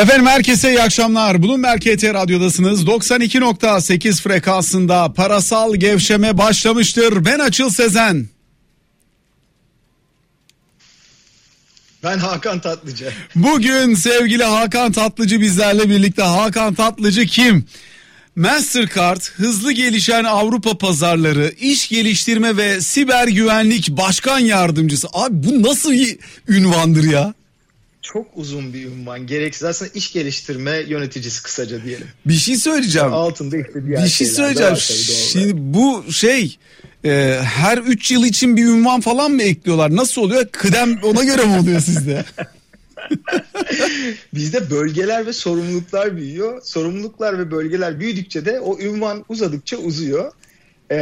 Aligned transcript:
Efendim 0.00 0.26
herkese 0.26 0.70
iyi 0.70 0.82
akşamlar. 0.82 1.42
Bloomberg 1.42 1.80
KT 1.80 2.04
Radyo'dasınız. 2.04 2.84
92.8 2.84 4.22
frekansında 4.22 5.12
parasal 5.12 5.74
gevşeme 5.74 6.38
başlamıştır. 6.38 7.24
Ben 7.24 7.38
Açıl 7.38 7.70
Sezen. 7.70 8.28
Ben 12.02 12.18
Hakan 12.18 12.60
Tatlıcı. 12.60 13.12
Bugün 13.34 13.94
sevgili 13.94 14.44
Hakan 14.44 14.92
Tatlıcı 14.92 15.40
bizlerle 15.40 15.90
birlikte. 15.90 16.22
Hakan 16.22 16.74
Tatlıcı 16.74 17.26
kim? 17.26 17.64
Mastercard, 18.36 19.22
hızlı 19.22 19.72
gelişen 19.72 20.24
Avrupa 20.24 20.78
pazarları, 20.78 21.54
iş 21.60 21.88
geliştirme 21.88 22.56
ve 22.56 22.80
siber 22.80 23.28
güvenlik 23.28 23.88
başkan 23.88 24.38
yardımcısı. 24.38 25.08
Abi 25.12 25.34
bu 25.46 25.62
nasıl 25.62 25.92
bir 25.92 26.18
ünvandır 26.48 27.04
ya? 27.04 27.34
Çok 28.12 28.26
uzun 28.34 28.72
bir 28.72 28.86
ünvan. 28.86 29.26
Gereksiz 29.26 29.64
aslında 29.64 29.90
iş 29.94 30.12
geliştirme 30.12 30.76
yöneticisi 30.88 31.42
kısaca 31.42 31.84
diyelim. 31.84 32.06
Bir 32.26 32.34
şey 32.34 32.56
söyleyeceğim. 32.56 33.12
Altında 33.12 33.56
işte 33.56 33.86
diğer 33.86 34.04
Bir 34.04 34.08
şey 34.08 34.26
söyleyeceğim. 34.26 34.76
Şimdi 35.32 35.52
bu 35.56 36.12
şey 36.12 36.58
e, 37.04 37.40
her 37.44 37.78
3 37.78 38.10
yıl 38.10 38.24
için 38.24 38.56
bir 38.56 38.64
ünvan 38.64 39.00
falan 39.00 39.30
mı 39.30 39.42
ekliyorlar? 39.42 39.96
Nasıl 39.96 40.22
oluyor? 40.22 40.46
Kıdem 40.52 40.98
ona 41.02 41.24
göre 41.24 41.44
mi 41.44 41.58
oluyor 41.58 41.80
sizde? 41.80 42.24
Bizde 44.34 44.70
bölgeler 44.70 45.26
ve 45.26 45.32
sorumluluklar 45.32 46.16
büyüyor. 46.16 46.62
Sorumluluklar 46.62 47.38
ve 47.38 47.50
bölgeler 47.50 48.00
büyüdükçe 48.00 48.44
de 48.44 48.60
o 48.60 48.78
ünvan 48.78 49.24
uzadıkça 49.28 49.76
uzuyor 49.76 50.32
e, 50.90 50.98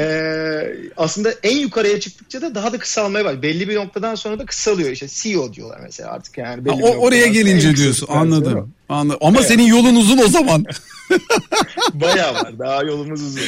aslında 0.97 1.35
en 1.43 1.57
yukarıya 1.57 2.01
çıktıkça 2.01 2.43
da 2.43 2.55
daha 2.55 2.73
da 2.73 2.79
kısalmaya 2.79 3.25
var. 3.25 3.43
Belli 3.43 3.69
bir 3.69 3.75
noktadan 3.75 4.15
sonra 4.15 4.39
da 4.39 4.47
kısalıyor. 4.47 4.91
İşte 4.91 5.07
CEO 5.11 5.53
diyorlar 5.53 5.81
mesela 5.83 6.11
artık 6.11 6.39
yani. 6.39 6.65
Belli 6.65 6.83
ha, 6.83 6.89
o, 6.89 6.97
oraya 6.97 7.27
gelince 7.27 7.77
diyorsun 7.77 8.07
anladım. 8.11 8.75
Anladım. 8.89 9.21
Ama 9.23 9.39
evet. 9.39 9.49
senin 9.49 9.67
yolun 9.67 9.97
uzun 9.97 10.19
o 10.19 10.29
zaman. 10.29 10.65
Bayağı 11.95 12.35
var. 12.35 12.59
Daha 12.59 12.83
yolumuz 12.83 13.23
uzun. 13.23 13.43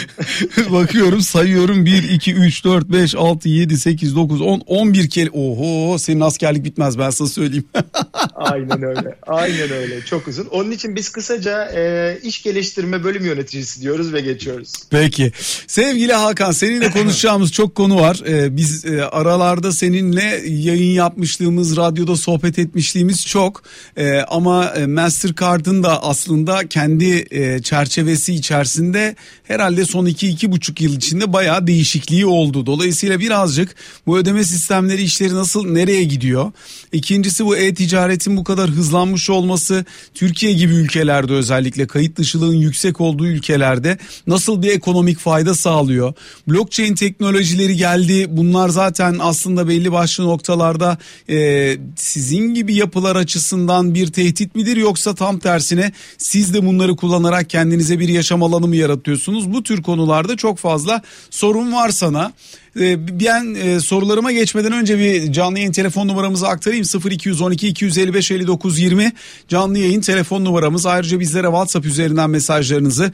Bakıyorum 0.72 1.20
sayıyorum 1.20 1.86
1, 1.86 2.02
2, 2.02 2.34
3, 2.34 2.64
4, 2.64 2.88
5, 2.88 3.14
6, 3.14 3.48
7, 3.48 3.78
8, 3.78 4.16
9, 4.16 4.40
10, 4.40 4.60
11 4.66 5.10
kere. 5.10 5.30
Oho 5.30 5.98
senin 5.98 6.20
askerlik 6.20 6.64
bitmez 6.64 6.98
ben 6.98 7.10
sana 7.10 7.28
söyleyeyim. 7.28 7.64
Aynen 8.34 8.82
öyle. 8.82 9.16
Aynen 9.26 9.70
öyle. 9.70 10.04
Çok 10.04 10.28
uzun. 10.28 10.46
Onun 10.46 10.70
için 10.70 10.96
biz 10.96 11.08
kısaca 11.08 11.64
e, 11.64 12.18
iş 12.22 12.42
geliştirme 12.42 13.04
bölüm 13.04 13.24
yöneticisi 13.24 13.82
diyoruz 13.82 14.12
ve 14.12 14.20
geçiyoruz. 14.20 14.72
Peki. 14.90 15.32
Sevgili 15.66 16.12
Hakan 16.12 16.52
seninle 16.52 16.90
konuşacağımız 16.90 17.52
çok 17.52 17.74
konu 17.74 18.00
var. 18.00 18.22
Ee, 18.26 18.56
biz 18.56 18.84
e, 18.84 19.04
aralarda 19.04 19.72
seninle 19.72 20.42
yayın 20.46 20.92
yapmışlığımız, 20.92 21.76
radyoda 21.76 22.16
sohbet 22.16 22.58
etmişliğimiz 22.58 23.26
çok. 23.26 23.62
Ee, 23.96 24.18
ama 24.18 24.66
e, 24.66 24.86
Mastercard'ın 25.30 25.82
da 25.82 26.02
aslında 26.02 26.68
kendi 26.68 27.26
e, 27.30 27.62
çerçevesi 27.62 28.34
içerisinde 28.34 29.16
herhalde 29.44 29.84
son 29.84 30.06
2-2,5 30.06 30.82
yıl 30.82 30.96
içinde 30.96 31.32
bayağı 31.32 31.66
değişikliği 31.66 32.26
oldu. 32.26 32.66
Dolayısıyla 32.66 33.20
birazcık 33.20 33.74
bu 34.06 34.18
ödeme 34.18 34.44
sistemleri 34.44 35.02
işleri 35.02 35.34
nasıl 35.34 35.66
nereye 35.66 36.04
gidiyor? 36.04 36.52
İkincisi 36.92 37.46
bu 37.46 37.56
e-ticaretin 37.56 38.36
bu 38.36 38.44
kadar 38.44 38.70
hızlanmış 38.70 39.30
olması 39.30 39.84
Türkiye 40.14 40.52
gibi 40.52 40.74
ülkelerde 40.74 41.32
özellikle 41.32 41.86
kayıt 41.86 42.18
dışılığın 42.18 42.54
yüksek 42.54 43.00
olduğu 43.00 43.26
ülkelerde 43.26 43.98
nasıl 44.26 44.62
bir 44.62 44.70
ekonomik 44.70 45.18
fayda 45.18 45.54
sağlıyor? 45.54 46.12
Blockchain 46.48 46.94
teknolojileri 46.94 47.76
geldi. 47.76 48.26
Bunlar 48.28 48.68
zaten 48.68 49.16
aslında 49.20 49.68
belli 49.68 49.92
başlı 49.92 50.24
noktalarda 50.24 50.98
e, 51.28 51.76
sizin 51.96 52.54
gibi 52.54 52.74
yapılar 52.74 53.16
açısından 53.16 53.94
bir 53.94 54.06
tehdit 54.06 54.54
midir 54.54 54.76
yoksa 54.76 55.14
tam 55.20 55.38
tersine 55.38 55.92
siz 56.18 56.54
de 56.54 56.66
bunları 56.66 56.96
kullanarak 56.96 57.50
kendinize 57.50 57.98
bir 57.98 58.08
yaşam 58.08 58.42
alanı 58.42 58.66
mı 58.66 58.76
yaratıyorsunuz? 58.76 59.52
Bu 59.52 59.62
tür 59.62 59.82
konularda 59.82 60.36
çok 60.36 60.58
fazla 60.58 61.02
sorun 61.30 61.72
var 61.72 61.88
sana. 61.88 62.32
Ee, 62.80 63.20
ben 63.20 63.54
e, 63.54 63.80
sorularıma 63.80 64.32
geçmeden 64.32 64.72
önce 64.72 64.98
bir 64.98 65.32
canlı 65.32 65.58
yayın 65.58 65.72
telefon 65.72 66.08
numaramızı 66.08 66.48
aktarayım 66.48 66.84
0212 67.10 67.68
255 67.68 68.30
59 68.30 68.78
20 68.78 69.12
canlı 69.48 69.78
yayın 69.78 70.00
telefon 70.00 70.44
numaramız 70.44 70.86
ayrıca 70.86 71.20
bizlere 71.20 71.46
WhatsApp 71.46 71.86
üzerinden 71.86 72.30
mesajlarınızı 72.30 73.12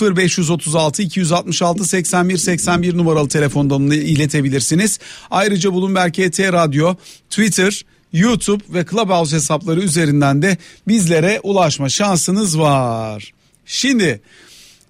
0536 0.00 1.02
266 1.02 1.84
81 1.84 2.36
81 2.36 2.96
numaralı 2.96 3.28
telefondan 3.28 3.90
iletebilirsiniz. 3.90 4.98
Ayrıca 5.30 5.74
Bloomberg 5.74 6.12
KT 6.12 6.40
Radyo 6.40 6.94
Twitter 7.30 7.84
YouTube 8.12 8.64
ve 8.68 8.84
Clubhouse 8.90 9.36
hesapları 9.36 9.80
üzerinden 9.80 10.42
de 10.42 10.56
bizlere 10.88 11.40
ulaşma 11.42 11.88
şansınız 11.88 12.58
var. 12.58 13.32
Şimdi 13.66 14.20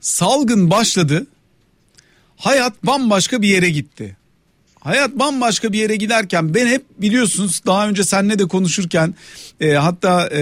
salgın 0.01 0.71
başladı. 0.71 1.27
Hayat 2.37 2.87
bambaşka 2.87 3.43
bir 3.43 3.49
yere 3.49 3.71
gitti. 3.71 4.17
Hayat 4.81 5.11
bambaşka 5.19 5.73
bir 5.73 5.79
yere 5.79 5.97
giderken 5.97 6.55
ben 6.55 6.67
hep 6.67 6.85
biliyorsunuz 6.99 7.63
daha 7.67 7.89
önce 7.89 8.05
seninle 8.05 8.39
de 8.39 8.49
konuşurken 8.49 9.15
e, 9.61 9.73
hatta 9.73 10.29
e, 10.29 10.41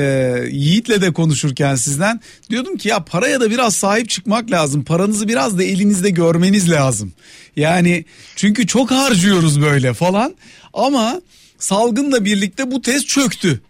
Yiğit'le 0.51 1.01
de 1.01 1.13
konuşurken 1.13 1.75
sizden 1.75 2.21
diyordum 2.51 2.77
ki 2.77 2.89
ya 2.89 3.05
paraya 3.05 3.41
da 3.41 3.51
biraz 3.51 3.77
sahip 3.77 4.11
çıkmak 4.11 4.51
lazım. 4.51 4.85
Paranızı 4.85 5.29
biraz 5.29 5.59
da 5.59 5.65
elinizde 5.65 6.11
görmeniz 6.11 6.71
lazım. 6.71 7.13
Yani 7.57 8.05
çünkü 8.37 8.67
çok 8.67 8.91
harcıyoruz 8.91 9.63
böyle 9.63 9.95
falan 9.95 10.35
ama 10.73 11.21
salgınla 11.59 12.25
birlikte 12.25 12.71
bu 12.71 12.83
test 12.83 13.09
çöktü. 13.09 13.61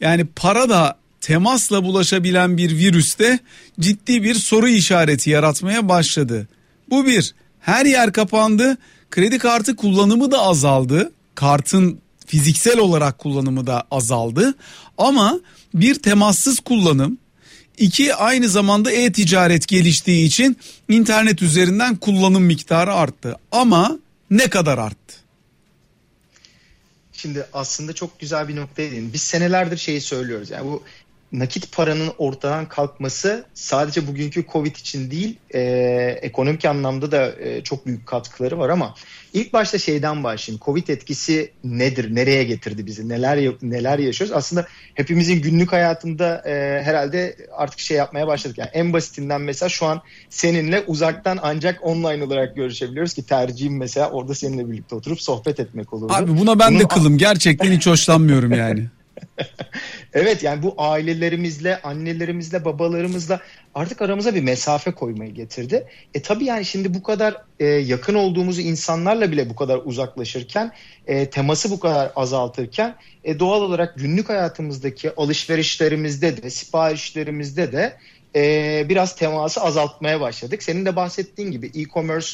Yani 0.00 0.24
para 0.36 0.68
da 0.68 0.96
temasla 1.20 1.84
bulaşabilen 1.84 2.56
bir 2.56 2.76
virüste 2.78 3.38
ciddi 3.80 4.22
bir 4.22 4.34
soru 4.34 4.68
işareti 4.68 5.30
yaratmaya 5.30 5.88
başladı. 5.88 6.48
Bu 6.90 7.06
bir. 7.06 7.34
Her 7.60 7.86
yer 7.86 8.12
kapandı. 8.12 8.76
Kredi 9.10 9.38
kartı 9.38 9.76
kullanımı 9.76 10.30
da 10.30 10.38
azaldı. 10.42 11.12
Kartın 11.34 12.00
fiziksel 12.26 12.78
olarak 12.78 13.18
kullanımı 13.18 13.66
da 13.66 13.84
azaldı. 13.90 14.54
Ama 14.98 15.40
bir 15.74 15.94
temassız 15.94 16.60
kullanım, 16.60 17.18
iki 17.78 18.14
aynı 18.14 18.48
zamanda 18.48 18.92
e-ticaret 18.92 19.68
geliştiği 19.68 20.26
için 20.26 20.56
internet 20.88 21.42
üzerinden 21.42 21.96
kullanım 21.96 22.42
miktarı 22.42 22.94
arttı. 22.94 23.36
Ama 23.52 23.98
ne 24.30 24.50
kadar 24.50 24.78
arttı? 24.78 25.21
Şimdi 27.22 27.46
aslında 27.52 27.92
çok 27.92 28.20
güzel 28.20 28.48
bir 28.48 28.56
noktaya 28.56 28.90
değin. 28.90 29.12
Biz 29.12 29.22
senelerdir 29.22 29.76
şeyi 29.76 30.00
söylüyoruz. 30.00 30.50
Yani 30.50 30.66
bu 30.66 30.82
nakit 31.32 31.72
paranın 31.72 32.12
ortadan 32.18 32.68
kalkması 32.68 33.44
sadece 33.54 34.06
bugünkü 34.06 34.46
Covid 34.52 34.76
için 34.76 35.10
değil 35.10 35.38
e, 35.54 35.60
ekonomik 36.22 36.64
anlamda 36.64 37.12
da 37.12 37.32
e, 37.40 37.62
çok 37.62 37.86
büyük 37.86 38.06
katkıları 38.06 38.58
var 38.58 38.68
ama 38.68 38.94
ilk 39.32 39.52
başta 39.52 39.78
şeyden 39.78 40.24
başlayayım. 40.24 40.60
Covid 40.64 40.88
etkisi 40.88 41.50
nedir? 41.64 42.14
Nereye 42.14 42.44
getirdi 42.44 42.86
bizi? 42.86 43.08
Neler 43.08 43.52
neler 43.62 43.98
yaşıyoruz? 43.98 44.36
Aslında 44.36 44.66
hepimizin 44.94 45.42
günlük 45.42 45.72
hayatında 45.72 46.42
e, 46.46 46.82
herhalde 46.82 47.36
artık 47.52 47.80
şey 47.80 47.96
yapmaya 47.96 48.26
başladık. 48.26 48.58
Yani 48.58 48.70
en 48.72 48.92
basitinden 48.92 49.40
mesela 49.40 49.68
şu 49.68 49.86
an 49.86 50.02
seninle 50.30 50.80
uzaktan 50.80 51.38
ancak 51.42 51.78
online 51.82 52.24
olarak 52.24 52.56
görüşebiliyoruz 52.56 53.14
ki 53.14 53.26
tercihim 53.26 53.76
mesela 53.76 54.10
orada 54.10 54.34
seninle 54.34 54.70
birlikte 54.70 54.94
oturup 54.94 55.20
sohbet 55.20 55.60
etmek 55.60 55.92
olurdu. 55.92 56.12
Abi 56.12 56.38
buna 56.38 56.58
ben 56.58 56.74
Bunu... 56.74 56.80
de 56.80 56.88
kılım. 56.88 57.18
Gerçekten 57.18 57.72
hiç 57.72 57.86
hoşlanmıyorum 57.86 58.52
yani. 58.52 58.86
evet 60.12 60.42
yani 60.42 60.62
bu 60.62 60.74
ailelerimizle, 60.78 61.82
annelerimizle, 61.82 62.64
babalarımızla 62.64 63.40
artık 63.74 64.02
aramıza 64.02 64.34
bir 64.34 64.42
mesafe 64.42 64.90
koymayı 64.90 65.34
getirdi. 65.34 65.86
E 66.14 66.22
tabii 66.22 66.44
yani 66.44 66.64
şimdi 66.64 66.94
bu 66.94 67.02
kadar 67.02 67.36
e, 67.60 67.66
yakın 67.66 68.14
olduğumuz 68.14 68.58
insanlarla 68.58 69.32
bile 69.32 69.50
bu 69.50 69.56
kadar 69.56 69.80
uzaklaşırken, 69.84 70.72
e, 71.06 71.30
teması 71.30 71.70
bu 71.70 71.80
kadar 71.80 72.12
azaltırken 72.16 72.96
e, 73.24 73.38
doğal 73.38 73.62
olarak 73.62 73.98
günlük 73.98 74.28
hayatımızdaki 74.28 75.10
alışverişlerimizde 75.16 76.42
de, 76.42 76.50
siparişlerimizde 76.50 77.72
de 77.72 77.96
e, 78.36 78.86
biraz 78.88 79.16
teması 79.16 79.60
azaltmaya 79.60 80.20
başladık. 80.20 80.62
Senin 80.62 80.86
de 80.86 80.96
bahsettiğin 80.96 81.50
gibi 81.50 81.66
e-commerce 81.74 82.28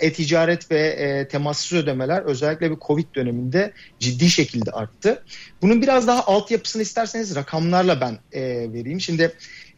e-ticaret 0.00 0.70
ve 0.70 0.80
e, 0.80 1.28
temassız 1.28 1.72
ödemeler 1.78 2.22
özellikle 2.22 2.70
bir 2.70 2.76
Covid 2.86 3.14
döneminde 3.14 3.72
ciddi 3.98 4.30
şekilde 4.30 4.70
arttı. 4.70 5.22
Bunun 5.62 5.82
biraz 5.82 6.06
daha 6.06 6.26
altyapısını 6.26 6.82
isterseniz 6.82 7.34
rakamlarla 7.34 8.00
ben 8.00 8.18
e, 8.32 8.42
vereyim. 8.72 9.00
Şimdi 9.00 9.32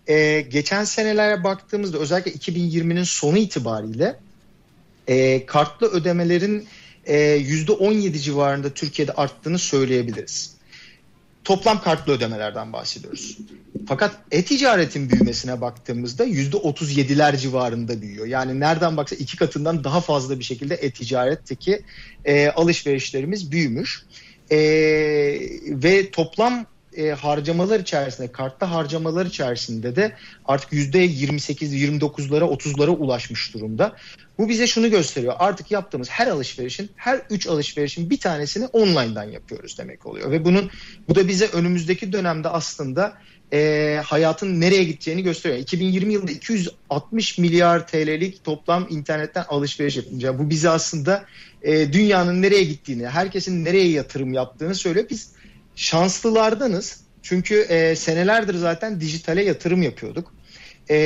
e, 0.06 0.40
geçen 0.40 0.84
senelere 0.84 1.44
baktığımızda 1.44 1.99
özellikle 1.99 2.31
2020'nin 2.31 3.05
sonu 3.05 3.38
itibariyle 3.38 4.17
e, 5.08 5.46
kartlı 5.46 5.87
ödemelerin 5.87 6.67
e, 7.06 7.17
%17 7.17 8.19
civarında 8.19 8.70
Türkiye'de 8.70 9.12
arttığını 9.12 9.58
söyleyebiliriz 9.58 10.55
toplam 11.46 11.81
kartlı 11.81 12.12
ödemelerden 12.12 12.72
bahsediyoruz. 12.72 13.38
Fakat 13.88 14.19
e-ticaretin 14.31 15.10
büyümesine 15.10 15.60
baktığımızda 15.60 16.25
yüzde 16.25 16.56
37'ler 16.56 17.37
civarında 17.37 18.02
büyüyor. 18.02 18.26
Yani 18.26 18.60
nereden 18.60 18.96
baksa 18.96 19.16
iki 19.16 19.37
katından 19.37 19.84
daha 19.84 20.00
fazla 20.00 20.38
bir 20.38 20.44
şekilde 20.44 20.75
e-ticaretteki 20.75 21.82
e, 22.25 22.48
alışverişlerimiz 22.48 23.52
büyümüş. 23.52 24.02
E, 24.50 24.58
ve 25.66 26.10
toplam 26.10 26.66
e, 26.96 27.10
harcamalar 27.10 27.81
içerisinde, 27.81 28.32
kartta 28.32 28.70
harcamalar 28.70 29.26
içerisinde 29.26 29.96
de 29.96 30.12
artık 30.44 30.72
%28-29'lara 30.72 32.44
30'lara 32.44 32.90
ulaşmış 32.90 33.54
durumda. 33.54 33.96
Bu 34.38 34.48
bize 34.48 34.66
şunu 34.66 34.90
gösteriyor. 34.90 35.34
Artık 35.38 35.70
yaptığımız 35.70 36.10
her 36.10 36.26
alışverişin, 36.26 36.90
her 36.96 37.20
3 37.31 37.46
alışverişin 37.46 38.10
bir 38.10 38.20
tanesini 38.20 38.66
online'dan 38.66 39.25
yapıyoruz 39.25 39.78
demek 39.78 40.06
oluyor. 40.06 40.31
Ve 40.31 40.44
bunun 40.44 40.70
bu 41.08 41.14
da 41.14 41.28
bize 41.28 41.46
önümüzdeki 41.46 42.12
dönemde 42.12 42.48
aslında 42.48 43.12
e, 43.52 44.00
hayatın 44.04 44.60
nereye 44.60 44.84
gideceğini 44.84 45.22
gösteriyor. 45.22 45.60
2020 45.60 46.12
yılında 46.12 46.31
260 46.32 47.38
milyar 47.38 47.87
TL'lik 47.87 48.44
toplam 48.44 48.87
internetten 48.90 49.44
alışveriş 49.49 49.96
yapınca 49.96 50.38
bu 50.38 50.50
bize 50.50 50.70
aslında 50.70 51.25
e, 51.62 51.92
dünyanın 51.92 52.42
nereye 52.42 52.64
gittiğini, 52.64 53.08
herkesin 53.08 53.64
nereye 53.64 53.88
yatırım 53.88 54.32
yaptığını 54.32 54.75
söylüyor. 54.75 55.06
Biz 55.10 55.35
şanslılardanız. 55.76 57.00
Çünkü 57.23 57.55
e, 57.61 57.96
senelerdir 57.96 58.55
zaten 58.55 59.00
dijitale 59.00 59.44
yatırım 59.44 59.82
yapıyorduk. 59.82 60.32
E, 60.90 60.96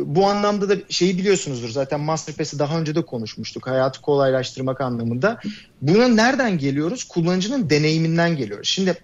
bu 0.00 0.26
anlamda 0.26 0.68
da 0.68 0.74
şeyi 0.88 1.18
biliyorsunuzdur 1.18 1.68
zaten 1.68 2.00
Masterpass'i 2.00 2.58
daha 2.58 2.80
önce 2.80 2.94
de 2.94 3.02
konuşmuştuk 3.02 3.66
hayatı 3.66 4.00
kolaylaştırmak 4.00 4.80
anlamında. 4.80 5.40
Buna 5.82 6.08
nereden 6.08 6.58
geliyoruz? 6.58 7.04
Kullanıcının 7.04 7.70
deneyiminden 7.70 8.36
geliyoruz. 8.36 8.68
Şimdi 8.68 8.94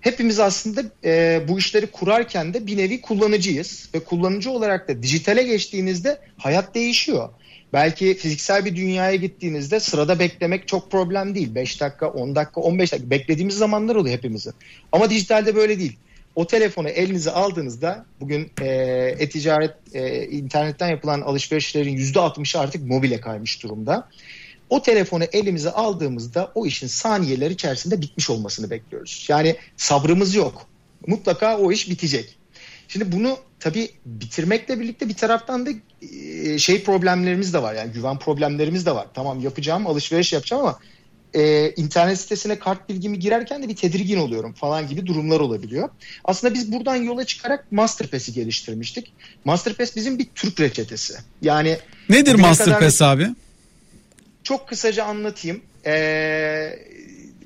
hepimiz 0.00 0.40
aslında 0.40 0.82
e, 1.04 1.42
bu 1.48 1.58
işleri 1.58 1.86
kurarken 1.86 2.54
de 2.54 2.66
bir 2.66 2.76
nevi 2.76 3.00
kullanıcıyız 3.00 3.88
ve 3.94 4.00
kullanıcı 4.00 4.50
olarak 4.50 4.88
da 4.88 5.02
dijitale 5.02 5.42
geçtiğinizde 5.42 6.18
hayat 6.36 6.74
değişiyor. 6.74 7.28
Belki 7.72 8.14
fiziksel 8.14 8.64
bir 8.64 8.76
dünyaya 8.76 9.14
gittiğinizde 9.14 9.80
sırada 9.80 10.18
beklemek 10.18 10.68
çok 10.68 10.90
problem 10.90 11.34
değil. 11.34 11.54
5 11.54 11.80
dakika, 11.80 12.08
10 12.08 12.34
dakika, 12.34 12.60
15 12.60 12.92
dakika 12.92 13.10
beklediğimiz 13.10 13.56
zamanlar 13.56 13.96
oluyor 13.96 14.16
hepimizin. 14.16 14.52
Ama 14.92 15.10
dijitalde 15.10 15.56
böyle 15.56 15.78
değil. 15.78 15.96
O 16.34 16.46
telefonu 16.46 16.88
elinize 16.88 17.30
aldığınızda 17.30 18.04
bugün 18.20 18.50
e, 18.60 18.66
e-ticaret, 19.18 19.74
e, 19.94 20.26
internetten 20.26 20.88
yapılan 20.88 21.20
alışverişlerin 21.20 21.96
%60'ı 21.96 22.60
artık 22.60 22.86
mobile 22.86 23.20
kaymış 23.20 23.62
durumda. 23.62 24.08
O 24.70 24.82
telefonu 24.82 25.24
elimize 25.24 25.70
aldığımızda 25.70 26.52
o 26.54 26.66
işin 26.66 26.86
saniyeler 26.86 27.50
içerisinde 27.50 28.00
bitmiş 28.00 28.30
olmasını 28.30 28.70
bekliyoruz. 28.70 29.26
Yani 29.28 29.56
sabrımız 29.76 30.34
yok. 30.34 30.66
Mutlaka 31.06 31.58
o 31.58 31.72
iş 31.72 31.90
bitecek. 31.90 32.36
Şimdi 32.88 33.12
bunu 33.12 33.38
tabii 33.62 33.90
bitirmekle 34.06 34.80
birlikte 34.80 35.08
bir 35.08 35.14
taraftan 35.14 35.66
da 35.66 35.70
e, 36.12 36.58
şey 36.58 36.84
problemlerimiz 36.84 37.54
de 37.54 37.62
var. 37.62 37.74
Yani 37.74 37.92
güven 37.92 38.18
problemlerimiz 38.18 38.86
de 38.86 38.94
var. 38.94 39.06
Tamam 39.14 39.40
yapacağım, 39.40 39.86
alışveriş 39.86 40.32
yapacağım 40.32 40.62
ama 40.62 40.78
e, 41.34 41.70
internet 41.70 42.20
sitesine 42.20 42.58
kart 42.58 42.88
bilgimi 42.88 43.18
girerken 43.18 43.62
de 43.62 43.68
bir 43.68 43.76
tedirgin 43.76 44.16
oluyorum 44.16 44.52
falan 44.52 44.88
gibi 44.88 45.06
durumlar 45.06 45.40
olabiliyor. 45.40 45.88
Aslında 46.24 46.54
biz 46.54 46.72
buradan 46.72 46.96
yola 46.96 47.24
çıkarak 47.24 47.72
Masterpass'i 47.72 48.32
geliştirmiştik. 48.32 49.12
Masterpass 49.44 49.96
bizim 49.96 50.18
bir 50.18 50.26
Türk 50.34 50.60
reçetesi. 50.60 51.14
Yani 51.42 51.78
Nedir 52.08 52.34
Masterpass 52.34 52.98
kadar... 52.98 53.16
abi? 53.16 53.28
Çok 54.42 54.68
kısaca 54.68 55.04
anlatayım. 55.04 55.60
Ee, 55.86 56.78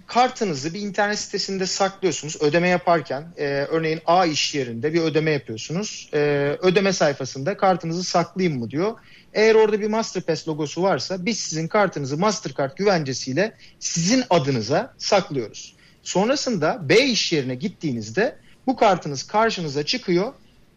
kartınızı 0.07 0.75
bir 0.75 0.81
internet 0.81 1.19
sitesinde 1.19 1.67
saklıyorsunuz 1.67 2.43
ödeme 2.43 2.69
yaparken. 2.69 3.25
E, 3.37 3.45
örneğin 3.47 4.01
A 4.07 4.27
iş 4.27 4.55
yerinde 4.55 4.93
bir 4.93 5.01
ödeme 5.01 5.31
yapıyorsunuz. 5.31 6.11
E, 6.15 6.19
ödeme 6.61 6.93
sayfasında 6.93 7.57
kartınızı 7.57 8.05
saklayayım 8.05 8.59
mı 8.59 8.71
diyor. 8.71 8.95
Eğer 9.35 9.55
orada 9.55 9.81
bir 9.81 9.89
Masterpass 9.89 10.49
logosu 10.49 10.83
varsa 10.83 11.27
biz 11.27 11.41
sizin 11.41 11.69
kartınızı 11.69 12.19
Mastercard 12.19 12.77
güvencesiyle 12.77 13.55
sizin 13.81 14.25
adınıza 14.31 14.95
saklıyoruz. 14.99 15.77
Sonrasında 16.03 16.89
B 16.89 17.05
iş 17.05 17.33
yerine 17.33 17.55
gittiğinizde 17.55 18.37
bu 18.67 18.77
kartınız 18.77 19.23
karşınıza 19.23 19.83
çıkıyor. 19.83 20.33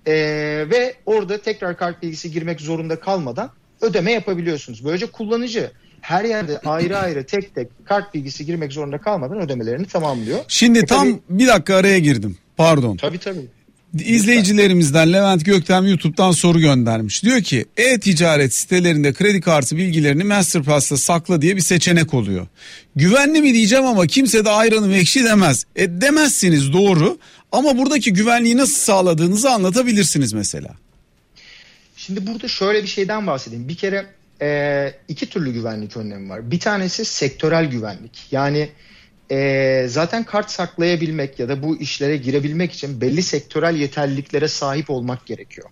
E, 0.05 0.13
ve 0.69 0.95
orada 1.05 1.41
tekrar 1.41 1.77
kart 1.77 2.03
bilgisi 2.03 2.31
girmek 2.31 2.61
zorunda 2.61 2.99
kalmadan 2.99 3.51
ödeme 3.81 4.11
yapabiliyorsunuz. 4.11 4.85
Böylece 4.85 5.05
kullanıcı 5.05 5.71
her 6.01 6.25
yerde 6.25 6.59
ayrı 6.59 6.97
ayrı 6.97 7.25
tek 7.25 7.55
tek 7.55 7.67
kart 7.85 8.13
bilgisi 8.13 8.45
girmek 8.45 8.73
zorunda 8.73 8.97
kalmadan 8.97 9.39
ödemelerini 9.39 9.85
tamamlıyor. 9.85 10.39
Şimdi 10.47 10.79
e 10.79 10.85
tam 10.85 11.11
tabii, 11.11 11.19
bir 11.29 11.47
dakika 11.47 11.75
araya 11.75 11.99
girdim. 11.99 12.37
Pardon. 12.57 12.97
Tabii 12.97 13.17
tabii. 13.17 13.45
İzleyicilerimizden 13.93 15.13
Levent 15.13 15.45
Göktem 15.45 15.87
YouTube'dan 15.87 16.31
soru 16.31 16.59
göndermiş. 16.59 17.23
Diyor 17.23 17.41
ki 17.41 17.65
e-ticaret 17.77 18.53
sitelerinde 18.53 19.13
kredi 19.13 19.41
kartı 19.41 19.77
bilgilerini 19.77 20.23
Masterpass'ta 20.23 20.97
sakla 20.97 21.41
diye 21.41 21.55
bir 21.55 21.61
seçenek 21.61 22.13
oluyor. 22.13 22.47
Güvenli 22.95 23.41
mi 23.41 23.53
diyeceğim 23.53 23.85
ama 23.85 24.07
kimse 24.07 24.45
de 24.45 24.49
ayranı 24.49 24.95
ekşi 24.95 25.23
demez. 25.23 25.65
E 25.75 26.01
demezsiniz 26.01 26.73
doğru 26.73 27.17
ama 27.51 27.77
buradaki 27.77 28.13
güvenliği 28.13 28.57
nasıl 28.57 28.75
sağladığınızı 28.75 29.49
anlatabilirsiniz 29.49 30.33
mesela. 30.33 30.69
Şimdi 31.97 32.27
burada 32.27 32.47
şöyle 32.47 32.83
bir 32.83 32.87
şeyden 32.87 33.27
bahsedeyim. 33.27 33.67
Bir 33.67 33.75
kere 33.75 34.05
e, 34.41 34.94
iki 35.07 35.30
türlü 35.30 35.53
güvenlik 35.53 35.97
önlemi 35.97 36.30
var. 36.30 36.51
Bir 36.51 36.59
tanesi 36.59 37.06
sektörel 37.06 37.65
güvenlik. 37.65 38.27
Yani 38.31 38.69
e, 39.31 39.86
zaten 39.88 40.24
kart 40.24 40.51
saklayabilmek 40.51 41.39
ya 41.39 41.50
da 41.50 41.63
bu 41.63 41.77
işlere 41.77 42.18
girebilmek 42.18 42.71
için 42.71 43.01
belli 43.01 43.24
sektörel 43.24 43.75
yeterliliklere 43.75 44.47
sahip 44.47 44.89
olmak 44.89 45.25
gerekiyor. 45.25 45.69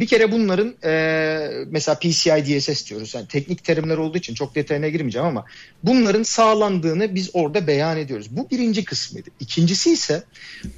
Bir 0.00 0.06
kere 0.06 0.32
bunların 0.32 0.74
e, 0.84 1.64
mesela 1.66 1.98
PCI 1.98 2.44
DSS 2.60 2.90
diyoruz. 2.90 3.14
Yani 3.14 3.28
teknik 3.28 3.64
terimler 3.64 3.96
olduğu 3.96 4.18
için 4.18 4.34
çok 4.34 4.54
detayına 4.54 4.88
girmeyeceğim 4.88 5.28
ama 5.28 5.44
bunların 5.82 6.22
sağlandığını 6.22 7.14
biz 7.14 7.30
orada 7.32 7.66
beyan 7.66 7.98
ediyoruz. 7.98 8.26
Bu 8.30 8.50
birinci 8.50 8.84
kısmıydı. 8.84 9.30
İkincisi 9.40 9.92
ise 9.92 10.22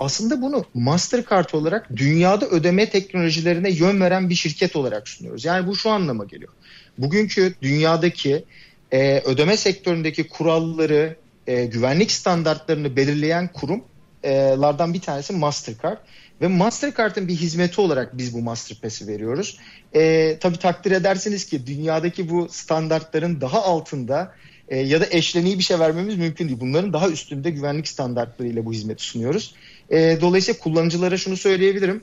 aslında 0.01 0.43
bunu 0.43 0.65
Mastercard 0.75 1.49
olarak 1.53 1.97
dünyada 1.97 2.47
ödeme 2.47 2.91
teknolojilerine 2.91 3.71
yön 3.71 4.01
veren 4.01 4.31
bir 4.31 4.35
şirket 4.35 4.77
olarak 4.77 5.09
sunuyoruz. 5.09 5.45
Yani 5.45 5.67
bu 5.67 5.77
şu 5.77 5.91
anlama 5.91 6.25
geliyor 6.25 6.53
bugünkü 6.99 7.55
dünyadaki 7.63 8.45
e, 8.93 9.21
ödeme 9.21 9.57
sektöründeki 9.57 10.29
kuralları, 10.29 11.17
e, 11.47 11.65
güvenlik 11.65 12.11
standartlarını 12.11 12.97
belirleyen 12.97 13.49
kurumlardan 13.53 14.95
bir 14.95 15.01
tanesi 15.01 15.33
Mastercard. 15.33 15.99
Ve 16.41 16.49
Mastercard'ın 16.49 17.29
bir 17.29 17.35
hizmeti 17.35 17.81
olarak 17.81 18.19
biz 18.19 18.35
bu 18.35 18.43
Masterpass'i 18.43 19.07
veriyoruz. 19.07 19.59
E, 19.95 20.37
tabii 20.41 20.59
takdir 20.59 20.91
edersiniz 20.91 21.47
ki 21.47 21.67
dünyadaki 21.67 22.31
bu 22.31 22.49
standartların 22.51 23.41
daha 23.41 23.63
altında 23.63 24.35
e, 24.69 24.79
ya 24.79 25.01
da 25.01 25.07
eşleniği 25.11 25.59
bir 25.59 25.65
şey 25.65 25.79
vermemiz 25.79 26.17
mümkün 26.17 26.49
değil. 26.49 26.61
Bunların 26.61 26.93
daha 26.93 27.09
üstünde 27.09 27.51
güvenlik 27.51 27.89
standartlarıyla 27.89 28.65
bu 28.65 28.73
hizmeti 28.73 29.05
sunuyoruz. 29.05 29.55
E, 29.91 30.19
dolayısıyla 30.21 30.61
kullanıcılara 30.61 31.17
şunu 31.17 31.37
söyleyebilirim 31.37 32.03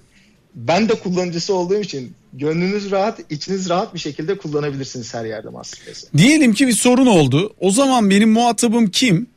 ben 0.56 0.90
de 0.90 0.94
kullanıcısı 1.00 1.54
olduğum 1.54 1.80
için 1.80 2.14
gönlünüz 2.34 2.92
rahat, 2.92 3.20
içiniz 3.30 3.70
rahat 3.70 3.94
bir 3.94 4.00
şekilde 4.00 4.38
kullanabilirsiniz 4.38 5.14
her 5.14 5.26
yerde 5.26 5.50
Masterpass'i. 5.50 6.08
Diyelim 6.18 6.54
ki 6.54 6.68
bir 6.68 6.74
sorun 6.74 7.06
oldu. 7.06 7.54
O 7.60 7.72
zaman 7.72 8.10
benim 8.10 8.32
muhatabım 8.32 8.88
kim? 8.88 9.28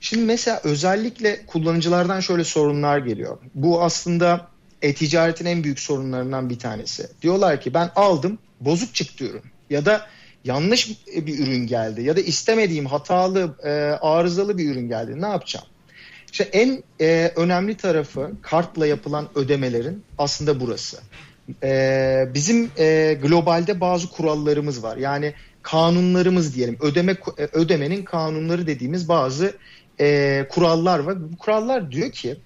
Şimdi 0.00 0.24
mesela 0.24 0.60
özellikle 0.64 1.46
kullanıcılardan 1.46 2.20
şöyle 2.20 2.44
sorunlar 2.44 2.98
geliyor. 2.98 3.38
Bu 3.54 3.82
aslında 3.82 4.48
e-ticaretin 4.82 5.46
en 5.46 5.64
büyük 5.64 5.80
sorunlarından 5.80 6.50
bir 6.50 6.58
tanesi. 6.58 7.08
Diyorlar 7.22 7.60
ki 7.60 7.74
ben 7.74 7.90
aldım 7.96 8.38
bozuk 8.60 8.94
çıktı 8.94 9.24
ürün 9.24 9.42
ya 9.70 9.86
da 9.86 10.06
yanlış 10.44 11.06
bir 11.06 11.38
ürün 11.38 11.66
geldi 11.66 12.02
ya 12.02 12.16
da 12.16 12.20
istemediğim 12.20 12.86
hatalı 12.86 13.54
e, 13.62 13.70
arızalı 14.00 14.58
bir 14.58 14.70
ürün 14.70 14.88
geldi 14.88 15.22
ne 15.22 15.26
yapacağım? 15.26 15.66
İşte 16.34 16.44
en 16.44 16.82
e, 17.00 17.32
önemli 17.36 17.76
tarafı 17.76 18.30
kartla 18.42 18.86
yapılan 18.86 19.28
ödemelerin 19.34 20.04
aslında 20.18 20.60
burası. 20.60 20.98
E, 21.62 22.28
bizim 22.34 22.70
e, 22.78 23.18
globalde 23.22 23.80
bazı 23.80 24.10
kurallarımız 24.10 24.82
var. 24.82 24.96
Yani 24.96 25.34
kanunlarımız 25.62 26.54
diyelim. 26.54 26.76
Ödeme 26.80 27.16
e, 27.38 27.42
ödemenin 27.52 28.04
kanunları 28.04 28.66
dediğimiz 28.66 29.08
bazı 29.08 29.56
e, 30.00 30.46
kurallar 30.50 30.98
var. 30.98 31.32
Bu 31.32 31.36
kurallar 31.36 31.90
diyor 31.90 32.12
ki 32.12 32.36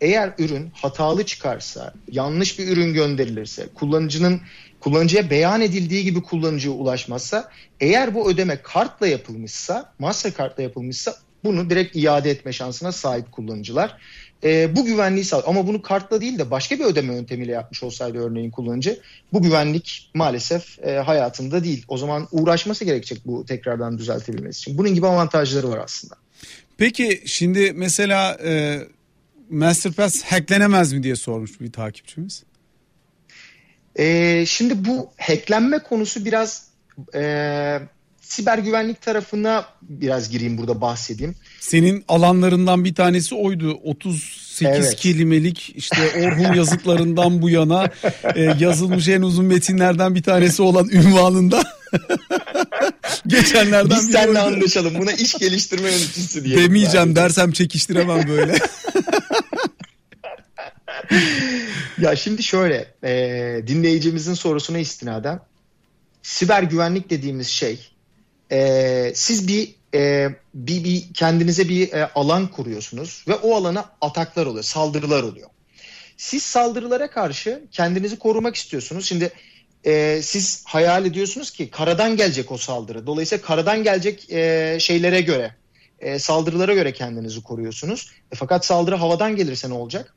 eğer 0.00 0.32
ürün 0.38 0.70
hatalı 0.74 1.26
çıkarsa, 1.26 1.94
yanlış 2.10 2.58
bir 2.58 2.68
ürün 2.68 2.94
gönderilirse, 2.94 3.66
kullanıcının 3.74 4.40
kullanıcıya 4.80 5.30
beyan 5.30 5.60
edildiği 5.60 6.04
gibi 6.04 6.22
kullanıcıya 6.22 6.74
ulaşmazsa, 6.74 7.50
eğer 7.80 8.14
bu 8.14 8.30
ödeme 8.30 8.62
kartla 8.62 9.06
yapılmışsa, 9.06 9.92
Mastercard'la 9.98 10.62
yapılmışsa 10.62 11.14
bunu 11.46 11.70
direkt 11.70 11.96
iade 11.96 12.30
etme 12.30 12.52
şansına 12.52 12.92
sahip 12.92 13.32
kullanıcılar. 13.32 13.96
E, 14.44 14.76
bu 14.76 14.84
güvenliği 14.84 15.24
sağlıyor. 15.24 15.48
Ama 15.48 15.66
bunu 15.66 15.82
kartla 15.82 16.20
değil 16.20 16.38
de 16.38 16.50
başka 16.50 16.78
bir 16.78 16.84
ödeme 16.84 17.14
yöntemiyle 17.14 17.52
yapmış 17.52 17.82
olsaydı 17.82 18.18
örneğin 18.18 18.50
kullanıcı 18.50 19.00
bu 19.32 19.42
güvenlik 19.42 20.10
maalesef 20.14 20.78
e, 20.84 20.96
hayatında 20.96 21.64
değil. 21.64 21.84
O 21.88 21.98
zaman 21.98 22.28
uğraşması 22.30 22.84
gerekecek 22.84 23.18
bu 23.26 23.46
tekrardan 23.46 23.98
düzeltebilmesi 23.98 24.58
için. 24.58 24.78
Bunun 24.78 24.94
gibi 24.94 25.06
avantajları 25.06 25.68
var 25.70 25.78
aslında. 25.84 26.14
Peki 26.78 27.22
şimdi 27.26 27.72
mesela 27.72 28.38
e, 28.44 28.80
Masterpass 29.50 30.22
hacklenemez 30.22 30.92
mi 30.92 31.02
diye 31.02 31.16
sormuş 31.16 31.60
bir 31.60 31.72
takipçimiz. 31.72 32.42
E, 33.98 34.44
şimdi 34.46 34.84
bu 34.84 35.10
hacklenme 35.18 35.78
konusu 35.78 36.24
biraz 36.24 36.66
e, 37.14 37.80
siber 38.28 38.58
güvenlik 38.58 39.02
tarafına 39.02 39.64
biraz 39.82 40.30
gireyim 40.30 40.58
burada 40.58 40.80
bahsedeyim. 40.80 41.34
Senin 41.60 42.04
alanlarından 42.08 42.84
bir 42.84 42.94
tanesi 42.94 43.34
oydu. 43.34 43.80
38 43.84 44.62
evet. 44.62 44.96
kelimelik 44.96 45.72
işte 45.76 45.96
Orhun 46.16 46.54
yazıtlarından 46.54 47.42
bu 47.42 47.50
yana 47.50 47.90
e, 48.34 48.42
yazılmış 48.42 49.08
en 49.08 49.22
uzun 49.22 49.44
metinlerden 49.44 50.14
bir 50.14 50.22
tanesi 50.22 50.62
olan 50.62 50.88
ünvanında. 50.88 51.62
Geçenlerden 53.26 53.98
Biz 53.98 54.10
seninle 54.10 54.38
anlaşalım. 54.38 54.94
Buna 54.98 55.12
iş 55.12 55.34
geliştirme 55.34 55.88
yöneticisi 55.88 56.44
diye. 56.44 56.58
Demeyeceğim 56.58 57.06
yani. 57.06 57.16
dersem 57.16 57.52
çekiştiremem 57.52 58.28
böyle. 58.28 58.58
ya 61.98 62.16
şimdi 62.16 62.42
şöyle 62.42 62.94
e, 63.04 63.12
dinleyicimizin 63.66 64.34
sorusuna 64.34 64.78
istinaden 64.78 65.40
siber 66.22 66.62
güvenlik 66.62 67.10
dediğimiz 67.10 67.48
şey 67.48 67.95
e, 68.52 69.12
siz 69.14 69.48
bir, 69.48 69.74
e, 69.94 70.28
bir, 70.54 70.84
bir 70.84 71.14
kendinize 71.14 71.68
bir 71.68 71.92
e, 71.92 72.10
alan 72.14 72.46
kuruyorsunuz 72.46 73.24
ve 73.28 73.34
o 73.34 73.54
alana 73.54 73.90
ataklar 74.00 74.46
oluyor, 74.46 74.64
saldırılar 74.64 75.22
oluyor. 75.22 75.50
Siz 76.16 76.42
saldırılara 76.42 77.10
karşı 77.10 77.64
kendinizi 77.72 78.18
korumak 78.18 78.56
istiyorsunuz. 78.56 79.06
Şimdi 79.06 79.32
e, 79.86 80.20
siz 80.22 80.64
hayal 80.66 81.06
ediyorsunuz 81.06 81.50
ki 81.50 81.70
karadan 81.70 82.16
gelecek 82.16 82.52
o 82.52 82.56
saldırı. 82.58 83.06
Dolayısıyla 83.06 83.44
karadan 83.44 83.82
gelecek 83.82 84.30
e, 84.30 84.76
şeylere 84.80 85.20
göre, 85.20 85.54
e, 85.98 86.18
saldırılara 86.18 86.74
göre 86.74 86.92
kendinizi 86.92 87.42
koruyorsunuz. 87.42 88.10
E, 88.32 88.36
fakat 88.36 88.64
saldırı 88.66 88.94
havadan 88.94 89.36
gelirse 89.36 89.70
ne 89.70 89.74
olacak? 89.74 90.14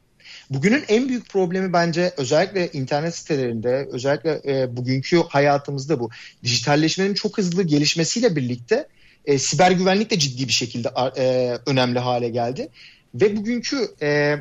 Bugünün 0.49 0.83
en 0.87 1.09
büyük 1.09 1.29
problemi 1.29 1.73
bence 1.73 2.13
özellikle 2.17 2.71
internet 2.71 3.15
sitelerinde, 3.15 3.87
özellikle 3.91 4.41
e, 4.45 4.77
bugünkü 4.77 5.23
hayatımızda 5.29 5.99
bu. 5.99 6.09
Dijitalleşmenin 6.43 7.13
çok 7.13 7.37
hızlı 7.37 7.63
gelişmesiyle 7.63 8.35
birlikte 8.35 8.87
e, 9.25 9.39
siber 9.39 9.71
güvenlik 9.71 10.11
de 10.11 10.19
ciddi 10.19 10.47
bir 10.47 10.53
şekilde 10.53 10.89
e, 11.17 11.57
önemli 11.65 11.99
hale 11.99 12.29
geldi. 12.29 12.69
Ve 13.15 13.37
bugünkü 13.37 13.87
e, 14.01 14.35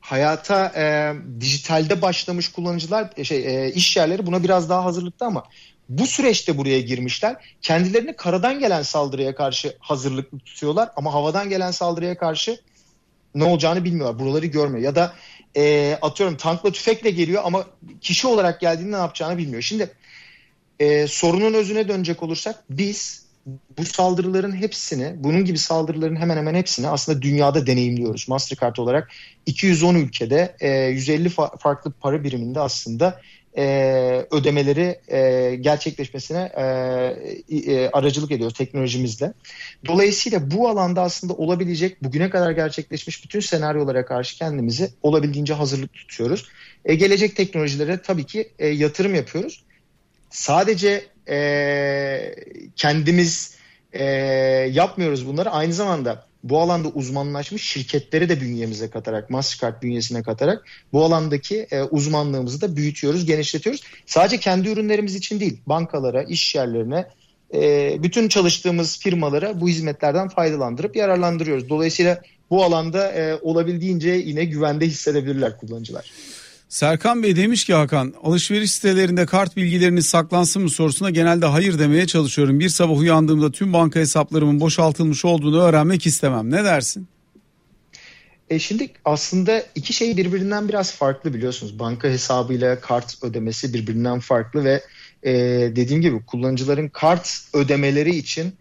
hayata 0.00 0.72
e, 0.76 1.14
dijitalde 1.40 2.02
başlamış 2.02 2.48
kullanıcılar, 2.48 3.10
e, 3.16 3.24
şey 3.24 3.66
e, 3.66 3.72
iş 3.72 3.96
yerleri 3.96 4.26
buna 4.26 4.44
biraz 4.44 4.68
daha 4.68 4.84
hazırlıklı 4.84 5.26
ama 5.26 5.44
bu 5.88 6.06
süreçte 6.06 6.58
buraya 6.58 6.80
girmişler. 6.80 7.36
Kendilerini 7.62 8.16
karadan 8.16 8.58
gelen 8.58 8.82
saldırıya 8.82 9.34
karşı 9.34 9.76
hazırlıklı 9.80 10.38
tutuyorlar 10.38 10.90
ama 10.96 11.14
havadan 11.14 11.48
gelen 11.48 11.70
saldırıya 11.70 12.18
karşı 12.18 12.58
ne 13.34 13.44
olacağını 13.44 13.84
bilmiyorlar. 13.84 14.18
Buraları 14.18 14.46
görmüyor. 14.46 14.84
Ya 14.84 14.94
da 14.94 15.14
e, 15.56 15.94
atıyorum 16.02 16.36
tankla 16.36 16.72
tüfekle 16.72 17.10
geliyor 17.10 17.42
ama 17.44 17.66
kişi 18.00 18.26
olarak 18.26 18.60
geldiğinde 18.60 18.92
ne 18.92 19.00
yapacağını 19.00 19.38
bilmiyor. 19.38 19.62
Şimdi 19.62 19.90
e, 20.80 21.06
sorunun 21.06 21.54
özüne 21.54 21.88
dönecek 21.88 22.22
olursak 22.22 22.64
biz 22.70 23.24
bu 23.78 23.84
saldırıların 23.84 24.56
hepsini, 24.56 25.14
bunun 25.16 25.44
gibi 25.44 25.58
saldırıların 25.58 26.16
hemen 26.16 26.36
hemen 26.36 26.54
hepsini 26.54 26.88
aslında 26.88 27.22
dünyada 27.22 27.66
deneyimliyoruz. 27.66 28.28
Mastercard 28.28 28.76
olarak 28.76 29.10
210 29.46 29.94
ülkede 29.94 30.56
e, 30.60 30.70
150 30.70 31.28
fa- 31.28 31.58
farklı 31.58 31.92
para 31.92 32.24
biriminde 32.24 32.60
aslında 32.60 33.20
e, 33.56 34.26
ödemeleri 34.30 35.00
e, 35.08 35.54
gerçekleşmesine 35.60 36.52
e, 36.56 36.62
e, 37.56 37.90
aracılık 37.90 38.30
ediyoruz 38.30 38.56
teknolojimizle. 38.56 39.32
Dolayısıyla 39.86 40.50
bu 40.50 40.68
alanda 40.68 41.02
aslında 41.02 41.32
olabilecek 41.32 42.04
bugüne 42.04 42.30
kadar 42.30 42.50
gerçekleşmiş 42.50 43.24
bütün 43.24 43.40
senaryolara 43.40 44.06
karşı 44.06 44.36
kendimizi 44.36 44.90
olabildiğince 45.02 45.54
hazırlık 45.54 45.92
tutuyoruz. 45.92 46.46
E, 46.84 46.94
gelecek 46.94 47.36
teknolojilere 47.36 48.02
tabii 48.02 48.24
ki 48.24 48.48
e, 48.58 48.68
yatırım 48.68 49.14
yapıyoruz. 49.14 49.64
Sadece 50.30 51.04
e, 51.28 52.34
kendimiz 52.76 53.54
e, 53.92 54.04
yapmıyoruz 54.72 55.26
bunları 55.26 55.50
aynı 55.50 55.72
zamanda 55.72 56.26
bu 56.44 56.60
alanda 56.60 56.88
uzmanlaşmış 56.88 57.62
şirketleri 57.62 58.28
de 58.28 58.40
bünyemize 58.40 58.90
katarak, 58.90 59.30
Mastercard 59.30 59.82
bünyesine 59.82 60.22
katarak 60.22 60.64
bu 60.92 61.04
alandaki 61.04 61.66
e, 61.70 61.82
uzmanlığımızı 61.82 62.60
da 62.60 62.76
büyütüyoruz, 62.76 63.26
genişletiyoruz. 63.26 63.82
Sadece 64.06 64.38
kendi 64.38 64.68
ürünlerimiz 64.68 65.14
için 65.14 65.40
değil, 65.40 65.60
bankalara, 65.66 66.22
iş 66.22 66.54
yerlerine, 66.54 67.06
e, 67.54 67.96
bütün 68.02 68.28
çalıştığımız 68.28 68.98
firmalara 68.98 69.60
bu 69.60 69.68
hizmetlerden 69.68 70.28
faydalandırıp 70.28 70.96
yararlandırıyoruz. 70.96 71.68
Dolayısıyla 71.68 72.22
bu 72.50 72.64
alanda 72.64 73.12
e, 73.12 73.34
olabildiğince 73.42 74.10
yine 74.10 74.44
güvende 74.44 74.86
hissedebilirler 74.86 75.56
kullanıcılar. 75.58 76.10
Serkan 76.74 77.22
Bey 77.22 77.36
demiş 77.36 77.64
ki 77.64 77.74
Hakan 77.74 78.14
alışveriş 78.22 78.72
sitelerinde 78.72 79.26
kart 79.26 79.56
bilgileriniz 79.56 80.06
saklansın 80.06 80.62
mı 80.62 80.70
sorusuna 80.70 81.10
genelde 81.10 81.46
hayır 81.46 81.78
demeye 81.78 82.06
çalışıyorum. 82.06 82.60
Bir 82.60 82.68
sabah 82.68 82.98
uyandığımda 82.98 83.50
tüm 83.50 83.72
banka 83.72 84.00
hesaplarımın 84.00 84.60
boşaltılmış 84.60 85.24
olduğunu 85.24 85.62
öğrenmek 85.62 86.06
istemem. 86.06 86.50
Ne 86.50 86.64
dersin? 86.64 87.08
E 88.50 88.58
şimdi 88.58 88.90
aslında 89.04 89.62
iki 89.74 89.92
şey 89.92 90.16
birbirinden 90.16 90.68
biraz 90.68 90.92
farklı 90.92 91.34
biliyorsunuz. 91.34 91.78
Banka 91.78 92.08
hesabıyla 92.08 92.80
kart 92.80 93.24
ödemesi 93.24 93.74
birbirinden 93.74 94.20
farklı 94.20 94.64
ve 94.64 94.82
e, 95.22 95.32
dediğim 95.76 96.02
gibi 96.02 96.24
kullanıcıların 96.26 96.88
kart 96.88 97.40
ödemeleri 97.52 98.16
için 98.16 98.54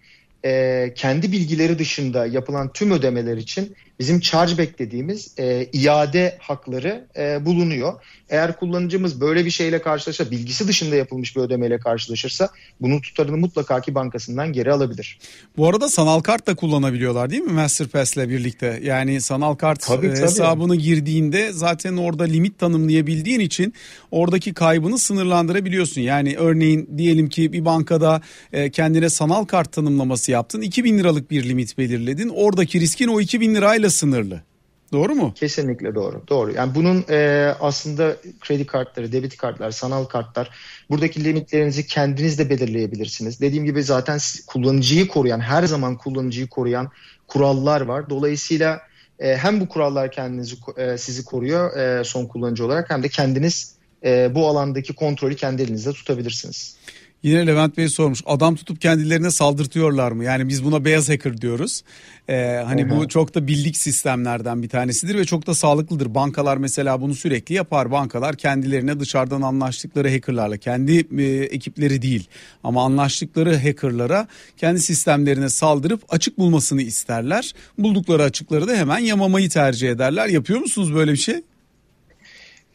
e, 0.46 0.94
kendi 0.96 1.32
bilgileri 1.32 1.80
dışında 1.80 2.26
yapılan 2.26 2.74
tüm 2.74 2.92
ödemeler 2.92 3.38
için 3.38 3.76
bizim 4.00 4.20
chargeback 4.20 4.80
dediğimiz 4.80 5.40
e, 5.40 5.66
iade 5.74 6.38
hakları 6.40 7.08
e, 7.18 7.46
bulunuyor. 7.46 7.94
Eğer 8.34 8.56
kullanıcımız 8.58 9.22
böyle 9.22 9.46
bir 9.46 9.50
şeyle 9.50 9.82
karşılaşırsa, 9.82 10.32
bilgisi 10.32 10.68
dışında 10.68 10.96
yapılmış 10.96 11.36
bir 11.36 11.42
ödemeyle 11.42 11.78
karşılaşırsa 11.78 12.50
bunun 12.82 13.00
tutarını 13.00 13.38
mutlaka 13.38 13.82
ki 13.82 13.96
bankasından 13.96 14.54
geri 14.54 14.72
alabilir. 14.72 15.20
Bu 15.58 15.68
arada 15.68 15.90
sanal 15.90 16.20
kart 16.20 16.48
da 16.48 16.56
kullanabiliyorlar 16.56 17.30
değil 17.30 17.42
mi 17.42 17.52
Masterpass 17.52 18.18
ile 18.18 18.30
birlikte? 18.30 18.80
Yani 18.84 19.22
sanal 19.22 19.56
kart 19.56 19.82
tabii, 19.82 20.08
tabii. 20.08 20.22
hesabını 20.22 20.76
girdiğinde 20.76 21.52
zaten 21.52 21.98
orada 21.98 22.24
limit 22.24 22.60
tanımlayabildiğin 22.60 23.40
için 23.40 23.74
oradaki 24.12 24.54
kaybını 24.54 24.98
sınırlandırabiliyorsun. 24.98 26.02
Yani 26.02 26.36
örneğin 26.38 26.90
diyelim 26.98 27.30
ki 27.30 27.54
bir 27.54 27.66
bankada 27.66 28.22
e, 28.54 28.70
kendine 28.70 29.10
sanal 29.10 29.46
kart 29.46 29.72
tanımlaması 29.72 30.32
yaptın. 30.32 30.62
2000 30.62 31.00
liralık 31.00 31.32
bir 31.32 31.50
limit 31.50 31.78
belirledin. 31.78 32.30
Oradaki 32.30 32.80
riskin 32.80 33.08
o 33.08 33.22
2000 33.22 33.56
lirayla 33.56 33.90
sınırlı. 33.90 34.53
Doğru 34.94 35.16
mu? 35.16 35.34
Kesinlikle 35.36 35.96
doğru. 35.96 36.24
Doğru. 36.30 36.54
Yani 36.54 36.76
bunun 36.76 37.06
e, 37.10 37.52
aslında 37.60 38.16
kredi 38.42 38.66
kartları, 38.66 39.12
debit 39.12 39.38
kartlar, 39.38 39.72
sanal 39.72 40.06
kartlar 40.06 40.50
buradaki 40.90 41.24
limitlerinizi 41.24 41.88
kendiniz 41.88 42.40
de 42.40 42.50
belirleyebilirsiniz. 42.50 43.42
Dediğim 43.42 43.66
gibi 43.66 43.84
zaten 43.84 44.20
kullanıcıyı 44.48 45.08
koruyan, 45.08 45.40
her 45.40 45.64
zaman 45.64 45.98
kullanıcıyı 45.98 46.48
koruyan 46.48 46.92
kurallar 47.28 47.82
var. 47.82 48.10
Dolayısıyla 48.10 48.82
e, 49.20 49.38
hem 49.38 49.60
bu 49.60 49.68
kurallar 49.68 50.12
kendinizi 50.12 50.56
e, 50.78 50.98
sizi 50.98 51.26
koruyor 51.26 51.78
e, 51.78 52.04
son 52.04 52.26
kullanıcı 52.26 52.66
olarak 52.66 52.90
hem 52.90 53.04
de 53.04 53.10
kendiniz 53.10 53.78
e, 54.06 54.36
bu 54.36 54.48
alandaki 54.48 54.96
kontrolü 54.96 55.36
kendi 55.36 55.62
elinizde 55.62 55.94
tutabilirsiniz. 55.94 56.78
Yine 57.24 57.48
Levent 57.48 57.78
Bey 57.78 57.90
sormuş. 57.90 58.22
Adam 58.26 58.56
tutup 58.56 58.82
kendilerine 58.82 59.32
saldırtıyorlar 59.32 60.12
mı? 60.12 60.24
Yani 60.24 60.48
biz 60.48 60.66
buna 60.66 60.86
beyaz 60.86 61.10
hacker 61.10 61.42
diyoruz. 61.42 61.84
Ee, 62.30 62.62
hani 62.66 62.84
Hı-hı. 62.84 63.00
bu 63.00 63.08
çok 63.08 63.36
da 63.36 63.48
bildik 63.48 63.78
sistemlerden 63.78 64.64
bir 64.64 64.70
tanesidir 64.70 65.16
ve 65.16 65.26
çok 65.26 65.48
da 65.48 65.56
sağlıklıdır. 65.56 66.16
Bankalar 66.16 66.58
mesela 66.58 67.02
bunu 67.02 67.16
sürekli 67.16 67.56
yapar. 67.56 67.92
Bankalar 67.92 68.36
kendilerine 68.36 69.00
dışarıdan 69.00 69.42
anlaştıkları 69.42 70.10
hackerlarla, 70.10 70.58
kendi 70.58 71.08
e, 71.18 71.24
ekipleri 71.44 72.02
değil 72.02 72.28
ama 72.64 72.86
anlaştıkları 72.86 73.58
hackerlara 73.58 74.28
kendi 74.58 74.80
sistemlerine 74.80 75.50
saldırıp 75.50 76.02
açık 76.10 76.38
bulmasını 76.38 76.82
isterler. 76.82 77.54
Buldukları 77.78 78.24
açıkları 78.24 78.68
da 78.68 78.76
hemen 78.76 79.00
yamamayı 79.00 79.50
tercih 79.50 79.90
ederler. 79.90 80.28
Yapıyor 80.28 80.60
musunuz 80.60 80.94
böyle 80.94 81.12
bir 81.12 81.18
şey? 81.18 81.42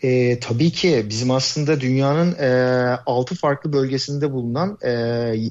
E, 0.03 0.41
tabii 0.41 0.71
ki 0.71 1.07
bizim 1.09 1.31
aslında 1.31 1.81
dünyanın 1.81 2.35
e, 2.39 2.49
6 3.07 3.35
farklı 3.35 3.73
bölgesinde 3.73 4.33
bulunan 4.33 4.79
e, 4.85 4.93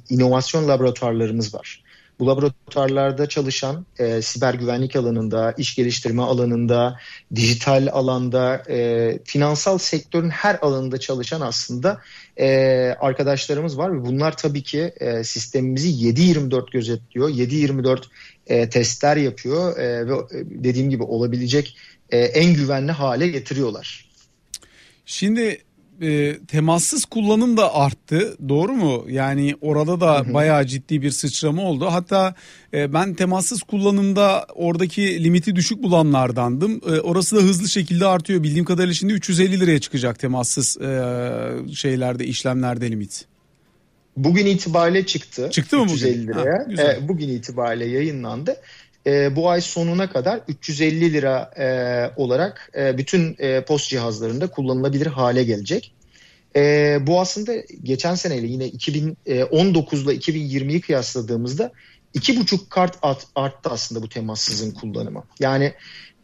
inovasyon 0.10 0.68
laboratuvarlarımız 0.68 1.56
var. 1.56 1.84
Bu 2.20 2.28
laboratuvarlarda 2.28 3.30
çalışan 3.30 3.86
e, 4.00 4.22
siber 4.22 4.54
güvenlik 4.54 4.96
alanında, 4.96 5.54
iş 5.58 5.76
geliştirme 5.76 6.22
alanında, 6.22 7.00
dijital 7.36 7.88
alanda, 7.92 8.64
e, 8.70 9.20
finansal 9.24 9.78
sektörün 9.78 10.30
her 10.30 10.58
alanında 10.62 10.98
çalışan 10.98 11.42
aslında 11.42 12.02
e, 12.40 12.48
arkadaşlarımız 13.00 13.78
var. 13.78 13.94
Ve 13.94 14.06
bunlar 14.06 14.38
tabii 14.38 14.64
ki 14.64 14.94
e, 15.00 15.24
sistemimizi 15.24 15.90
7-24 15.90 16.72
gözetliyor, 16.72 17.30
7-24 17.30 18.04
e, 18.48 18.70
testler 18.70 19.18
yapıyor 19.18 19.78
e, 19.78 20.08
ve 20.08 20.14
e, 20.14 20.46
dediğim 20.64 20.90
gibi 20.90 21.04
olabilecek 21.04 21.78
e, 22.10 22.18
en 22.20 22.54
güvenli 22.54 22.92
hale 22.92 23.28
getiriyorlar. 23.28 24.07
Şimdi 25.10 25.62
e, 26.02 26.38
temassız 26.48 27.06
kullanım 27.06 27.58
da 27.58 27.76
arttı 27.76 28.38
doğru 28.50 28.74
mu? 28.74 29.06
Yani 29.10 29.56
orada 29.62 30.02
da 30.02 30.20
hı 30.20 30.30
hı. 30.30 30.34
bayağı 30.34 30.66
ciddi 30.66 31.02
bir 31.02 31.12
sıçrama 31.12 31.62
oldu. 31.62 31.86
Hatta 31.92 32.36
e, 32.74 32.94
ben 32.94 33.14
temassız 33.14 33.64
kullanımda 33.64 34.46
oradaki 34.56 35.24
limiti 35.24 35.56
düşük 35.56 35.84
bulanlardandım. 35.84 36.82
E, 36.88 37.00
orası 37.00 37.36
da 37.36 37.42
hızlı 37.42 37.70
şekilde 37.70 38.06
artıyor. 38.06 38.44
Bildiğim 38.44 38.66
kadarıyla 38.66 38.94
şimdi 38.94 39.14
350 39.14 39.60
liraya 39.60 39.80
çıkacak 39.80 40.20
temassız 40.20 40.78
e, 40.82 41.76
şeylerde 41.76 42.26
işlemlerde 42.26 42.92
limit. 42.92 43.26
Bugün 44.18 44.46
itibariyle 44.46 45.06
çıktı. 45.06 45.50
Çıktı 45.52 45.78
mı 45.78 45.86
350 45.86 46.14
bugün? 46.14 46.28
liraya. 46.28 46.60
Ha, 46.60 46.66
güzel. 46.70 47.04
E, 47.04 47.08
bugün 47.08 47.30
itibariyle 47.30 47.86
yayınlandı. 47.86 48.56
E, 49.08 49.36
bu 49.36 49.50
ay 49.50 49.62
sonuna 49.62 50.10
kadar 50.10 50.42
350 50.48 51.14
lira 51.14 51.52
e, 51.58 51.68
olarak 52.16 52.72
e, 52.78 52.98
bütün 52.98 53.36
e, 53.40 53.62
post 53.62 53.90
cihazlarında 53.90 54.48
kullanılabilir 54.48 55.06
hale 55.06 55.44
gelecek. 55.44 55.94
E, 56.56 56.98
bu 57.08 57.20
aslında 57.20 57.54
geçen 57.84 58.16
seneyle 58.16 58.48
yine 58.48 58.66
2019 58.68 60.04
ile 60.04 60.12
2020'yi 60.12 60.82
kıyasladığımızda 60.82 61.72
iki 62.14 62.40
buçuk 62.40 62.70
kart 62.70 62.98
art, 63.02 63.28
arttı 63.36 63.70
aslında 63.70 64.02
bu 64.02 64.10
temassızın 64.10 64.72
kullanımı. 64.72 65.24
Yani 65.40 65.74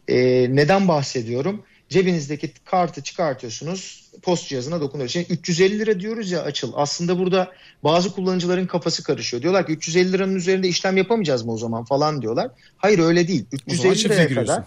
e, 0.08 0.16
neden 0.56 0.88
bahsediyorum? 0.88 1.62
Cebinizdeki 1.88 2.52
kartı 2.64 3.02
çıkartıyorsunuz, 3.02 4.03
post 4.22 4.48
cihazına 4.48 4.80
dokunuyorsunuz. 4.80 5.26
Şimdi 5.26 5.40
350 5.40 5.78
lira 5.78 6.00
diyoruz 6.00 6.30
ya 6.30 6.42
açıl. 6.42 6.72
Aslında 6.74 7.18
burada 7.18 7.52
bazı 7.84 8.12
kullanıcıların 8.12 8.66
kafası 8.66 9.02
karışıyor. 9.02 9.42
Diyorlar 9.42 9.66
ki 9.66 9.72
350 9.72 10.12
liranın 10.12 10.34
üzerinde 10.34 10.68
işlem 10.68 10.96
yapamayacağız 10.96 11.44
mı 11.44 11.52
o 11.52 11.56
zaman 11.56 11.84
falan 11.84 12.22
diyorlar. 12.22 12.50
Hayır 12.76 12.98
öyle 12.98 13.28
değil. 13.28 13.44
O 13.52 13.74
zaman 13.74 13.92
350 13.92 13.98
şifre 13.98 14.14
liraya 14.14 14.24
giriyorsun. 14.28 14.54
kadar 14.54 14.64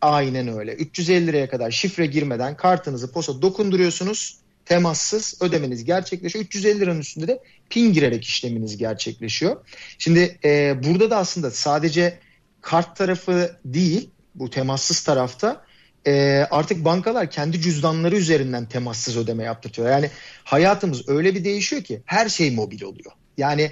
aynen 0.00 0.48
öyle. 0.58 0.72
350 0.72 1.26
liraya 1.26 1.48
kadar 1.48 1.70
şifre 1.70 2.06
girmeden 2.06 2.56
kartınızı 2.56 3.12
posta 3.12 3.42
dokunduruyorsunuz. 3.42 4.38
Temassız 4.64 5.42
ödemeniz 5.42 5.84
gerçekleşiyor. 5.84 6.44
350 6.44 6.80
liranın 6.80 7.00
üstünde 7.00 7.28
de 7.28 7.42
pin 7.70 7.92
girerek 7.92 8.24
işleminiz 8.24 8.76
gerçekleşiyor. 8.76 9.56
Şimdi 9.98 10.38
e, 10.44 10.74
burada 10.84 11.10
da 11.10 11.16
aslında 11.16 11.50
sadece 11.50 12.18
kart 12.60 12.96
tarafı 12.96 13.56
değil 13.64 14.10
bu 14.34 14.50
temassız 14.50 15.02
tarafta 15.04 15.63
e, 16.06 16.46
artık 16.50 16.84
bankalar 16.84 17.30
kendi 17.30 17.60
cüzdanları 17.60 18.16
üzerinden 18.16 18.66
temassız 18.66 19.16
ödeme 19.16 19.44
yaptırtıyor. 19.44 19.88
Yani 19.88 20.10
hayatımız 20.44 21.08
öyle 21.08 21.34
bir 21.34 21.44
değişiyor 21.44 21.82
ki 21.82 22.02
her 22.04 22.28
şey 22.28 22.50
mobil 22.50 22.82
oluyor. 22.82 23.12
Yani 23.36 23.70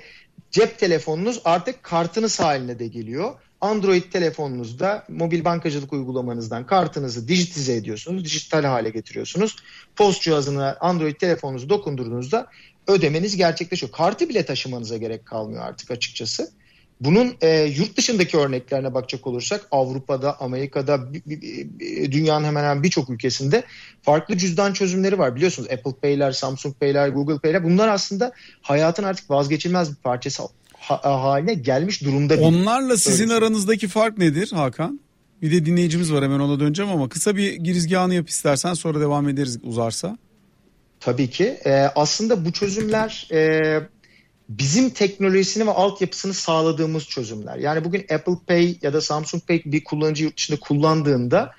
cep 0.50 0.78
telefonunuz 0.78 1.40
artık 1.44 1.82
kartınız 1.82 2.40
haline 2.40 2.78
de 2.78 2.86
geliyor. 2.86 3.34
Android 3.60 4.02
telefonunuzda 4.02 5.04
mobil 5.08 5.44
bankacılık 5.44 5.92
uygulamanızdan 5.92 6.66
kartınızı 6.66 7.28
dijitize 7.28 7.74
ediyorsunuz, 7.74 8.24
dijital 8.24 8.64
hale 8.64 8.90
getiriyorsunuz. 8.90 9.56
Post 9.96 10.22
cihazına 10.22 10.76
Android 10.80 11.16
telefonunuzu 11.16 11.68
dokundurduğunuzda 11.68 12.46
ödemeniz 12.86 13.36
gerçekleşiyor. 13.36 13.92
Kartı 13.92 14.28
bile 14.28 14.44
taşımanıza 14.44 14.96
gerek 14.96 15.26
kalmıyor 15.26 15.64
artık 15.64 15.90
açıkçası. 15.90 16.50
Bunun 17.04 17.36
e, 17.40 17.62
yurt 17.76 17.96
dışındaki 17.96 18.36
örneklerine 18.36 18.94
bakacak 18.94 19.26
olursak 19.26 19.68
Avrupa'da, 19.70 20.40
Amerika'da, 20.40 21.00
dünyanın 22.12 22.44
hemen 22.44 22.62
hemen 22.62 22.82
birçok 22.82 23.10
ülkesinde 23.10 23.62
farklı 24.02 24.36
cüzdan 24.36 24.72
çözümleri 24.72 25.18
var. 25.18 25.36
Biliyorsunuz 25.36 25.68
Apple 25.70 25.92
Pay'ler, 26.02 26.32
Samsung 26.32 26.74
Pay'ler, 26.80 27.08
Google 27.08 27.38
Pay'ler 27.38 27.64
bunlar 27.64 27.88
aslında 27.88 28.32
hayatın 28.62 29.02
artık 29.02 29.30
vazgeçilmez 29.30 29.90
bir 29.90 29.96
parçası 29.96 30.42
ha- 30.78 31.22
haline 31.22 31.54
gelmiş 31.54 32.02
durumda. 32.02 32.34
Onlarla 32.40 32.96
sizin 32.96 33.24
Öyle. 33.24 33.34
aranızdaki 33.34 33.88
fark 33.88 34.18
nedir 34.18 34.50
Hakan? 34.52 35.00
Bir 35.42 35.52
de 35.52 35.66
dinleyicimiz 35.66 36.12
var 36.12 36.24
hemen 36.24 36.40
ona 36.40 36.60
döneceğim 36.60 36.92
ama 36.92 37.08
kısa 37.08 37.36
bir 37.36 37.52
girizgahını 37.52 38.14
yap 38.14 38.28
istersen 38.28 38.74
sonra 38.74 39.00
devam 39.00 39.28
ederiz 39.28 39.58
uzarsa. 39.62 40.18
Tabii 41.00 41.30
ki. 41.30 41.44
Ee, 41.66 41.70
aslında 41.96 42.44
bu 42.44 42.52
çözümler 42.52 43.28
e, 43.32 43.80
bizim 44.58 44.90
teknolojisini 44.90 45.66
ve 45.66 45.70
altyapısını 45.70 46.34
sağladığımız 46.34 47.06
çözümler. 47.06 47.56
Yani 47.56 47.84
bugün 47.84 48.00
Apple 48.00 48.36
Pay 48.46 48.76
ya 48.82 48.92
da 48.92 49.00
Samsung 49.00 49.42
Pay 49.46 49.62
bir 49.64 49.84
kullanıcı 49.84 50.24
yurt 50.24 50.36
dışında 50.36 50.60
kullandığında 50.60 51.52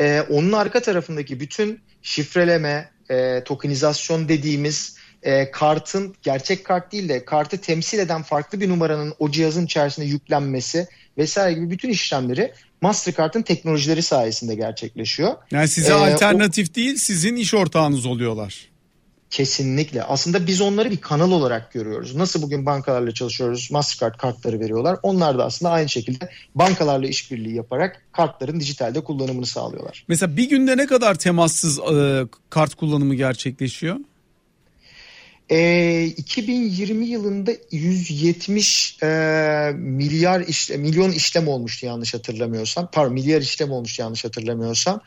e, 0.00 0.20
onun 0.20 0.52
arka 0.52 0.82
tarafındaki 0.82 1.40
bütün 1.40 1.80
şifreleme, 2.02 2.90
e, 3.10 3.44
tokenizasyon 3.44 4.28
dediğimiz 4.28 4.96
e, 5.22 5.50
kartın 5.50 6.14
gerçek 6.22 6.64
kart 6.64 6.92
değil 6.92 7.08
de 7.08 7.24
kartı 7.24 7.58
temsil 7.58 7.98
eden 7.98 8.22
farklı 8.22 8.60
bir 8.60 8.68
numaranın 8.68 9.14
o 9.18 9.30
cihazın 9.30 9.64
içerisinde 9.64 10.06
yüklenmesi 10.06 10.88
vesaire 11.18 11.54
gibi 11.54 11.70
bütün 11.70 11.88
işlemleri 11.88 12.52
Mastercard'ın 12.80 13.42
teknolojileri 13.42 14.02
sayesinde 14.02 14.54
gerçekleşiyor. 14.54 15.34
Yani 15.50 15.68
size 15.68 15.92
Ee, 15.92 15.94
alternatif 15.94 16.74
değil 16.74 16.96
sizin 16.96 17.36
iş 17.36 17.54
ortağınız 17.54 18.06
oluyorlar. 18.06 18.69
Kesinlikle. 19.30 20.02
Aslında 20.02 20.46
biz 20.46 20.60
onları 20.60 20.90
bir 20.90 20.96
kanal 20.96 21.32
olarak 21.32 21.72
görüyoruz. 21.72 22.14
Nasıl 22.16 22.42
bugün 22.42 22.66
bankalarla 22.66 23.14
çalışıyoruz, 23.14 23.68
Mastercard 23.70 24.18
kartları 24.18 24.60
veriyorlar. 24.60 24.98
Onlar 25.02 25.38
da 25.38 25.44
aslında 25.44 25.72
aynı 25.72 25.88
şekilde 25.88 26.30
bankalarla 26.54 27.06
işbirliği 27.06 27.54
yaparak 27.54 28.02
kartların 28.12 28.60
dijitalde 28.60 29.00
kullanımını 29.00 29.46
sağlıyorlar. 29.46 30.04
Mesela 30.08 30.36
bir 30.36 30.48
günde 30.48 30.76
ne 30.76 30.86
kadar 30.86 31.14
temassız 31.14 31.78
e, 31.78 32.26
kart 32.50 32.74
kullanımı 32.74 33.14
gerçekleşiyor? 33.14 33.96
Ee, 35.50 36.04
2020 36.16 37.06
yılında 37.06 37.52
170 37.70 38.98
e, 39.02 39.06
milyar 39.76 40.40
işle, 40.40 40.76
milyon 40.76 41.10
işlem 41.10 41.48
olmuştu 41.48 41.86
yanlış 41.86 42.14
hatırlamıyorsam. 42.14 42.88
Pardon 42.92 43.12
milyar 43.12 43.40
işlem 43.40 43.70
olmuştu 43.70 44.02
yanlış 44.02 44.24
hatırlamıyorsam. 44.24 45.00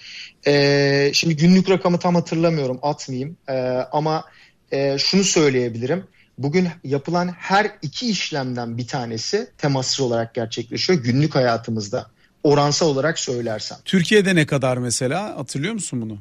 Ee, 0.47 1.11
şimdi 1.13 1.35
günlük 1.35 1.69
rakamı 1.69 1.99
tam 1.99 2.15
hatırlamıyorum 2.15 2.79
atmayayım. 2.81 3.37
Ee, 3.49 3.53
ama 3.91 4.23
e, 4.71 4.97
şunu 4.97 5.23
söyleyebilirim. 5.23 6.03
Bugün 6.37 6.67
yapılan 6.83 7.27
her 7.27 7.71
iki 7.81 8.09
işlemden 8.09 8.77
bir 8.77 8.87
tanesi 8.87 9.47
temassız 9.57 9.99
olarak 9.99 10.33
gerçekleşiyor 10.33 11.03
günlük 11.03 11.35
hayatımızda. 11.35 12.07
Oransal 12.43 12.87
olarak 12.87 13.19
söylersem. 13.19 13.77
Türkiye'de 13.85 14.35
ne 14.35 14.45
kadar 14.45 14.77
mesela 14.77 15.37
hatırlıyor 15.37 15.73
musun 15.73 16.01
bunu? 16.01 16.19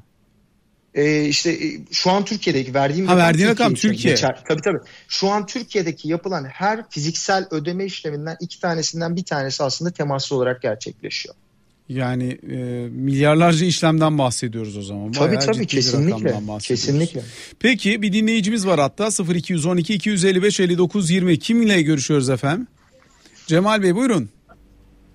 Ee, 0.95 1.25
işte 1.25 1.51
e, 1.51 1.81
şu 1.93 2.11
an 2.11 2.25
Türkiye'deki 2.25 2.75
verdiğim 2.75 3.07
Ha, 3.07 3.17
verdiğin 3.17 3.49
rakam 3.49 3.73
için 3.73 3.89
Türkiye. 3.89 4.15
geçer. 4.15 4.43
Tabii 4.49 4.63
tabii. 4.63 4.79
Şu 5.09 5.29
an 5.29 5.47
Türkiye'deki 5.47 6.09
yapılan 6.09 6.45
her 6.45 6.89
fiziksel 6.91 7.47
ödeme 7.51 7.85
işleminden 7.85 8.37
iki 8.41 8.61
tanesinden 8.61 9.17
bir 9.17 9.25
tanesi 9.25 9.63
aslında 9.63 9.91
temassız 9.91 10.33
olarak 10.33 10.63
gerçekleşiyor. 10.63 11.35
Yani 11.89 12.39
e, 12.51 12.57
milyarlarca 12.89 13.67
işlemden 13.67 14.19
bahsediyoruz 14.19 14.77
o 14.77 14.83
zaman. 14.83 15.13
Tabii 15.13 15.29
Bayağı 15.37 15.47
tabii 15.47 15.67
kesinlikle. 15.67 16.35
Kesinlikle. 16.63 17.23
Peki 17.61 18.03
bir 18.03 18.13
dinleyicimiz 18.13 18.67
var 18.67 18.81
hatta 18.81 19.09
0212 19.35 19.95
255 19.95 20.61
59 20.61 21.11
20 21.11 21.39
kiminle 21.39 21.83
görüşüyoruz 21.83 22.31
efendim? 22.31 22.67
Cemal 23.47 23.83
Bey 23.83 23.95
buyurun. 23.95 24.29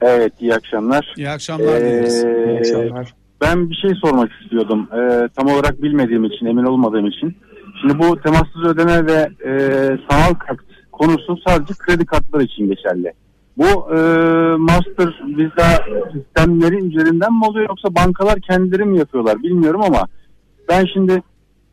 Evet 0.02 0.34
iyi 0.42 0.54
akşamlar. 0.54 1.14
İyi 1.18 1.30
akşamlar 1.30 1.82
Ee, 1.82 1.86
dileriz. 1.86 2.14
İyi 2.24 2.60
akşamlar. 2.60 3.14
Ben 3.42 3.70
bir 3.70 3.76
şey 3.76 3.92
sormak 3.96 4.32
istiyordum. 4.42 4.88
Ee, 4.94 5.30
tam 5.36 5.48
olarak 5.48 5.82
bilmediğim 5.82 6.24
için, 6.24 6.46
emin 6.46 6.64
olmadığım 6.64 7.08
için. 7.08 7.36
Şimdi 7.82 8.00
bu 8.00 8.22
temassız 8.22 8.64
ödeme 8.66 9.06
ve 9.06 9.30
e, 9.46 9.52
sanal 10.10 10.34
kart 10.34 10.60
konusu 10.92 11.38
sadece 11.48 11.74
kredi 11.74 12.06
kartları 12.06 12.44
için 12.44 12.68
geçerli. 12.68 13.14
Bu 13.58 13.96
e, 13.96 13.98
master 14.58 15.22
viza 15.38 15.86
sistemleri 16.14 16.86
üzerinden 16.86 17.34
mi 17.34 17.46
oluyor 17.46 17.70
yoksa 17.70 17.96
bankalar 17.96 18.40
kendileri 18.40 18.86
mi 18.86 18.98
yapıyorlar 18.98 19.44
bilmiyorum 19.44 19.82
ama 19.82 20.08
ben 20.70 20.86
şimdi 20.94 21.22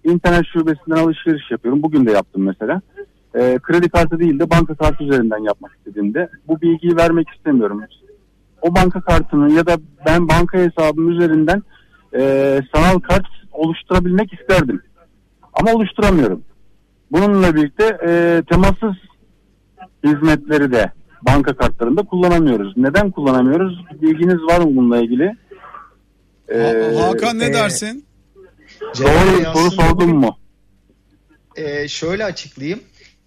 internet 0.05 0.47
şubesinden 0.53 0.97
alışveriş 0.97 1.51
yapıyorum. 1.51 1.83
Bugün 1.83 2.07
de 2.07 2.11
yaptım 2.11 2.43
mesela. 2.43 2.81
E, 3.35 3.59
kredi 3.63 3.89
kartı 3.89 4.19
değil 4.19 4.39
de 4.39 4.51
banka 4.51 4.75
kartı 4.75 5.05
üzerinden 5.05 5.39
yapmak 5.39 5.73
istediğimde 5.77 6.29
bu 6.49 6.61
bilgiyi 6.61 6.97
vermek 6.97 7.29
istemiyorum. 7.37 7.81
O 8.65 8.75
banka 8.75 9.01
kartını 9.01 9.53
ya 9.53 9.67
da 9.67 9.77
ben 10.07 10.29
banka 10.29 10.59
hesabım 10.59 11.11
üzerinden 11.11 11.63
e, 12.17 12.61
sanal 12.75 12.99
kart 13.01 13.27
oluşturabilmek 13.53 14.33
isterdim. 14.33 14.83
Ama 15.53 15.73
oluşturamıyorum. 15.73 16.45
Bununla 17.13 17.55
birlikte 17.55 17.85
e, 18.09 18.43
temassız 18.51 18.95
hizmetleri 20.05 20.73
de 20.73 20.93
banka 21.23 21.57
kartlarında 21.57 22.03
kullanamıyoruz. 22.03 22.73
Neden 22.77 23.11
kullanamıyoruz? 23.11 23.85
Bilginiz 24.03 24.43
var 24.43 24.61
mı 24.61 24.77
bununla 24.77 24.99
ilgili? 24.99 25.33
E, 26.49 26.59
Ha- 26.99 27.09
Hakan 27.09 27.39
ne 27.39 27.47
e, 27.47 27.53
dersin? 27.55 28.05
Doğru 29.55 29.71
soru 29.71 30.01
bugün- 30.01 30.17
mu? 30.17 30.37
Ee, 31.57 31.89
şöyle 31.89 32.25
açıklayayım. 32.25 32.81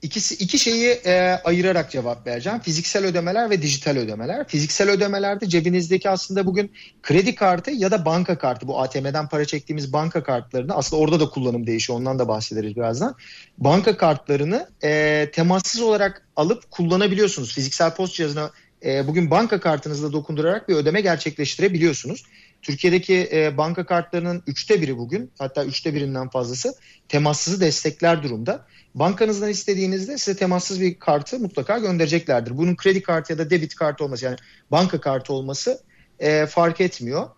İkisi 0.08 0.36
iki 0.36 0.60
şeyi 0.60 0.88
e, 1.06 1.39
ayırarak 1.43 1.91
cevap 1.91 2.28
vereceğim. 2.28 2.60
Fiziksel 2.60 3.06
ödemeler 3.06 3.50
ve 3.50 3.62
dijital 3.62 3.98
ödemeler. 3.98 4.48
Fiziksel 4.48 4.89
ödemelerde 4.89 5.50
cebinizdeki 5.50 6.10
aslında 6.10 6.46
bugün 6.46 6.72
kredi 7.04 7.36
kartı 7.36 7.72
ya 7.72 7.91
da 7.91 8.06
banka 8.06 8.38
kartı 8.38 8.67
bu 8.67 8.82
ATM'den 8.82 9.28
para 9.28 9.46
çektiğimiz 9.46 9.93
banka 9.93 10.24
kartlarını 10.24 10.76
aslında 10.76 11.02
orada 11.02 11.20
da 11.20 11.30
kullanım 11.30 11.67
değişiyor. 11.67 12.00
Ondan 12.00 12.20
da 12.20 12.28
bahsederiz 12.28 12.76
birazdan. 12.76 13.15
Banka 13.58 13.98
kartlarını 13.98 14.70
e, 14.84 15.30
temassız 15.34 15.82
olarak 15.82 16.28
alıp 16.36 16.72
kullanabiliyorsunuz. 16.72 17.54
Fiziksel 17.54 17.96
post 17.96 18.15
cihazına 18.15 18.52
e, 18.86 19.08
bugün 19.08 19.32
banka 19.32 19.60
kartınızla 19.60 20.12
dokundurarak 20.13 20.70
bir 20.70 20.76
ödeme 20.76 21.02
gerçekleştirebiliyorsunuz. 21.02 22.24
Türkiye'deki 22.62 23.30
e, 23.34 23.58
banka 23.58 23.86
kartlarının 23.86 24.43
üçte 24.48 24.82
biri 24.82 24.98
bugün 24.98 25.32
hatta 25.39 25.65
üçte 25.65 25.93
birinden 25.93 26.30
fazlası 26.30 26.74
temassızı 27.10 27.62
destekler 27.62 28.24
durumda. 28.24 28.65
Bankanızdan 28.96 29.50
istediğinizde 29.50 30.17
size 30.17 30.38
temassız 30.38 30.82
bir 30.82 31.00
kartı 31.00 31.39
mutlaka 31.39 31.80
göndereceklerdir. 31.80 32.58
Bunun 32.58 32.76
kredi 32.76 33.02
kartı 33.02 33.34
ya 33.34 33.38
da 33.39 33.50
debit 33.50 33.76
kartı 33.76 34.04
olması 34.04 34.26
yani 34.26 34.38
banka 34.72 35.02
kartı 35.02 35.34
olması 35.34 35.80
e, 36.20 36.46
fark 36.46 36.82
etmiyor. 36.82 37.30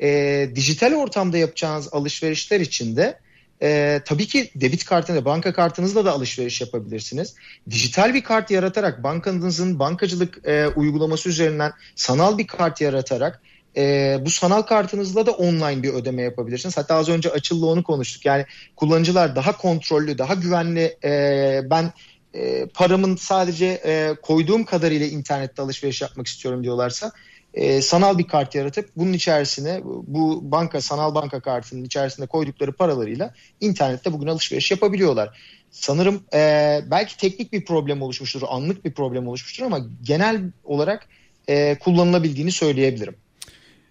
E, 0.00 0.50
dijital 0.54 0.94
ortamda 0.94 1.38
yapacağınız 1.38 1.88
alışverişler 1.92 2.60
için 2.60 2.96
de 2.96 3.18
e, 3.62 4.00
tabii 4.04 4.26
ki 4.26 4.50
debit 4.54 4.84
kartıyla, 4.84 5.24
banka 5.24 5.52
kartınızla 5.52 6.04
da 6.04 6.12
alışveriş 6.12 6.60
yapabilirsiniz. 6.60 7.34
Dijital 7.70 8.14
bir 8.14 8.22
kart 8.22 8.50
yaratarak 8.50 9.02
bankanızın 9.02 9.78
bankacılık 9.78 10.48
e, 10.48 10.68
uygulaması 10.68 11.28
üzerinden 11.28 11.72
sanal 11.96 12.38
bir 12.38 12.46
kart 12.46 12.80
yaratarak 12.80 13.42
e, 13.76 14.16
bu 14.24 14.30
sanal 14.30 14.62
kartınızla 14.62 15.26
da 15.26 15.32
online 15.32 15.82
bir 15.82 15.92
ödeme 15.92 16.22
yapabilirsiniz. 16.22 16.76
Hatta 16.76 16.94
az 16.94 17.08
önce 17.08 17.30
açıldı 17.30 17.66
onu 17.66 17.82
konuştuk. 17.82 18.24
Yani 18.24 18.46
kullanıcılar 18.76 19.36
daha 19.36 19.56
kontrollü, 19.56 20.18
daha 20.18 20.34
güvenli 20.34 20.96
e, 21.04 21.60
ben 21.70 21.92
e, 22.34 22.66
paramın 22.66 23.16
sadece 23.16 23.66
e, 23.66 24.14
koyduğum 24.22 24.64
kadarıyla 24.64 25.06
internette 25.06 25.62
alışveriş 25.62 26.02
yapmak 26.02 26.26
istiyorum 26.26 26.64
diyorlarsa 26.64 27.12
e, 27.54 27.82
sanal 27.82 28.18
bir 28.18 28.26
kart 28.26 28.54
yaratıp 28.54 28.90
bunun 28.96 29.12
içerisine 29.12 29.80
bu 29.84 30.40
banka 30.52 30.80
sanal 30.80 31.14
banka 31.14 31.40
kartının 31.40 31.84
içerisinde 31.84 32.26
koydukları 32.26 32.72
paralarıyla 32.72 33.34
internette 33.60 34.12
bugün 34.12 34.26
alışveriş 34.26 34.70
yapabiliyorlar. 34.70 35.40
Sanırım 35.70 36.22
e, 36.34 36.80
belki 36.90 37.16
teknik 37.16 37.52
bir 37.52 37.64
problem 37.64 38.02
oluşmuştur, 38.02 38.42
anlık 38.48 38.84
bir 38.84 38.92
problem 38.92 39.28
oluşmuştur 39.28 39.64
ama 39.64 39.80
genel 40.02 40.42
olarak 40.64 41.06
e, 41.48 41.78
kullanılabildiğini 41.78 42.52
söyleyebilirim. 42.52 43.16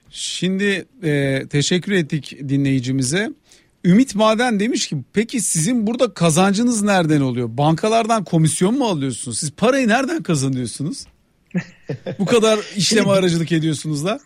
Şimdi 0.09 0.85
e, 1.03 1.43
teşekkür 1.49 1.91
ettik 1.91 2.37
dinleyicimize. 2.49 3.31
Ümit 3.85 4.15
Maden 4.15 4.59
demiş 4.59 4.87
ki 4.87 4.97
peki 5.13 5.41
sizin 5.41 5.87
burada 5.87 6.13
kazancınız 6.13 6.81
nereden 6.81 7.21
oluyor? 7.21 7.49
Bankalardan 7.51 8.23
komisyon 8.23 8.77
mu 8.77 8.85
alıyorsunuz? 8.85 9.39
Siz 9.39 9.51
parayı 9.51 9.87
nereden 9.87 10.23
kazanıyorsunuz? 10.23 11.05
Bu 12.19 12.25
kadar 12.25 12.59
işleme 12.75 13.09
aracılık 13.09 13.51
ediyorsunuz 13.51 14.05
da. 14.05 14.19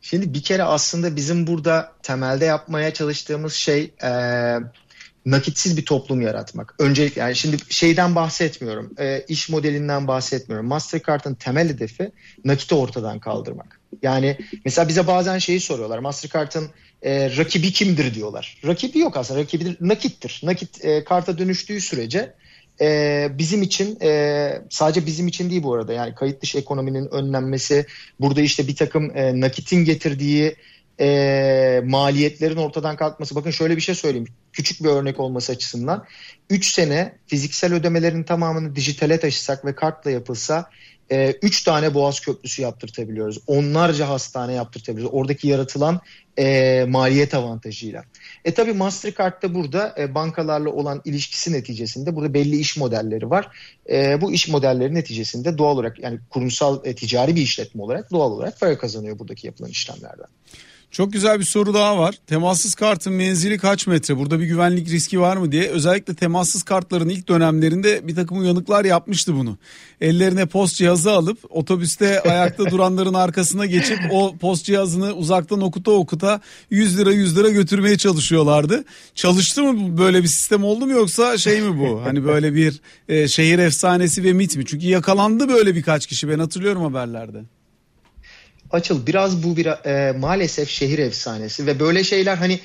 Şimdi 0.00 0.34
bir 0.34 0.42
kere 0.42 0.62
aslında 0.62 1.16
bizim 1.16 1.46
burada 1.46 1.92
temelde 2.02 2.44
yapmaya 2.44 2.94
çalıştığımız 2.94 3.52
şey 3.52 3.92
e, 4.02 4.10
nakitsiz 5.26 5.76
bir 5.76 5.84
toplum 5.84 6.20
yaratmak. 6.20 6.74
Öncelikle 6.78 7.20
yani 7.20 7.36
şimdi 7.36 7.56
şeyden 7.68 8.14
bahsetmiyorum. 8.14 8.94
E, 8.98 9.24
iş 9.28 9.48
modelinden 9.48 10.08
bahsetmiyorum. 10.08 10.66
Mastercard'ın 10.66 11.34
temel 11.34 11.68
hedefi 11.68 12.12
nakiti 12.44 12.74
ortadan 12.74 13.20
kaldırmak. 13.20 13.77
Yani 14.02 14.36
mesela 14.64 14.88
bize 14.88 15.06
bazen 15.06 15.38
şeyi 15.38 15.60
soruyorlar. 15.60 15.98
Mastercard'ın 15.98 16.70
e, 17.02 17.36
rakibi 17.36 17.72
kimdir 17.72 18.14
diyorlar. 18.14 18.60
Rakibi 18.66 18.98
yok 18.98 19.16
aslında. 19.16 19.40
Rakibi 19.40 19.76
nakittir. 19.80 20.40
Nakit 20.44 20.84
e, 20.84 21.04
karta 21.04 21.38
dönüştüğü 21.38 21.80
sürece 21.80 22.34
e, 22.80 23.28
bizim 23.38 23.62
için 23.62 23.98
e, 24.02 24.62
sadece 24.70 25.06
bizim 25.06 25.28
için 25.28 25.50
değil 25.50 25.62
bu 25.62 25.74
arada 25.74 25.92
yani 25.92 26.14
kayıt 26.14 26.42
dışı 26.42 26.58
ekonominin 26.58 27.14
önlenmesi 27.14 27.86
burada 28.20 28.40
işte 28.40 28.68
bir 28.68 28.76
takım 28.76 29.16
e, 29.16 29.40
nakitin 29.40 29.84
getirdiği 29.84 30.56
e, 31.00 31.82
maliyetlerin 31.84 32.56
ortadan 32.56 32.96
kalkması. 32.96 33.34
Bakın 33.34 33.50
şöyle 33.50 33.76
bir 33.76 33.80
şey 33.80 33.94
söyleyeyim. 33.94 34.28
Küçük 34.52 34.84
bir 34.84 34.88
örnek 34.88 35.20
olması 35.20 35.52
açısından. 35.52 36.04
3 36.50 36.72
sene 36.72 37.14
fiziksel 37.26 37.74
ödemelerin 37.74 38.22
tamamını 38.22 38.76
dijitale 38.76 39.20
taşısak 39.20 39.64
ve 39.64 39.74
kartla 39.74 40.10
yapılsa 40.10 40.70
3 41.10 41.62
e, 41.62 41.64
tane 41.64 41.94
boğaz 41.94 42.20
köprüsü 42.20 42.62
yaptırtabiliyoruz. 42.62 43.38
Onlarca 43.46 44.08
hastane 44.08 44.52
yaptırtabiliyoruz. 44.52 45.14
Oradaki 45.14 45.48
yaratılan 45.48 46.00
e, 46.38 46.84
maliyet 46.88 47.34
avantajıyla. 47.34 48.04
E 48.44 48.54
tabi 48.54 48.72
Mastercard'da 48.72 49.54
burada 49.54 49.94
e, 49.98 50.14
bankalarla 50.14 50.70
olan 50.70 51.02
ilişkisi 51.04 51.52
neticesinde 51.52 52.16
burada 52.16 52.34
belli 52.34 52.56
iş 52.56 52.76
modelleri 52.76 53.30
var. 53.30 53.48
E, 53.90 54.20
bu 54.20 54.32
iş 54.32 54.48
modelleri 54.48 54.94
neticesinde 54.94 55.58
doğal 55.58 55.74
olarak 55.74 55.98
yani 55.98 56.18
kurumsal 56.30 56.80
e, 56.84 56.94
ticari 56.94 57.36
bir 57.36 57.42
işletme 57.42 57.82
olarak 57.82 58.10
doğal 58.10 58.30
olarak 58.30 58.60
para 58.60 58.78
kazanıyor 58.78 59.18
buradaki 59.18 59.46
yapılan 59.46 59.70
işlemlerden. 59.70 60.26
Çok 60.90 61.12
güzel 61.12 61.38
bir 61.38 61.44
soru 61.44 61.74
daha 61.74 61.98
var. 61.98 62.14
Temassız 62.26 62.74
kartın 62.74 63.12
menzili 63.12 63.58
kaç 63.58 63.86
metre? 63.86 64.16
Burada 64.16 64.40
bir 64.40 64.46
güvenlik 64.46 64.90
riski 64.90 65.20
var 65.20 65.36
mı 65.36 65.52
diye. 65.52 65.68
Özellikle 65.68 66.14
temassız 66.14 66.62
kartların 66.62 67.08
ilk 67.08 67.28
dönemlerinde 67.28 68.08
bir 68.08 68.14
takım 68.14 68.38
uyanıklar 68.38 68.84
yapmıştı 68.84 69.34
bunu. 69.34 69.58
Ellerine 70.00 70.46
post 70.46 70.76
cihazı 70.76 71.12
alıp 71.12 71.38
otobüste 71.48 72.22
ayakta 72.22 72.66
duranların 72.70 73.14
arkasına 73.14 73.66
geçip 73.66 73.98
o 74.10 74.36
post 74.36 74.64
cihazını 74.64 75.12
uzaktan 75.12 75.60
okuta 75.60 75.90
okuta 75.90 76.40
100 76.70 76.98
lira 76.98 77.12
100 77.12 77.36
lira 77.36 77.48
götürmeye 77.48 77.98
çalışıyorlardı. 77.98 78.84
Çalıştı 79.14 79.62
mı 79.62 79.98
böyle 79.98 80.22
bir 80.22 80.28
sistem 80.28 80.64
oldu 80.64 80.86
mu 80.86 80.92
yoksa 80.92 81.38
şey 81.38 81.60
mi 81.60 81.78
bu? 81.78 82.02
Hani 82.04 82.24
böyle 82.24 82.54
bir 82.54 82.80
e, 83.08 83.28
şehir 83.28 83.58
efsanesi 83.58 84.24
ve 84.24 84.32
mit 84.32 84.56
mi? 84.56 84.66
Çünkü 84.66 84.86
yakalandı 84.86 85.48
böyle 85.48 85.74
birkaç 85.74 86.06
kişi 86.06 86.28
ben 86.28 86.38
hatırlıyorum 86.38 86.82
haberlerde. 86.82 87.57
Açıl 88.70 89.06
biraz 89.06 89.42
bu 89.42 89.56
bir 89.56 89.66
e, 89.66 90.12
maalesef 90.12 90.68
şehir 90.68 90.98
efsanesi 90.98 91.66
ve 91.66 91.80
böyle 91.80 92.04
şeyler 92.04 92.36
hani 92.36 92.60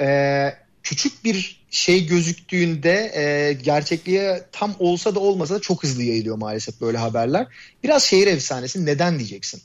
e, 0.00 0.48
küçük 0.82 1.24
bir 1.24 1.64
şey 1.70 2.06
gözüktüğünde 2.06 3.12
e, 3.14 3.52
gerçekliğe 3.52 4.44
tam 4.52 4.74
olsa 4.78 5.14
da 5.14 5.20
olmasa 5.20 5.54
da 5.54 5.60
çok 5.60 5.82
hızlı 5.82 6.02
yayılıyor 6.02 6.36
maalesef 6.36 6.80
böyle 6.80 6.98
haberler. 6.98 7.46
Biraz 7.84 8.02
şehir 8.02 8.26
efsanesi 8.26 8.86
neden 8.86 9.18
diyeceksin. 9.18 9.62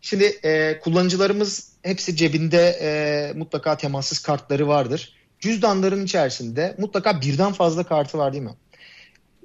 Şimdi 0.00 0.24
e, 0.24 0.80
kullanıcılarımız 0.80 1.72
hepsi 1.82 2.16
cebinde 2.16 2.78
e, 2.80 3.32
mutlaka 3.38 3.76
temassız 3.76 4.18
kartları 4.18 4.68
vardır. 4.68 5.12
Cüzdanların 5.40 6.04
içerisinde 6.04 6.74
mutlaka 6.78 7.20
birden 7.20 7.52
fazla 7.52 7.84
kartı 7.84 8.18
var 8.18 8.32
değil 8.32 8.44
mi? 8.44 8.54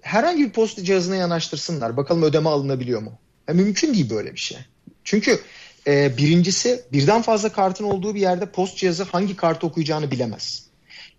Herhangi 0.02 0.46
bir 0.46 0.52
posta 0.52 0.84
cihazına 0.84 1.16
yanaştırsınlar. 1.16 1.98
Bakalım 1.98 2.24
ödeme 2.24 2.50
alınabiliyor 2.50 3.02
mu? 3.02 3.20
Ya, 3.48 3.54
mümkün 3.54 3.94
değil 3.94 4.10
böyle 4.10 4.34
bir 4.34 4.40
şey. 4.40 4.58
Çünkü 5.04 5.40
e, 5.88 6.18
birincisi 6.18 6.82
birden 6.92 7.22
fazla 7.22 7.52
kartın 7.52 7.84
olduğu 7.84 8.16
bir 8.16 8.22
yerde 8.22 8.46
post 8.46 8.78
cihazı 8.78 9.04
hangi 9.04 9.36
kartı 9.36 9.68
okuyacağını 9.68 10.12
bilemez. 10.12 10.64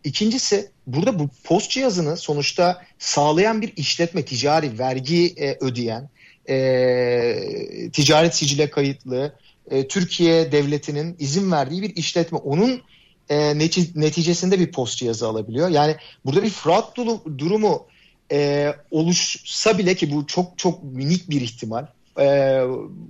İkincisi 0.05 0.71
burada 0.87 1.19
bu 1.19 1.29
post 1.45 1.71
cihazını 1.71 2.17
sonuçta 2.17 2.83
sağlayan 2.99 3.63
bir 3.63 3.73
işletme, 3.77 4.25
ticari, 4.25 4.79
vergi 4.79 5.35
e, 5.37 5.57
ödeyen, 5.61 6.09
e, 6.49 7.91
ticaret 7.93 8.35
sicile 8.35 8.71
kayıtlı, 8.71 9.33
e, 9.71 9.89
Türkiye 9.89 10.53
devletinin 10.53 11.17
izin 11.19 11.53
verdiği 11.53 11.83
bir 11.83 11.97
işletme. 11.97 12.39
Onun 12.39 12.83
e, 13.29 13.59
neticesinde 13.95 14.61
bir 14.61 14.73
post 14.73 14.99
cihazı 14.99 15.29
alabiliyor. 15.29 15.69
Yani 15.69 15.97
burada 16.25 16.43
bir 16.43 16.51
fraud 16.51 16.97
durumu 17.39 17.87
e, 18.33 18.73
oluşsa 18.91 19.79
bile 19.79 19.95
ki 19.95 20.13
bu 20.13 20.27
çok 20.27 20.59
çok 20.59 20.85
minik 20.85 21.31
bir 21.31 21.41
ihtimal 21.41 21.87
e, 22.21 22.61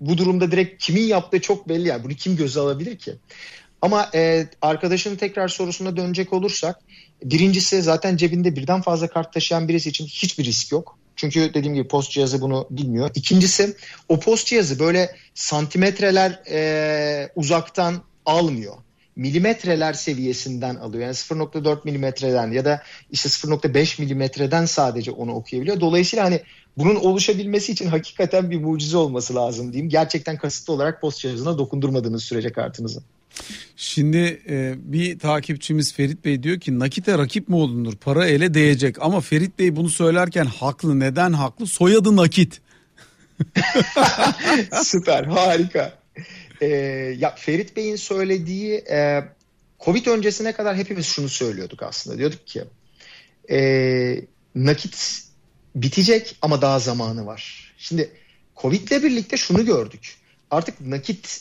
bu 0.01 0.19
durumda 0.19 0.51
direkt 0.51 0.83
kimin 0.83 1.03
yaptığı 1.07 1.41
çok 1.41 1.69
belli 1.69 1.89
yani 1.89 2.05
bunu 2.05 2.15
kim 2.15 2.37
göze 2.37 2.61
alabilir 2.61 2.99
ki? 2.99 3.15
Ama 3.83 4.11
e, 4.15 4.47
arkadaşının 4.63 5.17
tekrar 5.17 5.49
sorusuna 5.49 5.97
dönecek 5.97 6.33
olursak 6.33 6.81
birincisi 7.25 7.83
zaten 7.83 8.17
cebinde 8.17 8.57
birden 8.57 8.83
fazla 8.83 9.09
kart 9.09 9.33
taşıyan 9.33 9.69
birisi 9.69 9.89
için 9.89 10.07
hiçbir 10.07 10.45
risk 10.45 10.73
yok. 10.73 10.99
Çünkü 11.17 11.55
dediğim 11.55 11.75
gibi 11.75 11.89
post 11.89 12.11
cihazı 12.11 12.41
bunu 12.41 12.67
bilmiyor. 12.71 13.11
İkincisi 13.15 13.77
o 14.09 14.21
post 14.21 14.47
cihazı 14.47 14.79
böyle 14.79 15.17
santimetreler 15.35 16.43
e, 16.51 17.29
uzaktan 17.37 18.03
almıyor 18.27 18.75
milimetreler 19.17 19.93
seviyesinden 19.93 20.75
alıyor. 20.75 21.03
Yani 21.03 21.15
0.4 21.15 21.79
milimetreden 21.85 22.51
ya 22.51 22.65
da 22.65 22.83
işte 23.11 23.29
0.5 23.29 24.01
milimetreden 24.03 24.65
sadece 24.65 25.11
onu 25.11 25.35
okuyabiliyor. 25.35 25.81
Dolayısıyla 25.81 26.25
hani 26.25 26.41
bunun 26.79 26.95
oluşabilmesi 26.95 27.73
için 27.73 27.87
hakikaten 27.87 28.51
bir 28.51 28.61
mucize 28.61 28.97
olması 28.97 29.35
lazım 29.35 29.73
diyeyim. 29.73 29.91
Gerçekten 29.91 30.37
kasıtlı 30.37 30.73
olarak 30.73 31.01
post 31.01 31.19
cihazına 31.19 31.59
dokundurmadığınız 31.59 32.25
sürece 32.25 32.53
kartınızı. 32.53 33.03
Şimdi 33.77 34.43
e, 34.49 34.75
bir 34.79 35.19
takipçimiz 35.19 35.95
Ferit 35.95 36.25
Bey 36.25 36.43
diyor 36.43 36.61
ki 36.61 36.79
nakite 36.79 37.19
rakip 37.19 37.49
mi 37.49 37.57
olunur? 37.57 37.97
Para 37.97 38.27
ele 38.27 38.55
değecek. 38.55 38.97
Ama 39.01 39.21
Ferit 39.21 39.59
Bey 39.59 39.77
bunu 39.77 39.89
söylerken 39.89 40.45
haklı. 40.45 41.01
Neden 41.01 41.33
haklı? 41.33 41.67
Soyadı 41.67 42.17
nakit. 42.17 42.61
Süper 44.83 45.25
harika. 45.25 45.99
Ee, 46.61 46.67
ya 47.19 47.35
Ferit 47.37 47.77
Bey'in 47.77 47.97
söylediği 47.97 48.75
e, 48.75 49.25
Covid 49.85 50.07
öncesine 50.07 50.53
kadar 50.53 50.77
hepimiz 50.77 51.07
şunu 51.07 51.29
söylüyorduk 51.29 51.83
aslında. 51.83 52.19
Diyorduk 52.19 52.47
ki 52.47 52.65
e, 53.51 53.59
nakit 54.55 55.24
bitecek 55.75 56.37
ama 56.43 56.63
daha 56.63 56.79
zamanı 56.79 57.27
var. 57.27 57.73
Şimdi 57.79 58.11
Covid 58.57 58.89
ile 58.89 59.03
birlikte 59.03 59.37
şunu 59.37 59.65
gördük. 59.65 60.17
Artık 60.51 60.81
nakit 60.81 61.41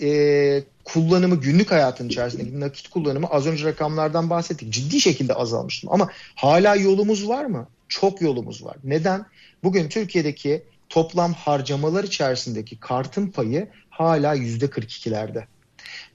e, 0.00 0.62
kullanımı 0.84 1.40
günlük 1.40 1.70
hayatın 1.70 2.08
içerisindeki 2.08 2.60
nakit 2.60 2.88
kullanımı 2.88 3.26
az 3.26 3.46
önce 3.46 3.64
rakamlardan 3.64 4.30
bahsettik. 4.30 4.72
Ciddi 4.72 5.00
şekilde 5.00 5.34
azalmıştım 5.34 5.92
ama 5.92 6.10
hala 6.34 6.76
yolumuz 6.76 7.28
var 7.28 7.44
mı? 7.44 7.68
Çok 7.88 8.22
yolumuz 8.22 8.64
var. 8.64 8.76
Neden? 8.84 9.26
Bugün 9.62 9.88
Türkiye'deki 9.88 10.62
toplam 10.88 11.32
harcamalar 11.32 12.04
içerisindeki 12.04 12.80
kartın 12.80 13.26
payı 13.26 13.68
hala 13.90 14.34
yüzde 14.34 14.66
42'lerde. 14.66 15.44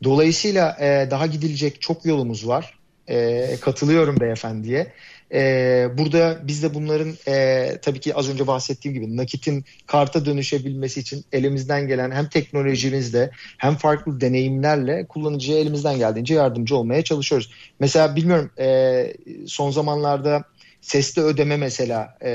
Dolayısıyla 0.04 0.78
e, 0.80 1.12
daha 1.12 1.28
gidilecek 1.28 1.82
çok 1.82 2.06
yolumuz 2.06 2.48
var. 2.48 2.80
E, 3.08 3.58
katılıyorum 3.62 4.20
beyefendiye. 4.20 4.94
Ee, 5.34 5.88
burada 5.98 6.40
biz 6.44 6.64
de 6.64 6.74
bunların 6.74 7.14
e, 7.28 7.78
tabii 7.82 8.00
ki 8.00 8.16
az 8.16 8.30
önce 8.30 8.48
bahsettiğim 8.48 8.96
gibi 8.96 9.18
nakitin 9.18 9.66
karta 9.88 10.26
dönüşebilmesi 10.26 11.00
için 11.00 11.26
elimizden 11.32 11.88
gelen 11.88 12.12
hem 12.12 12.30
teknolojimizle 12.30 13.32
hem 13.58 13.76
farklı 13.76 14.22
deneyimlerle 14.22 15.06
kullanıcıya 15.08 15.60
elimizden 15.60 15.98
geldiğince 15.98 16.34
yardımcı 16.34 16.76
olmaya 16.78 17.04
çalışıyoruz. 17.04 17.52
Mesela 17.80 18.16
bilmiyorum 18.16 18.52
e, 18.60 19.14
son 19.48 19.72
zamanlarda 19.72 20.44
sesli 20.82 21.22
ödeme 21.22 21.58
mesela 21.58 22.18
e, 22.22 22.30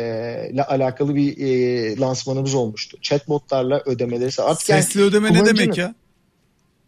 ile 0.52 0.64
alakalı 0.64 1.14
bir 1.14 1.38
e, 1.38 1.96
lansmanımız 1.96 2.54
olmuştu. 2.54 2.98
Chatbotlarla 3.02 3.82
ödemeleri 3.86 4.42
artık 4.42 4.66
sesli 4.66 5.00
yani, 5.00 5.08
ödeme 5.08 5.32
ne 5.32 5.46
demek 5.46 5.78
ya? 5.78 5.94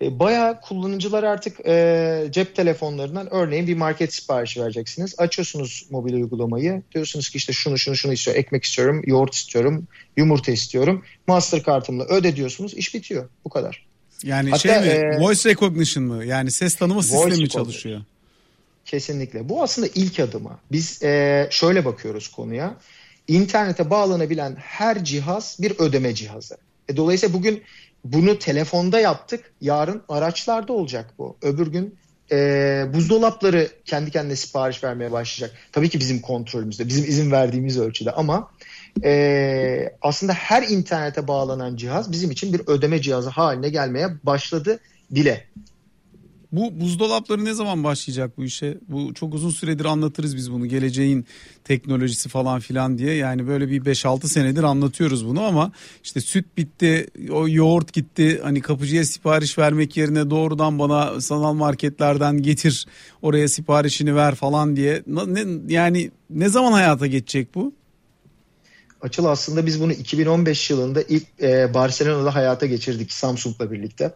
E, 0.03 0.19
bayağı 0.19 0.61
kullanıcılar 0.61 1.23
artık 1.23 1.67
e, 1.67 2.29
cep 2.31 2.57
telefonlarından 2.57 3.35
örneğin 3.35 3.67
bir 3.67 3.77
market 3.77 4.15
siparişi 4.15 4.63
vereceksiniz. 4.63 5.15
Açıyorsunuz 5.19 5.87
mobil 5.91 6.15
uygulamayı. 6.15 6.83
Diyorsunuz 6.95 7.31
ki 7.31 7.39
işte 7.39 7.53
şunu 7.53 7.79
şunu 7.79 7.97
şunu 7.97 8.13
istiyorum. 8.13 8.41
Ekmek 8.41 8.65
istiyorum, 8.65 9.03
yoğurt 9.07 9.35
istiyorum, 9.35 9.87
yumurta 10.17 10.53
istiyorum. 10.53 11.05
Master 11.27 11.63
kartımla 11.63 12.05
öde 12.05 12.37
diyorsunuz. 12.37 12.75
İş 12.75 12.95
bitiyor. 12.95 13.29
Bu 13.45 13.49
kadar. 13.49 13.87
Yani 14.25 14.51
Hatta, 14.51 14.59
şey 14.59 14.81
mi? 14.81 14.87
E, 14.87 15.21
voice 15.21 15.51
recognition 15.51 16.05
mı? 16.05 16.25
Yani 16.25 16.51
ses 16.51 16.75
tanıma 16.75 17.03
sistemi 17.03 17.37
mi 17.37 17.49
çalışıyor? 17.49 18.01
Kesinlikle. 18.85 19.49
Bu 19.49 19.63
aslında 19.63 19.89
ilk 19.95 20.21
adımı. 20.21 20.59
Biz 20.73 21.03
e, 21.03 21.49
şöyle 21.51 21.85
bakıyoruz 21.85 22.29
konuya. 22.29 22.75
İnternete 23.29 23.91
bağlanabilen 23.91 24.57
her 24.59 25.05
cihaz 25.05 25.57
bir 25.61 25.73
ödeme 25.79 26.15
cihazı. 26.15 26.57
E, 26.89 26.97
dolayısıyla 26.97 27.35
bugün 27.35 27.63
bunu 28.05 28.39
telefonda 28.39 29.01
yaptık. 29.01 29.53
Yarın 29.61 30.03
araçlarda 30.09 30.73
olacak 30.73 31.15
bu. 31.19 31.37
Öbür 31.43 31.67
gün 31.67 31.99
e, 32.33 32.87
buzdolapları 32.95 33.69
kendi 33.85 34.11
kendine 34.11 34.37
sipariş 34.37 34.85
vermeye 34.85 35.13
başlayacak. 35.13 35.57
Tabii 35.73 35.89
ki 35.89 36.01
bizim 36.01 36.21
kontrolümüzde, 36.21 36.89
bizim 36.89 37.05
izin 37.05 37.31
verdiğimiz 37.31 37.79
ölçüde 37.79 38.13
ama 38.13 38.51
e, 39.05 39.93
aslında 40.03 40.33
her 40.33 40.63
internete 40.63 41.29
bağlanan 41.29 41.77
cihaz 41.77 42.13
bizim 42.13 42.31
için 42.31 42.53
bir 42.53 42.63
ödeme 42.67 43.03
cihazı 43.03 43.31
haline 43.31 43.69
gelmeye 43.69 44.09
başladı 44.25 44.81
bile. 45.11 45.47
Bu 46.53 46.81
buzdolapları 46.81 47.45
ne 47.45 47.55
zaman 47.55 47.85
başlayacak 47.85 48.39
bu 48.39 48.45
işe? 48.45 48.79
Bu 48.89 49.15
çok 49.15 49.35
uzun 49.35 49.51
süredir 49.51 49.85
anlatırız 49.85 50.37
biz 50.37 50.53
bunu. 50.53 50.67
Geleceğin 50.67 51.27
teknolojisi 51.65 52.29
falan 52.29 52.61
filan 52.61 52.99
diye. 52.99 53.15
Yani 53.15 53.47
böyle 53.47 53.69
bir 53.69 53.85
5-6 53.85 54.29
senedir 54.29 54.63
anlatıyoruz 54.63 55.27
bunu 55.27 55.43
ama 55.43 55.73
işte 56.05 56.21
süt 56.21 56.57
bitti, 56.57 57.07
o 57.31 57.49
yoğurt 57.49 57.93
gitti. 57.93 58.41
Hani 58.43 58.61
kapıcıya 58.61 59.05
sipariş 59.05 59.59
vermek 59.59 59.97
yerine 59.97 60.31
doğrudan 60.31 60.79
bana 60.79 61.21
sanal 61.21 61.53
marketlerden 61.53 62.43
getir, 62.43 62.87
oraya 63.23 63.49
siparişini 63.49 64.17
ver 64.17 64.35
falan 64.35 64.77
diye. 64.77 65.03
Ne, 65.07 65.45
yani 65.75 66.11
ne 66.31 66.49
zaman 66.49 66.73
hayata 66.73 67.07
geçecek 67.07 67.55
bu? 67.55 67.73
Açıl 69.01 69.25
aslında 69.25 69.67
biz 69.67 69.81
bunu 69.81 69.93
2015 69.93 70.71
yılında 70.71 71.03
ilk 71.03 71.27
e, 71.43 71.75
Barcelona'da 71.75 72.35
hayata 72.35 72.67
geçirdik 72.67 73.13
Samsung'la 73.13 73.73
birlikte. 73.73 74.15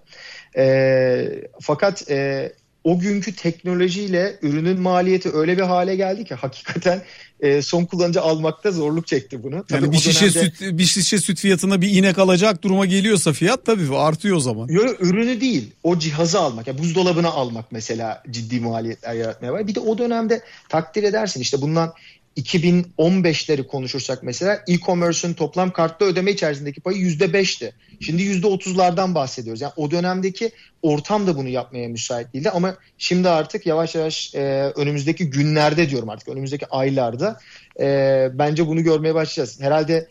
E, 0.57 1.43
fakat 1.61 2.11
e, 2.11 2.53
o 2.85 2.99
günkü 2.99 3.37
teknolojiyle 3.37 4.39
ürünün 4.43 4.81
maliyeti 4.81 5.31
öyle 5.33 5.57
bir 5.57 5.63
hale 5.63 5.97
geldi 5.97 6.25
ki 6.25 6.35
hakikaten 6.35 7.03
e, 7.41 7.63
son 7.63 7.85
kullanıcı 7.85 8.21
almakta 8.21 8.71
zorluk 8.71 9.07
çekti 9.07 9.43
bunu. 9.43 9.65
Tabii 9.69 9.85
yani 9.85 9.93
bir 9.93 9.99
şişe 9.99 10.35
dönemde... 10.35 10.57
süt 10.57 10.79
bir 10.79 10.85
şişe 10.85 11.19
süt 11.19 11.39
fiyatına 11.39 11.81
bir 11.81 11.91
inek 11.91 12.19
alacak 12.19 12.63
duruma 12.63 12.87
geliyorsa 12.87 13.33
fiyat 13.33 13.67
tabii 13.67 13.97
artıyor 13.97 14.37
o 14.37 14.41
zaman. 14.41 14.69
Yok 14.69 15.01
ürünü 15.01 15.41
değil, 15.41 15.71
o 15.83 15.99
cihazı 15.99 16.41
almak, 16.41 16.67
yani 16.67 16.79
buzdolabını 16.79 17.29
almak 17.29 17.73
mesela 17.73 18.23
ciddi 18.31 18.61
maliyetler 18.61 19.15
yaratmaya 19.15 19.53
var. 19.53 19.67
Bir 19.67 19.75
de 19.75 19.81
o 19.81 19.99
dönemde 19.99 20.43
takdir 20.69 21.03
edersin 21.03 21.41
işte 21.41 21.61
bundan 21.61 21.93
2015'leri 22.37 23.67
konuşursak 23.67 24.23
mesela 24.23 24.61
e-commerce'ün 24.69 25.35
toplam 25.35 25.71
kartlı 25.71 26.07
ödeme 26.07 26.31
içerisindeki 26.31 26.81
payı 26.81 26.99
%5'ti. 26.99 27.73
Şimdi 28.01 28.23
%30'lardan 28.23 29.15
bahsediyoruz. 29.15 29.61
Yani 29.61 29.73
o 29.77 29.91
dönemdeki 29.91 30.51
ortam 30.83 31.27
da 31.27 31.37
bunu 31.37 31.49
yapmaya 31.49 31.89
müsait 31.89 32.35
değildi 32.35 32.51
ama 32.51 32.77
şimdi 32.99 33.29
artık 33.29 33.67
yavaş 33.67 33.95
yavaş 33.95 34.35
e, 34.35 34.73
önümüzdeki 34.77 35.31
günlerde 35.31 35.91
diyorum 35.91 36.09
artık 36.09 36.29
önümüzdeki 36.29 36.67
aylarda 36.67 37.41
e, 37.81 38.29
bence 38.33 38.67
bunu 38.67 38.83
görmeye 38.83 39.15
başlayacağız. 39.15 39.61
Herhalde 39.61 40.09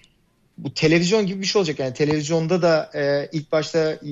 bu 0.57 0.73
televizyon 0.73 1.25
gibi 1.25 1.41
bir 1.41 1.45
şey 1.45 1.59
olacak. 1.59 1.79
Yani 1.79 1.93
televizyonda 1.93 2.61
da 2.61 2.89
e, 2.95 3.29
ilk 3.31 3.51
başta 3.51 3.79
e, 3.79 4.09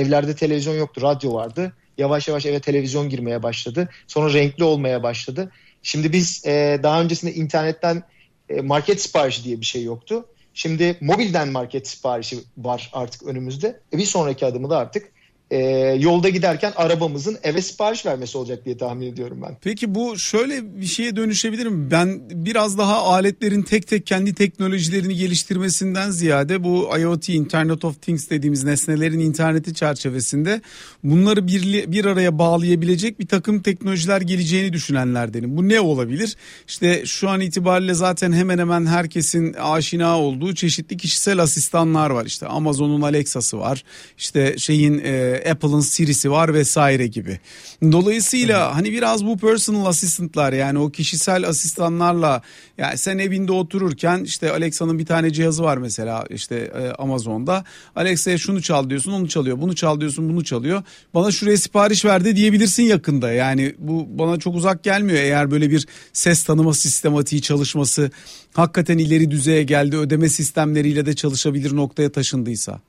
evlerde 0.00 0.36
televizyon 0.36 0.74
yoktu, 0.74 1.02
radyo 1.02 1.34
vardı. 1.34 1.72
Yavaş 1.98 2.28
yavaş 2.28 2.46
eve 2.46 2.60
televizyon 2.60 3.08
girmeye 3.08 3.42
başladı. 3.42 3.88
Sonra 4.06 4.32
renkli 4.32 4.64
olmaya 4.64 5.02
başladı. 5.02 5.50
Şimdi 5.84 6.12
biz 6.12 6.46
e, 6.46 6.80
daha 6.82 7.00
öncesinde 7.00 7.34
internetten 7.34 8.02
e, 8.48 8.60
market 8.60 9.00
siparişi 9.00 9.44
diye 9.44 9.60
bir 9.60 9.66
şey 9.66 9.82
yoktu. 9.82 10.26
Şimdi 10.54 10.96
mobilden 11.00 11.48
market 11.48 11.88
siparişi 11.88 12.38
var 12.58 12.90
artık 12.92 13.22
önümüzde. 13.22 13.80
E, 13.92 13.98
bir 13.98 14.06
sonraki 14.06 14.46
adımı 14.46 14.70
da 14.70 14.78
artık 14.78 15.12
e, 15.54 15.58
yolda 16.00 16.28
giderken 16.28 16.72
arabamızın 16.76 17.38
eve 17.42 17.62
sipariş 17.62 18.06
vermesi 18.06 18.38
olacak 18.38 18.64
diye 18.64 18.76
tahmin 18.76 19.12
ediyorum 19.12 19.40
ben. 19.42 19.56
Peki 19.60 19.94
bu 19.94 20.18
şöyle 20.18 20.80
bir 20.80 20.86
şeye 20.86 21.16
dönüşebilir 21.16 21.66
mi? 21.66 21.90
Ben 21.90 22.20
biraz 22.30 22.78
daha 22.78 23.02
aletlerin 23.02 23.62
tek 23.62 23.86
tek 23.88 24.06
kendi 24.06 24.34
teknolojilerini 24.34 25.14
geliştirmesinden 25.14 26.10
ziyade 26.10 26.64
bu 26.64 26.98
IoT, 26.98 27.28
Internet 27.28 27.84
of 27.84 28.02
Things 28.02 28.30
dediğimiz 28.30 28.64
nesnelerin 28.64 29.18
interneti 29.18 29.74
çerçevesinde 29.74 30.60
bunları 31.04 31.46
bir, 31.46 31.92
bir 31.92 32.04
araya 32.04 32.38
bağlayabilecek 32.38 33.20
bir 33.20 33.26
takım 33.26 33.62
teknolojiler 33.62 34.20
geleceğini 34.20 34.72
düşünenlerdenim. 34.72 35.56
Bu 35.56 35.68
ne 35.68 35.80
olabilir? 35.80 36.36
İşte 36.68 37.06
şu 37.06 37.28
an 37.28 37.40
itibariyle 37.40 37.94
zaten 37.94 38.32
hemen 38.32 38.58
hemen 38.58 38.86
herkesin 38.86 39.52
aşina 39.52 40.20
olduğu 40.20 40.54
çeşitli 40.54 40.96
kişisel 40.96 41.38
asistanlar 41.38 42.10
var. 42.10 42.26
İşte 42.26 42.46
Amazon'un 42.46 43.02
Alexa'sı 43.02 43.58
var. 43.58 43.84
İşte 44.18 44.58
şeyin 44.58 44.98
e, 44.98 45.43
Apple'ın 45.50 45.80
Siri'si 45.80 46.30
var 46.30 46.54
vesaire 46.54 47.06
gibi. 47.06 47.38
Dolayısıyla 47.82 48.68
Hı. 48.68 48.72
hani 48.72 48.92
biraz 48.92 49.26
bu 49.26 49.38
personal 49.38 49.86
assistant'lar 49.86 50.52
yani 50.52 50.78
o 50.78 50.90
kişisel 50.90 51.48
asistanlarla 51.48 52.42
yani 52.78 52.98
sen 52.98 53.18
evinde 53.18 53.52
otururken 53.52 54.24
işte 54.24 54.50
Alexa'nın 54.50 54.98
bir 54.98 55.06
tane 55.06 55.32
cihazı 55.32 55.62
var 55.62 55.76
mesela 55.76 56.24
işte 56.30 56.56
e, 56.56 56.88
Amazon'da. 56.88 57.64
Alexa'ya 57.96 58.38
şunu 58.38 58.62
çal 58.62 58.90
diyorsun 58.90 59.12
onu 59.12 59.28
çalıyor. 59.28 59.60
Bunu 59.60 59.74
çal 59.74 60.00
diyorsun 60.00 60.28
bunu 60.28 60.44
çalıyor. 60.44 60.82
Bana 61.14 61.30
şuraya 61.30 61.56
sipariş 61.56 62.04
verdi 62.04 62.36
diyebilirsin 62.36 62.82
yakında. 62.82 63.32
Yani 63.32 63.74
bu 63.78 64.06
bana 64.18 64.38
çok 64.38 64.54
uzak 64.54 64.84
gelmiyor 64.84 65.18
eğer 65.18 65.50
böyle 65.50 65.70
bir 65.70 65.86
ses 66.12 66.44
tanıma 66.44 66.74
sistematiği 66.74 67.42
çalışması 67.42 68.10
hakikaten 68.52 68.98
ileri 68.98 69.30
düzeye 69.30 69.62
geldi 69.62 69.96
ödeme 69.96 70.28
sistemleriyle 70.28 71.06
de 71.06 71.14
çalışabilir 71.14 71.76
noktaya 71.76 72.12
taşındıysa. 72.12 72.80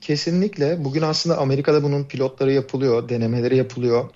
Kesinlikle. 0.00 0.84
Bugün 0.84 1.02
aslında 1.02 1.38
Amerika'da 1.38 1.82
bunun 1.82 2.04
pilotları 2.04 2.52
yapılıyor, 2.52 3.08
denemeleri 3.08 3.56
yapılıyor. 3.56 4.10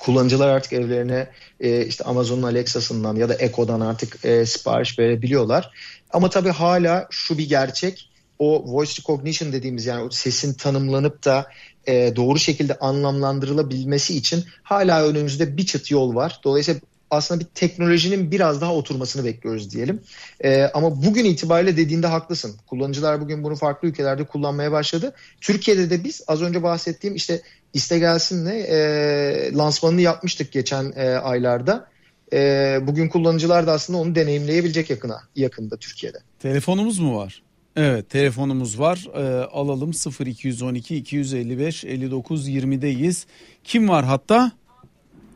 Kullanıcılar 0.00 0.48
artık 0.48 0.72
evlerine 0.72 1.30
e, 1.60 1.86
işte 1.86 2.04
Amazon'un 2.04 2.42
Alexa'sından 2.42 3.16
ya 3.16 3.28
da 3.28 3.34
Echo'dan 3.38 3.80
artık 3.80 4.24
e, 4.24 4.46
sipariş 4.46 4.98
verebiliyorlar. 4.98 5.70
Ama 6.10 6.30
tabii 6.30 6.50
hala 6.50 7.06
şu 7.10 7.38
bir 7.38 7.48
gerçek. 7.48 8.10
O 8.38 8.64
voice 8.66 8.92
recognition 8.98 9.52
dediğimiz 9.52 9.86
yani 9.86 10.02
o 10.02 10.10
sesin 10.10 10.54
tanımlanıp 10.54 11.24
da 11.24 11.46
e, 11.86 12.16
doğru 12.16 12.38
şekilde 12.38 12.78
anlamlandırılabilmesi 12.78 14.16
için 14.16 14.44
hala 14.62 15.06
önümüzde 15.06 15.56
bir 15.56 15.66
çıt 15.66 15.90
yol 15.90 16.14
var. 16.14 16.40
Dolayısıyla 16.44 16.80
aslında 17.10 17.40
bir 17.40 17.46
teknolojinin 17.46 18.30
biraz 18.30 18.60
daha 18.60 18.74
oturmasını 18.74 19.24
bekliyoruz 19.24 19.74
diyelim. 19.74 20.00
E, 20.44 20.62
ama 20.62 21.02
bugün 21.02 21.24
itibariyle 21.24 21.76
dediğinde 21.76 22.06
haklısın. 22.06 22.56
Kullanıcılar 22.66 23.20
bugün 23.20 23.44
bunu 23.44 23.56
farklı 23.56 23.88
ülkelerde 23.88 24.24
kullanmaya 24.24 24.72
başladı. 24.72 25.14
Türkiye'de 25.40 25.90
de 25.90 26.04
biz 26.04 26.22
az 26.26 26.42
önce 26.42 26.62
bahsettiğim 26.62 27.16
işte 27.16 27.42
iste 27.74 27.98
gelsinle 27.98 28.58
e, 28.58 29.52
lansmanını 29.54 30.00
yapmıştık 30.00 30.52
geçen 30.52 30.92
e, 30.96 31.08
aylarda. 31.08 31.90
E, 32.32 32.78
bugün 32.82 33.08
kullanıcılar 33.08 33.66
da 33.66 33.72
aslında 33.72 33.98
onu 33.98 34.14
deneyimleyebilecek 34.14 34.90
yakına 34.90 35.20
yakında 35.36 35.76
Türkiye'de. 35.76 36.18
Telefonumuz 36.38 36.98
mu 36.98 37.16
var? 37.16 37.42
Evet 37.76 38.10
telefonumuz 38.10 38.78
var 38.78 39.06
ee, 39.14 39.44
alalım 39.44 39.90
0212 40.26 40.96
255 40.96 41.84
59 41.84 42.48
20'deyiz. 42.48 43.26
Kim 43.64 43.88
var 43.88 44.04
hatta? 44.04 44.52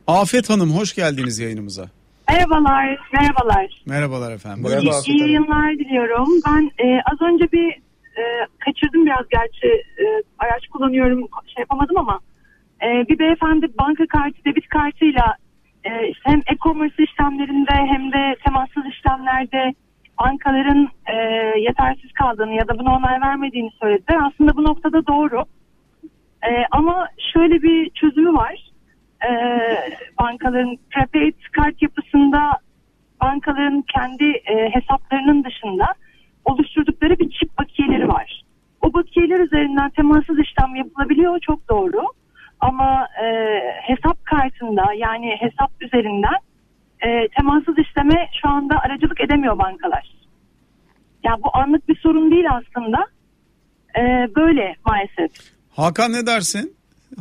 Afet 0.06 0.50
Hanım 0.50 0.70
hoş 0.70 0.94
geldiniz 0.94 1.38
yayınımıza. 1.38 1.84
Merhabalar, 2.28 2.98
merhabalar. 3.12 3.82
Merhabalar 3.86 4.32
efendim. 4.32 4.62
Merhaba 4.62 5.00
iyi, 5.06 5.16
iyi 5.16 5.20
yayınlar 5.20 5.72
diliyorum. 5.72 6.28
Ben 6.46 6.70
e, 6.84 7.02
az 7.12 7.22
önce 7.22 7.52
bir 7.52 7.70
e, 8.16 8.22
kaçırdım 8.58 9.06
biraz 9.06 9.28
gerçi 9.30 9.66
e, 9.66 10.04
araç 10.38 10.66
kullanıyorum 10.68 11.18
şey 11.54 11.60
yapamadım 11.60 11.96
ama 11.98 12.20
e, 12.82 12.86
bir 13.08 13.18
beyefendi 13.18 13.66
banka 13.78 14.06
kartı, 14.06 14.36
debit 14.44 14.68
kartıyla 14.68 15.36
e, 15.84 15.90
hem 16.22 16.38
e-commerce 16.38 17.04
işlemlerinde 17.04 17.74
hem 17.74 18.12
de 18.12 18.36
temassız 18.44 18.84
işlemlerde 18.92 19.74
bankaların 20.20 20.88
e, 21.06 21.14
yetersiz 21.58 22.12
kaldığını 22.12 22.54
ya 22.54 22.68
da 22.68 22.78
buna 22.78 22.96
onay 22.96 23.20
vermediğini 23.20 23.70
söylediler. 23.80 24.18
Aslında 24.26 24.56
bu 24.56 24.64
noktada 24.64 25.06
doğru. 25.06 25.44
E, 26.42 26.50
ama 26.70 27.08
şöyle 27.32 27.62
bir 27.62 27.90
çözümü 27.90 28.32
var 28.34 28.73
e, 29.28 29.32
bankaların 30.20 30.78
prepaid 30.90 31.34
kart 31.52 31.82
yapısında 31.82 32.38
bankaların 33.22 33.84
kendi 33.94 34.24
e, 34.24 34.70
hesaplarının 34.72 35.44
dışında 35.44 35.86
oluşturdukları 36.44 37.18
bir 37.18 37.30
çip 37.30 37.58
bakiyeleri 37.58 38.08
var. 38.08 38.42
O 38.82 38.92
bakiyeler 38.92 39.40
üzerinden 39.40 39.90
temassız 39.90 40.38
işlem 40.38 40.74
yapılabiliyor 40.76 41.38
çok 41.40 41.68
doğru. 41.68 42.02
Ama 42.60 43.08
e, 43.24 43.26
hesap 43.82 44.24
kartında 44.24 44.92
yani 44.96 45.36
hesap 45.40 45.70
üzerinden 45.80 46.38
e, 47.00 47.28
temassız 47.36 47.78
işleme 47.78 48.28
şu 48.42 48.48
anda 48.48 48.78
aracılık 48.78 49.20
edemiyor 49.20 49.58
bankalar. 49.58 50.14
Yani 51.24 51.42
bu 51.42 51.50
anlık 51.52 51.88
bir 51.88 51.96
sorun 51.96 52.30
değil 52.30 52.44
aslında. 52.50 53.06
E, 53.98 54.02
böyle 54.36 54.76
maalesef. 54.86 55.30
Hakan 55.70 56.12
ne 56.12 56.26
dersin? 56.26 56.76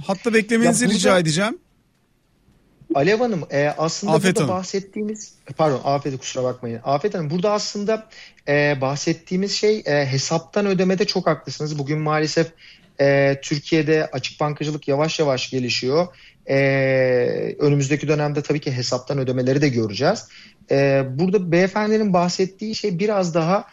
Hatta 0.08 0.34
beklemenizi 0.34 0.86
burada, 0.86 0.96
rica 0.96 1.20
edeceğim. 1.20 1.58
Alev 2.96 3.20
Hanım 3.20 3.44
e, 3.52 3.74
aslında 3.78 4.14
Afet 4.14 4.36
burada 4.36 4.40
Hanım. 4.40 4.56
bahsettiğimiz 4.56 5.34
pardon 5.58 5.82
Afet'e 5.84 6.18
kusura 6.18 6.44
bakmayın. 6.44 6.82
Afet 6.84 7.14
Hanım 7.14 7.30
burada 7.30 7.52
aslında 7.52 8.08
e, 8.48 8.82
bahsettiğimiz 8.82 9.52
şey 9.52 9.84
e, 9.86 10.06
hesaptan 10.06 10.66
ödemede 10.66 11.06
çok 11.06 11.28
haklısınız. 11.28 11.80
Bugün 11.80 12.00
maalesef 12.00 12.52
e, 13.02 13.40
Türkiye'de 13.44 14.10
açık 14.12 14.40
bankacılık 14.40 14.88
yavaş 14.88 15.20
yavaş 15.20 15.50
gelişiyor. 15.50 16.08
E, 16.50 16.56
önümüzdeki 17.60 18.08
dönemde 18.08 18.42
tabii 18.42 18.62
ki 18.62 18.72
hesaptan 18.72 19.18
ödemeleri 19.18 19.62
de 19.62 19.70
göreceğiz. 19.70 20.28
E, 20.72 21.04
burada 21.10 21.52
beyefendinin 21.52 22.14
bahsettiği 22.14 22.76
şey 22.76 23.00
biraz 23.00 23.34
daha 23.34 23.66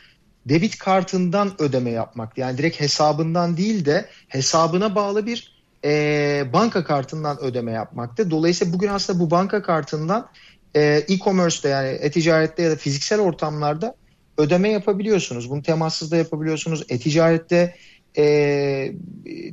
debit 0.46 0.78
kartından 0.78 1.52
ödeme 1.58 1.90
yapmak. 1.90 2.38
Yani 2.38 2.58
direkt 2.58 2.80
hesabından 2.80 3.56
değil 3.56 3.84
de 3.84 4.06
hesabına 4.28 4.94
bağlı 4.94 5.26
bir 5.26 5.59
e, 5.84 6.44
banka 6.52 6.84
kartından 6.84 7.40
ödeme 7.40 7.72
yapmaktı. 7.72 8.30
Dolayısıyla 8.30 8.72
bugün 8.72 8.88
aslında 8.88 9.20
bu 9.20 9.30
banka 9.30 9.62
kartından 9.62 10.28
e, 10.74 10.80
e-commerce'de 11.08 11.68
yani 11.68 11.88
e-ticarette 11.88 12.62
ya 12.62 12.70
da 12.70 12.76
fiziksel 12.76 13.20
ortamlarda 13.20 13.94
ödeme 14.38 14.68
yapabiliyorsunuz. 14.68 15.50
Bunu 15.50 15.62
temassız 15.62 16.10
da 16.10 16.16
yapabiliyorsunuz. 16.16 16.84
E-ticarette 16.88 17.74
e, 18.16 18.92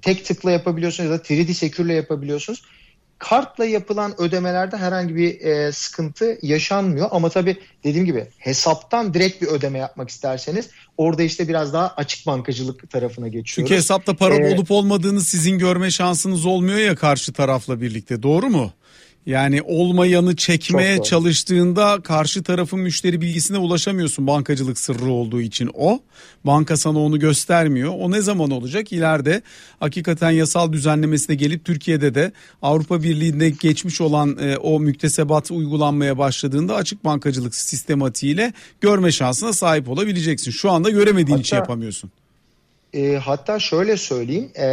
tek 0.01 0.25
tıkla 0.25 0.51
yapabiliyorsunuz 0.51 1.11
ya 1.11 1.19
da 1.19 1.21
3D 1.21 1.53
Secure'le 1.53 1.93
yapabiliyorsunuz. 1.93 2.63
Kartla 3.19 3.65
yapılan 3.65 4.21
ödemelerde 4.21 4.77
herhangi 4.77 5.15
bir 5.15 5.41
e, 5.41 5.71
sıkıntı 5.71 6.37
yaşanmıyor 6.41 7.07
ama 7.11 7.29
tabii 7.29 7.57
dediğim 7.83 8.05
gibi 8.05 8.27
hesaptan 8.37 9.13
direkt 9.13 9.41
bir 9.41 9.47
ödeme 9.47 9.79
yapmak 9.79 10.09
isterseniz 10.09 10.69
orada 10.97 11.23
işte 11.23 11.47
biraz 11.47 11.73
daha 11.73 11.93
açık 11.97 12.27
bankacılık 12.27 12.89
tarafına 12.89 13.27
geçiyoruz. 13.27 13.53
Çünkü 13.53 13.75
hesapta 13.75 14.13
para 14.13 14.35
ee, 14.35 14.53
olup 14.53 14.71
olmadığını 14.71 15.21
sizin 15.21 15.59
görme 15.59 15.91
şansınız 15.91 16.45
olmuyor 16.45 16.79
ya 16.79 16.95
karşı 16.95 17.33
tarafla 17.33 17.81
birlikte 17.81 18.23
doğru 18.23 18.49
mu? 18.49 18.71
Yani 19.27 19.61
olmayanı 19.61 20.35
çekmeye 20.35 21.03
çalıştığında 21.03 21.99
karşı 22.03 22.43
tarafın 22.43 22.79
müşteri 22.79 23.21
bilgisine 23.21 23.57
ulaşamıyorsun 23.57 24.27
bankacılık 24.27 24.79
sırrı 24.79 25.11
olduğu 25.11 25.41
için 25.41 25.71
o. 25.73 25.99
Banka 26.43 26.77
sana 26.77 26.99
onu 26.99 27.19
göstermiyor. 27.19 27.93
O 27.97 28.11
ne 28.11 28.21
zaman 28.21 28.51
olacak? 28.51 28.91
İleride 28.91 29.41
hakikaten 29.79 30.31
yasal 30.31 30.73
düzenlemesine 30.73 31.35
gelip 31.35 31.65
Türkiye'de 31.65 32.15
de 32.15 32.31
Avrupa 32.61 33.03
Birliği'nde 33.03 33.49
geçmiş 33.49 34.01
olan 34.01 34.37
e, 34.41 34.57
o 34.57 34.79
müktesebat 34.79 35.51
uygulanmaya 35.51 36.17
başladığında 36.17 36.75
açık 36.75 37.05
bankacılık 37.05 37.55
sistematiğiyle 37.55 38.53
görme 38.81 39.11
şansına 39.11 39.53
sahip 39.53 39.89
olabileceksin. 39.89 40.51
Şu 40.51 40.71
anda 40.71 40.89
göremediğin 40.89 41.37
Hatta... 41.37 41.41
için 41.41 41.57
yapamıyorsun. 41.57 42.11
E, 42.97 43.17
hatta 43.17 43.59
şöyle 43.59 43.97
söyleyeyim 43.97 44.51
e, 44.59 44.67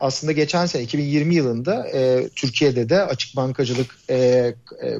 aslında 0.00 0.32
geçen 0.32 0.66
sene 0.66 0.82
2020 0.82 1.34
yılında 1.34 1.88
e, 1.88 2.28
Türkiye'de 2.36 2.88
de 2.88 3.02
açık 3.02 3.36
bankacılık 3.36 3.96
e, 4.10 4.16
e, 4.16 4.54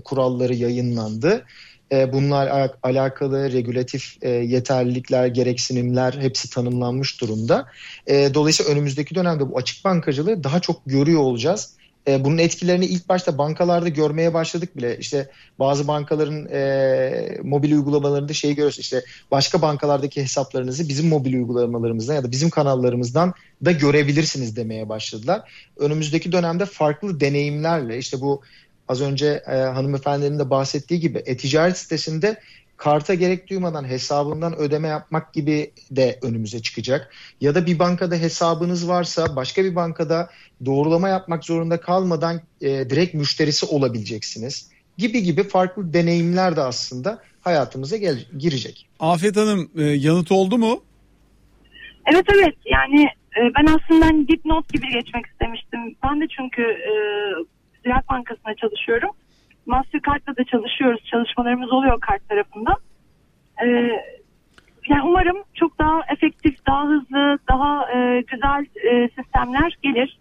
kuralları 0.05 0.55
yayınlandı. 0.55 1.45
E, 1.93 2.13
bunlar 2.13 2.71
alakalı 2.83 3.53
regülatif 3.53 4.17
e, 4.23 4.29
yeterlilikler, 4.31 5.27
gereksinimler 5.27 6.13
hepsi 6.13 6.51
tanımlanmış 6.51 7.21
durumda. 7.21 7.67
E, 8.07 8.35
dolayısıyla 8.35 8.73
önümüzdeki 8.73 9.15
dönemde 9.15 9.51
bu 9.51 9.59
açık 9.59 9.85
bankacılığı 9.85 10.45
daha 10.45 10.61
çok 10.61 10.87
görüyor 10.87 11.21
olacağız. 11.21 11.78
E, 12.09 12.25
bunun 12.25 12.39
etkilerini 12.39 12.87
ilk 12.87 13.09
başta 13.09 13.39
bankalarda 13.39 13.89
görmeye 13.89 14.35
başladık 14.35 14.77
bile. 14.77 14.99
İşte 14.99 15.31
bazı 15.59 15.89
bankaların 15.89 16.49
e, 16.53 17.39
mobil 17.43 17.73
uygulamalarında 17.73 18.33
şey 18.33 18.51
görüyoruz. 18.51 18.79
İşte 18.79 19.05
başka 19.31 19.63
bankalardaki 19.63 20.23
hesaplarınızı 20.23 20.89
bizim 20.89 21.09
mobil 21.09 21.35
uygulamalarımızdan 21.35 22.15
ya 22.15 22.25
da 22.25 22.31
bizim 22.31 22.51
kanallarımızdan 22.51 23.35
da 23.65 23.73
görebilirsiniz 23.73 24.57
demeye 24.57 24.89
başladılar. 24.89 25.53
Önümüzdeki 25.77 26.33
dönemde 26.33 26.67
farklı 26.67 27.21
deneyimlerle 27.21 27.99
işte 27.99 28.21
bu 28.21 28.43
az 28.89 29.01
önce 29.01 29.43
e, 29.47 29.53
hanımefendinin 29.57 30.39
de 30.39 30.51
bahsettiği 30.51 31.01
gibi 31.01 31.23
e-ticaret 31.27 31.79
sitesinde 31.79 32.41
karta 32.79 33.15
gerek 33.15 33.51
duymadan 33.51 33.85
hesabından 33.85 34.57
ödeme 34.57 34.89
yapmak 34.89 35.35
gibi 35.35 35.71
de 35.91 36.19
önümüze 36.23 36.63
çıkacak. 36.63 37.15
Ya 37.41 37.55
da 37.55 37.67
bir 37.67 37.79
bankada 37.79 38.17
hesabınız 38.17 38.89
varsa 38.89 39.37
başka 39.37 39.65
bir 39.65 39.75
bankada 39.75 40.31
doğrulama 40.67 41.09
yapmak 41.09 41.45
zorunda 41.45 41.81
kalmadan 41.81 42.41
e, 42.61 42.91
direkt 42.91 43.15
müşterisi 43.15 43.67
olabileceksiniz. 43.67 44.71
Gibi 44.99 45.23
gibi 45.23 45.43
farklı 45.43 45.93
deneyimler 45.93 46.57
de 46.57 46.61
aslında 46.61 47.23
hayatımıza 47.41 47.97
gel- 47.97 48.27
girecek. 48.39 48.89
Afet 49.01 49.37
Hanım 49.37 49.71
e, 49.77 49.83
yanıt 49.83 50.33
oldu 50.33 50.59
mu? 50.59 50.83
Evet 52.13 52.25
evet 52.35 52.55
yani 52.65 53.03
e, 53.37 53.41
ben 53.59 53.67
aslında 53.67 54.07
hani 54.07 54.29
dipnot 54.29 54.73
gibi 54.73 54.87
geçmek 54.93 55.27
istemiştim. 55.27 55.81
Ben 56.05 56.21
de 56.21 56.27
çünkü 56.37 56.63
e, 56.63 56.93
Ziraat 57.85 58.09
Bankası'na 58.09 58.55
çalışıyorum. 58.55 59.11
Mastercard'la 59.69 60.37
da 60.37 60.45
çalışıyoruz. 60.45 61.01
Çalışmalarımız 61.11 61.73
oluyor 61.73 62.01
kart 62.01 62.29
tarafında. 62.29 62.77
Ee, 63.65 63.67
yani 64.89 65.03
umarım 65.05 65.37
çok 65.55 65.79
daha 65.79 66.01
efektif, 66.13 66.67
daha 66.67 66.85
hızlı, 66.85 67.39
daha 67.51 67.93
e, 67.93 68.21
güzel 68.21 68.67
e, 68.93 69.09
sistemler 69.09 69.79
gelir. 69.83 70.19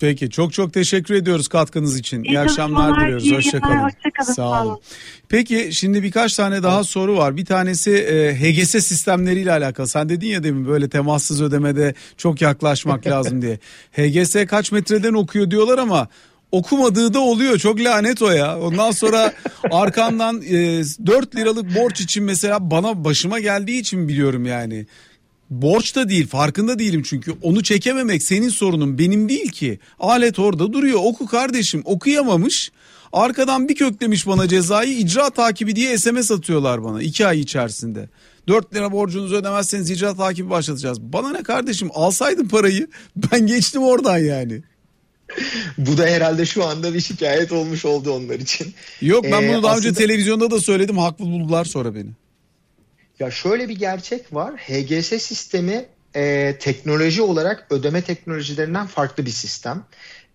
Peki 0.00 0.30
çok 0.30 0.52
çok 0.52 0.72
teşekkür 0.72 1.14
ediyoruz 1.14 1.48
katkınız 1.48 1.98
için. 1.98 2.22
İyi, 2.22 2.28
iyi 2.28 2.40
akşamlar 2.40 3.00
diliyoruz. 3.00 3.32
Hoşçakalın. 3.32 3.78
Hoşçakalın. 3.78 4.32
Sağ 4.32 4.64
olun. 4.64 4.80
Peki 5.28 5.68
şimdi 5.72 6.02
birkaç 6.02 6.36
tane 6.36 6.62
daha 6.62 6.84
soru 6.84 7.16
var. 7.16 7.36
Bir 7.36 7.44
tanesi 7.44 7.90
e, 7.90 8.34
HGS 8.34 8.70
sistemleriyle 8.70 9.52
alakalı. 9.52 9.86
Sen 9.86 10.08
dedin 10.08 10.26
ya 10.26 10.42
demin 10.42 10.66
böyle 10.66 10.88
temassız 10.88 11.42
ödemede 11.42 11.94
çok 12.16 12.42
yaklaşmak 12.42 13.06
lazım 13.10 13.42
diye. 13.42 13.58
HGS 13.92 14.46
kaç 14.46 14.72
metreden 14.72 15.14
okuyor 15.14 15.50
diyorlar 15.50 15.78
ama 15.78 16.08
okumadığı 16.52 17.14
da 17.14 17.20
oluyor. 17.20 17.58
Çok 17.58 17.80
lanet 17.80 18.22
o 18.22 18.30
ya. 18.30 18.60
Ondan 18.60 18.90
sonra 18.90 19.32
arkandan 19.70 20.42
e, 20.42 20.82
4 21.06 21.36
liralık 21.36 21.76
borç 21.76 22.00
için 22.00 22.24
mesela 22.24 22.70
bana 22.70 23.04
başıma 23.04 23.40
geldiği 23.40 23.80
için 23.80 24.08
biliyorum 24.08 24.46
yani. 24.46 24.86
Borç 25.50 25.96
da 25.96 26.08
değil 26.08 26.26
farkında 26.26 26.78
değilim 26.78 27.02
çünkü 27.02 27.34
onu 27.42 27.62
çekememek 27.62 28.22
senin 28.22 28.48
sorunun 28.48 28.98
benim 28.98 29.28
değil 29.28 29.48
ki. 29.48 29.78
Alet 30.00 30.38
orada 30.38 30.72
duruyor 30.72 31.00
oku 31.02 31.26
kardeşim 31.26 31.82
okuyamamış. 31.84 32.72
Arkadan 33.12 33.68
bir 33.68 33.74
köklemiş 33.74 34.26
bana 34.26 34.48
cezayı 34.48 34.98
icra 34.98 35.30
takibi 35.30 35.76
diye 35.76 35.98
SMS 35.98 36.30
atıyorlar 36.30 36.84
bana 36.84 37.02
2 37.02 37.26
ay 37.26 37.40
içerisinde. 37.40 38.08
4 38.48 38.74
lira 38.74 38.92
borcunuzu 38.92 39.36
ödemezseniz 39.36 39.90
icra 39.90 40.14
takibi 40.14 40.50
başlatacağız. 40.50 41.00
Bana 41.00 41.30
ne 41.30 41.42
kardeşim 41.42 41.88
alsaydın 41.94 42.48
parayı 42.48 42.88
ben 43.16 43.46
geçtim 43.46 43.82
oradan 43.82 44.18
yani. 44.18 44.62
Bu 45.78 45.98
da 45.98 46.06
herhalde 46.06 46.46
şu 46.46 46.64
anda 46.64 46.94
bir 46.94 47.00
şikayet 47.00 47.52
olmuş 47.52 47.84
oldu 47.84 48.12
onlar 48.12 48.38
için. 48.38 48.74
Yok 49.00 49.24
ben 49.24 49.48
bunu 49.48 49.58
ee, 49.58 49.62
daha 49.62 49.72
aslında... 49.72 49.88
önce 49.88 49.94
televizyonda 49.94 50.50
da 50.50 50.60
söyledim 50.60 50.98
haklı 50.98 51.24
buldular 51.24 51.64
sonra 51.64 51.94
beni. 51.94 52.10
Ya 53.18 53.30
şöyle 53.30 53.68
bir 53.68 53.78
gerçek 53.78 54.34
var. 54.34 54.56
HGS 54.56 55.22
sistemi 55.22 55.86
e, 56.14 56.56
teknoloji 56.60 57.22
olarak 57.22 57.66
ödeme 57.70 58.02
teknolojilerinden 58.02 58.86
farklı 58.86 59.26
bir 59.26 59.30
sistem. 59.30 59.84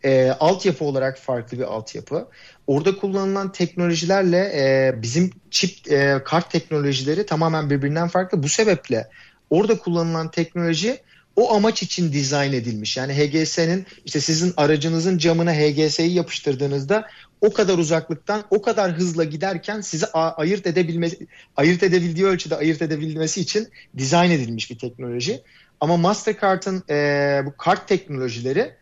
E, 0.03 0.29
altyapı 0.39 0.85
olarak 0.85 1.19
farklı 1.19 1.57
bir 1.57 1.63
altyapı. 1.63 2.27
Orada 2.67 2.97
kullanılan 2.97 3.51
teknolojilerle 3.51 4.37
e, 4.37 4.93
bizim 5.01 5.31
çip 5.51 5.91
e, 5.91 6.21
kart 6.25 6.51
teknolojileri 6.51 7.25
tamamen 7.25 7.69
birbirinden 7.69 8.07
farklı. 8.07 8.43
Bu 8.43 8.49
sebeple 8.49 9.07
orada 9.49 9.77
kullanılan 9.77 10.31
teknoloji 10.31 10.99
o 11.35 11.53
amaç 11.53 11.83
için 11.83 12.13
dizayn 12.13 12.53
edilmiş. 12.53 12.97
Yani 12.97 13.13
HGS'nin 13.13 13.85
işte 14.05 14.19
sizin 14.19 14.53
aracınızın 14.57 15.17
camına 15.17 15.53
HGS'yi 15.53 16.13
yapıştırdığınızda 16.13 17.07
o 17.41 17.53
kadar 17.53 17.77
uzaklıktan 17.77 18.43
o 18.49 18.61
kadar 18.61 18.91
hızla 18.91 19.23
giderken 19.23 19.81
sizi 19.81 20.05
ayırt 20.13 20.67
edebilmesi 20.67 21.27
ayırt 21.55 21.83
edebildiği 21.83 22.25
ölçüde 22.25 22.55
ayırt 22.55 22.81
edebilmesi 22.81 23.41
için 23.41 23.67
dizayn 23.97 24.31
edilmiş 24.31 24.71
bir 24.71 24.77
teknoloji. 24.77 25.41
Ama 25.81 25.97
Mastercard'ın 25.97 26.83
e, 26.89 27.41
bu 27.45 27.57
kart 27.57 27.87
teknolojileri 27.87 28.73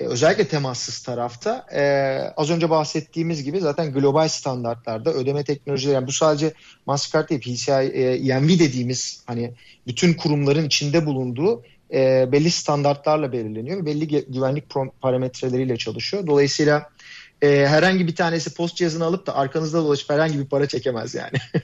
e, 0.00 0.06
özellikle 0.06 0.48
temassız 0.48 1.02
tarafta 1.02 1.66
e, 1.74 1.82
az 2.36 2.50
önce 2.50 2.70
bahsettiğimiz 2.70 3.44
gibi 3.44 3.60
zaten 3.60 3.92
global 3.92 4.28
standartlarda 4.28 5.12
ödeme 5.12 5.44
teknolojileri 5.44 5.94
yani 5.94 6.06
bu 6.06 6.12
sadece 6.12 6.52
Mastercard 6.86 7.28
değil 7.28 7.40
PCI, 7.40 7.72
e, 7.72 8.32
EMV 8.32 8.48
dediğimiz 8.48 9.22
hani 9.26 9.52
bütün 9.86 10.14
kurumların 10.14 10.66
içinde 10.66 11.06
bulunduğu 11.06 11.62
e, 11.92 12.32
belli 12.32 12.50
standartlarla 12.50 13.32
belirleniyor 13.32 13.80
ve 13.80 13.86
belli 13.86 14.06
güvenlik 14.28 14.64
parametreleriyle 15.00 15.76
çalışıyor. 15.76 16.26
Dolayısıyla 16.26 16.90
e, 17.42 17.66
herhangi 17.66 18.06
bir 18.06 18.14
tanesi 18.14 18.54
post 18.54 18.76
cihazını 18.76 19.04
alıp 19.04 19.26
da 19.26 19.36
arkanızda 19.36 19.78
dolaşıp 19.78 20.10
herhangi 20.10 20.38
bir 20.38 20.46
para 20.46 20.68
çekemez 20.68 21.14
yani. 21.14 21.38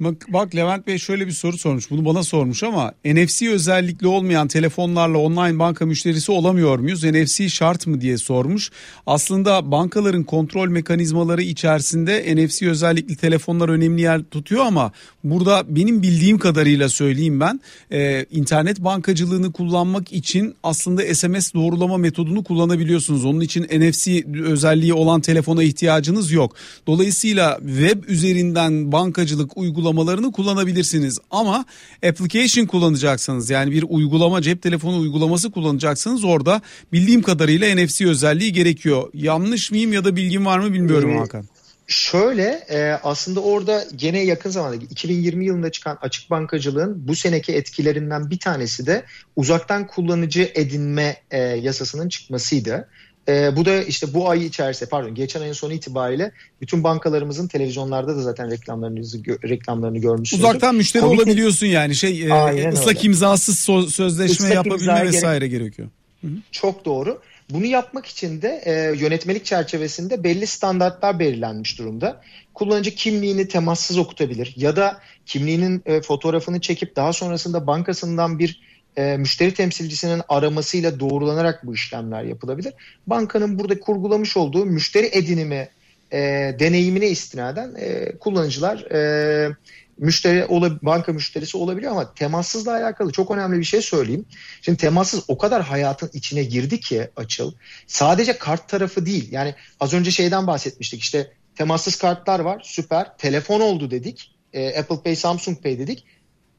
Bak, 0.00 0.14
bak 0.28 0.56
Levent 0.56 0.86
Bey 0.86 0.98
şöyle 0.98 1.26
bir 1.26 1.32
soru 1.32 1.58
sormuş. 1.58 1.90
Bunu 1.90 2.04
bana 2.04 2.22
sormuş 2.22 2.62
ama 2.62 2.92
NFC 3.04 3.50
özellikli 3.50 4.06
olmayan 4.06 4.48
telefonlarla 4.48 5.18
online 5.18 5.58
banka 5.58 5.86
müşterisi 5.86 6.32
olamıyor 6.32 6.78
muyuz? 6.78 7.04
NFC 7.04 7.48
şart 7.48 7.86
mı 7.86 8.00
diye 8.00 8.18
sormuş. 8.18 8.70
Aslında 9.06 9.70
bankaların 9.70 10.24
kontrol 10.24 10.68
mekanizmaları 10.68 11.42
içerisinde 11.42 12.36
NFC 12.36 12.70
özellikli 12.70 13.16
telefonlar 13.16 13.68
önemli 13.68 14.02
yer 14.02 14.22
tutuyor 14.22 14.64
ama 14.64 14.92
burada 15.24 15.64
benim 15.68 16.02
bildiğim 16.02 16.38
kadarıyla 16.38 16.88
söyleyeyim 16.88 17.40
ben 17.40 17.60
e, 17.92 18.26
internet 18.30 18.80
bankacılığını 18.80 19.52
kullanmak 19.52 20.12
için 20.12 20.54
aslında 20.62 21.14
SMS 21.14 21.54
doğrulama 21.54 21.96
metodunu 21.96 22.44
kullanabiliyorsunuz. 22.44 23.24
Onun 23.24 23.40
için 23.40 23.62
NFC 23.62 24.24
özelliği 24.42 24.94
olan 24.94 25.20
telefona 25.20 25.62
ihtiyacınız 25.62 26.32
yok. 26.32 26.56
Dolayısıyla 26.86 27.58
web 27.66 28.04
üzerinden 28.08 28.92
bankacılık 28.92 29.56
uygulaması 29.56 29.87
uygulamalarını 29.88 30.32
kullanabilirsiniz. 30.32 31.18
Ama 31.30 31.64
application 32.08 32.66
kullanacaksanız 32.66 33.50
yani 33.50 33.72
bir 33.72 33.84
uygulama 33.88 34.42
cep 34.42 34.62
telefonu 34.62 34.98
uygulaması 34.98 35.50
kullanacaksanız 35.50 36.24
orada 36.24 36.62
bildiğim 36.92 37.22
kadarıyla 37.22 37.74
NFC 37.74 38.08
özelliği 38.08 38.52
gerekiyor. 38.52 39.10
Yanlış 39.14 39.70
mıyım 39.70 39.92
ya 39.92 40.04
da 40.04 40.16
bilgim 40.16 40.46
var 40.46 40.58
mı 40.58 40.72
bilmiyorum 40.72 41.10
ee, 41.10 41.18
Hakan. 41.18 41.44
Şöyle 41.86 42.64
e, 42.70 43.00
aslında 43.02 43.40
orada 43.40 43.84
gene 43.96 44.24
yakın 44.24 44.50
zamanda 44.50 44.76
2020 44.76 45.46
yılında 45.46 45.70
çıkan 45.70 45.98
açık 46.00 46.30
bankacılığın 46.30 47.08
bu 47.08 47.16
seneki 47.16 47.52
etkilerinden 47.52 48.30
bir 48.30 48.38
tanesi 48.38 48.86
de 48.86 49.04
uzaktan 49.36 49.86
kullanıcı 49.86 50.50
edinme 50.54 51.16
e, 51.30 51.38
yasasının 51.38 52.08
çıkmasıydı. 52.08 52.88
E, 53.28 53.56
bu 53.56 53.64
da 53.64 53.82
işte 53.82 54.14
bu 54.14 54.30
ay 54.30 54.46
içerisinde 54.46 54.90
pardon 54.90 55.14
geçen 55.14 55.40
ayın 55.40 55.52
sonu 55.52 55.72
itibariyle 55.72 56.32
bütün 56.60 56.84
bankalarımızın 56.84 57.48
televizyonlarda 57.48 58.16
da 58.16 58.22
zaten 58.22 58.50
reklamlarını 58.50 59.00
reklamlarını 59.48 59.98
görmüşsünüz. 59.98 60.44
Uzaktan 60.44 60.74
müşteri 60.74 61.02
Komite... 61.02 61.22
olabiliyorsun 61.22 61.66
yani 61.66 61.94
şey 61.94 62.22
e, 62.22 62.68
ıslak 62.68 62.96
öyle. 62.96 63.00
imzasız 63.00 63.68
so- 63.68 63.90
sözleşme 63.90 64.48
Islak 64.48 64.54
yapabilme 64.54 65.04
vesaire 65.04 65.48
gerek... 65.48 65.62
gerekiyor. 65.62 65.88
Hı-hı. 66.20 66.30
Çok 66.52 66.84
doğru. 66.84 67.20
Bunu 67.50 67.64
yapmak 67.64 68.06
için 68.06 68.42
de 68.42 68.62
e, 68.64 68.72
yönetmelik 68.98 69.44
çerçevesinde 69.44 70.24
belli 70.24 70.46
standartlar 70.46 71.18
belirlenmiş 71.18 71.78
durumda. 71.78 72.20
Kullanıcı 72.54 72.94
kimliğini 72.94 73.48
temassız 73.48 73.98
okutabilir 73.98 74.54
ya 74.56 74.76
da 74.76 75.00
kimliğinin 75.26 75.82
e, 75.86 76.00
fotoğrafını 76.00 76.60
çekip 76.60 76.96
daha 76.96 77.12
sonrasında 77.12 77.66
bankasından 77.66 78.38
bir 78.38 78.60
e, 78.98 79.16
müşteri 79.16 79.54
temsilcisinin 79.54 80.22
aramasıyla 80.28 81.00
doğrulanarak 81.00 81.66
bu 81.66 81.74
işlemler 81.74 82.24
yapılabilir. 82.24 82.74
Bankanın 83.06 83.58
burada 83.58 83.80
kurgulamış 83.80 84.36
olduğu 84.36 84.64
müşteri 84.64 85.10
edinimi 85.12 85.68
e, 86.12 86.18
deneyimine 86.58 87.08
istinaden 87.08 87.74
e, 87.78 88.18
kullanıcılar 88.18 88.78
e, 88.78 89.56
müşteri 89.98 90.46
banka 90.82 91.12
müşterisi 91.12 91.56
olabiliyor 91.56 91.92
ama 91.92 92.14
temassızla 92.14 92.72
alakalı 92.72 93.12
çok 93.12 93.30
önemli 93.30 93.58
bir 93.58 93.64
şey 93.64 93.82
söyleyeyim. 93.82 94.24
Şimdi 94.62 94.78
temassız 94.78 95.24
o 95.28 95.38
kadar 95.38 95.62
hayatın 95.62 96.10
içine 96.12 96.44
girdi 96.44 96.80
ki 96.80 97.08
açıl. 97.16 97.52
Sadece 97.86 98.38
kart 98.38 98.68
tarafı 98.68 99.06
değil. 99.06 99.32
Yani 99.32 99.54
az 99.80 99.94
önce 99.94 100.10
şeyden 100.10 100.46
bahsetmiştik. 100.46 101.00
İşte 101.00 101.32
temassız 101.56 101.96
kartlar 101.96 102.40
var. 102.40 102.60
Süper. 102.64 103.16
Telefon 103.18 103.60
oldu 103.60 103.90
dedik. 103.90 104.34
E, 104.52 104.80
Apple 104.80 105.02
Pay, 105.02 105.16
Samsung 105.16 105.62
Pay 105.62 105.78
dedik. 105.78 106.04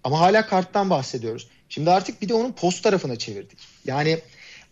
Ama 0.04 0.20
hala 0.20 0.48
karttan 0.48 0.90
bahsediyoruz. 0.90 1.48
Şimdi 1.70 1.92
artık 1.92 2.22
bir 2.22 2.30
de 2.30 2.34
onun 2.34 2.52
post 2.52 2.84
tarafına 2.84 3.16
çevirdik. 3.16 3.60
Yani 3.86 4.20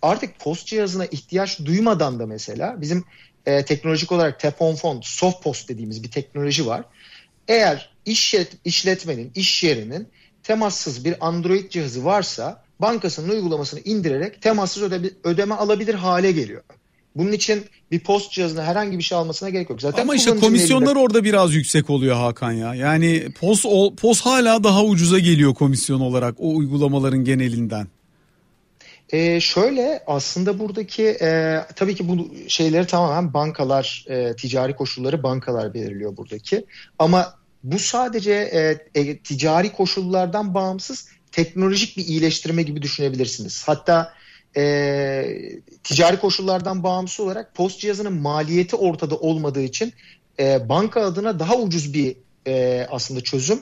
artık 0.01 0.39
post 0.39 0.67
cihazına 0.67 1.05
ihtiyaç 1.05 1.59
duymadan 1.59 2.19
da 2.19 2.25
mesela 2.25 2.81
bizim 2.81 3.05
e, 3.45 3.65
teknolojik 3.65 4.11
olarak 4.11 4.39
tap 4.39 4.61
on 4.61 4.75
phone, 4.75 4.99
soft 5.03 5.43
post 5.43 5.69
dediğimiz 5.69 6.03
bir 6.03 6.11
teknoloji 6.11 6.65
var. 6.67 6.83
Eğer 7.47 7.89
işlet, 8.05 8.51
işletmenin, 8.65 9.31
iş 9.35 9.63
yerinin 9.63 10.07
temassız 10.43 11.05
bir 11.05 11.27
Android 11.27 11.69
cihazı 11.69 12.05
varsa 12.05 12.63
bankasının 12.79 13.29
uygulamasını 13.29 13.79
indirerek 13.79 14.41
temassız 14.41 14.83
öde, 14.83 15.11
ödeme 15.23 15.55
alabilir 15.55 15.93
hale 15.93 16.31
geliyor. 16.31 16.63
Bunun 17.17 17.31
için 17.31 17.65
bir 17.91 17.99
post 17.99 18.31
cihazına 18.31 18.63
herhangi 18.63 18.97
bir 18.97 19.03
şey 19.03 19.17
almasına 19.17 19.49
gerek 19.49 19.69
yok. 19.69 19.81
Zaten 19.81 20.01
Ama 20.01 20.15
işte 20.15 20.35
komisyonlar 20.35 20.85
elinde... 20.85 20.99
orada 20.99 21.23
biraz 21.23 21.53
yüksek 21.53 21.89
oluyor 21.89 22.15
Hakan 22.15 22.51
ya. 22.51 22.75
Yani 22.75 23.31
post 23.39 23.65
post 24.01 24.25
hala 24.25 24.63
daha 24.63 24.83
ucuza 24.83 25.19
geliyor 25.19 25.53
komisyon 25.53 25.99
olarak 25.99 26.35
o 26.39 26.55
uygulamaların 26.55 27.23
genelinden. 27.23 27.87
Ee, 29.09 29.39
şöyle 29.39 30.03
aslında 30.07 30.59
buradaki 30.59 31.03
e, 31.03 31.59
tabii 31.75 31.95
ki 31.95 32.07
bu 32.07 32.27
şeyleri 32.47 32.87
tamamen 32.87 33.33
bankalar 33.33 34.05
e, 34.09 34.35
ticari 34.35 34.75
koşulları 34.75 35.23
bankalar 35.23 35.73
belirliyor 35.73 36.17
buradaki 36.17 36.65
ama 36.99 37.33
bu 37.63 37.79
sadece 37.79 38.33
e, 38.33 38.99
e, 39.01 39.17
ticari 39.17 39.71
koşullardan 39.71 40.53
bağımsız 40.53 41.07
teknolojik 41.31 41.97
bir 41.97 42.05
iyileştirme 42.05 42.63
gibi 42.63 42.81
düşünebilirsiniz. 42.81 43.63
Hatta 43.67 44.13
e, 44.57 45.61
ticari 45.83 46.19
koşullardan 46.19 46.83
bağımsız 46.83 47.19
olarak 47.19 47.55
post 47.55 47.79
cihazının 47.79 48.13
maliyeti 48.13 48.75
ortada 48.75 49.15
olmadığı 49.15 49.61
için 49.61 49.93
e, 50.39 50.69
banka 50.69 51.01
adına 51.01 51.39
daha 51.39 51.55
ucuz 51.55 51.93
bir 51.93 52.15
e, 52.47 52.87
aslında 52.91 53.21
çözüm 53.21 53.59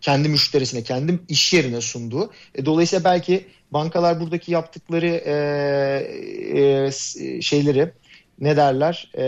kendi 0.00 0.28
müşterisine, 0.28 0.82
kendi 0.82 1.18
iş 1.28 1.52
yerine 1.52 1.80
sunduğu. 1.80 2.30
E, 2.54 2.66
dolayısıyla 2.66 3.04
belki 3.04 3.46
bankalar 3.70 4.20
buradaki 4.20 4.52
yaptıkları 4.52 5.06
e, 5.06 5.34
e, 6.56 6.92
şeyleri 7.42 7.92
ne 8.40 8.56
derler 8.56 9.10
e, 9.14 9.24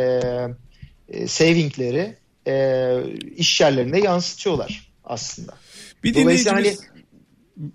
e, 1.09 1.26
savingleri 1.26 2.16
e, 2.46 2.96
iş 3.36 3.61
yerlerine 3.61 4.01
yansıtıyorlar 4.01 4.92
aslında. 5.05 5.53
Bir 6.05 6.14
dinleyicimiz, 6.14 6.66
hani, 6.66 6.76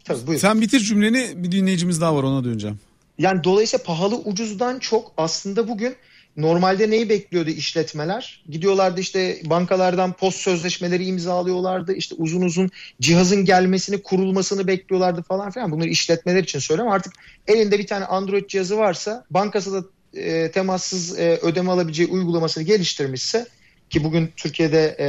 tabii, 0.04 0.40
sen 0.40 0.62
bitir 0.62 0.80
cümleni 0.80 1.44
bir 1.44 1.52
dinleyicimiz 1.52 2.02
daha 2.02 2.16
var 2.16 2.24
ona 2.24 2.44
döneceğim. 2.44 2.80
Yani 3.18 3.44
dolayısıyla 3.44 3.84
pahalı 3.84 4.16
ucuzdan 4.16 4.80
çok 4.80 5.12
aslında 5.18 5.68
bugün 5.68 5.96
normalde 6.38 6.90
neyi 6.90 7.10
bekliyordu 7.10 7.50
işletmeler? 7.50 8.44
Gidiyorlardı 8.50 9.02
işte 9.02 9.40
bankalardan 9.46 10.14
post 10.14 10.38
sözleşmeleri 10.38 11.06
imzalıyorlardı. 11.06 11.94
İşte 11.94 12.16
uzun 12.18 12.42
uzun 12.42 12.72
cihazın 13.02 13.46
gelmesini, 13.46 14.04
kurulmasını 14.04 14.68
bekliyorlardı 14.68 15.22
falan 15.22 15.52
filan. 15.52 15.72
Bunları 15.72 15.90
işletmeler 15.90 16.44
için 16.44 16.60
söylüyorum. 16.60 16.94
Artık 16.94 17.14
elinde 17.48 17.80
bir 17.80 17.88
tane 17.88 18.06
Android 18.06 18.48
cihazı 18.48 18.78
varsa 18.78 19.26
bankası 19.30 19.74
da 19.74 19.88
e, 20.20 20.52
temassız 20.52 21.20
e, 21.20 21.40
ödeme 21.42 21.72
alabileceği 21.72 22.10
uygulamasını 22.10 22.64
geliştirmişse 22.64 23.46
ki 23.90 24.04
bugün 24.04 24.32
Türkiye'de 24.38 24.96
e, 25.00 25.08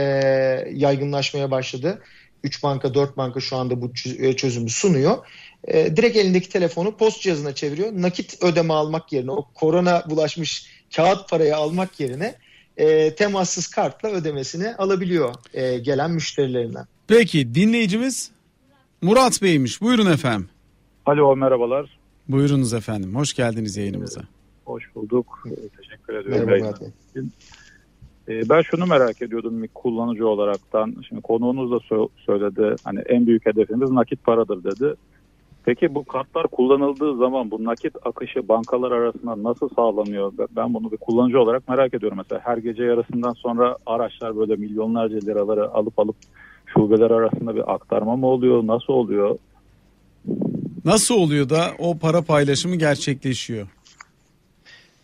yaygınlaşmaya 0.75 1.51
başladı. 1.51 2.03
3 2.43 2.63
banka 2.63 2.95
4 2.95 3.17
banka 3.17 3.41
şu 3.41 3.57
anda 3.57 3.83
bu 3.83 3.93
e, 4.19 4.37
çözümü 4.37 4.71
sunuyor 4.71 5.19
e, 5.67 5.97
direkt 5.97 6.17
elindeki 6.17 6.49
telefonu 6.49 6.97
post 6.97 7.23
cihazına 7.23 7.55
çeviriyor. 7.55 7.93
Nakit 7.93 8.43
ödeme 8.43 8.75
almak 8.75 9.13
yerine 9.13 9.31
o 9.31 9.47
korona 9.55 10.05
bulaşmış 10.11 10.67
kağıt 10.97 11.31
parayı 11.31 11.57
almak 11.57 12.01
yerine 12.01 12.35
e, 12.77 13.15
temassız 13.15 13.67
kartla 13.67 14.09
ödemesini 14.09 14.75
alabiliyor 14.75 15.35
e, 15.55 15.79
gelen 15.79 16.11
müşterilerinden. 16.11 16.87
Peki 17.09 17.55
dinleyicimiz 17.55 18.31
Murat 19.03 19.43
Bey'miş. 19.43 19.81
Buyurun 19.81 20.13
efendim. 20.13 20.49
Alo 21.07 21.37
merhabalar. 21.37 21.99
Buyurunuz 22.29 22.75
efendim. 22.75 23.15
Hoş 23.15 23.35
geldiniz 23.35 23.77
yayınımıza. 23.77 24.21
Hoş 24.65 24.95
bulduk. 24.95 25.49
Teşekkür 25.77 26.15
ediyorum. 26.15 26.47
Merhaba 26.47 26.65
Murat 26.65 26.81
Bey. 26.81 27.23
E, 28.29 28.49
ben 28.49 28.63
şunu 28.63 28.87
merak 28.87 29.23
ediyordum 29.23 29.63
bir 29.63 29.69
kullanıcı 29.69 30.29
olaraktan. 30.29 30.97
Şimdi 31.09 31.23
konuğunuz 31.23 31.71
da 31.71 32.07
söyledi. 32.27 32.77
Hani 32.85 33.01
en 33.01 33.27
büyük 33.27 33.47
hedefimiz 33.47 33.91
nakit 33.91 34.25
paradır 34.25 34.65
dedi. 34.65 34.95
Peki 35.67 35.95
bu 35.95 36.05
kartlar 36.05 36.47
kullanıldığı 36.47 37.17
zaman 37.17 37.51
bu 37.51 37.65
nakit 37.65 37.97
akışı 38.05 38.49
bankalar 38.49 38.93
arasında 38.93 39.43
nasıl 39.43 39.69
sağlanıyor? 39.69 40.33
Ben 40.57 40.75
bunu 40.75 40.93
bir 40.93 40.97
kullanıcı 40.97 41.41
olarak 41.41 41.69
merak 41.69 41.95
ediyorum. 41.95 42.19
Mesela 42.19 42.41
her 42.45 42.57
gece 42.57 42.83
yarısından 42.85 43.33
sonra 43.33 43.77
araçlar 43.87 44.37
böyle 44.37 44.57
milyonlarca 44.57 45.19
liraları 45.19 45.71
alıp 45.71 45.99
alıp 45.99 46.17
şubeler 46.67 47.11
arasında 47.11 47.55
bir 47.55 47.75
aktarma 47.75 48.17
mı 48.17 48.27
oluyor? 48.27 48.67
Nasıl 48.67 48.93
oluyor? 48.93 49.39
Nasıl 50.85 51.15
oluyor 51.15 51.49
da 51.49 51.65
o 51.79 51.99
para 51.99 52.23
paylaşımı 52.23 52.77
gerçekleşiyor? 52.77 53.67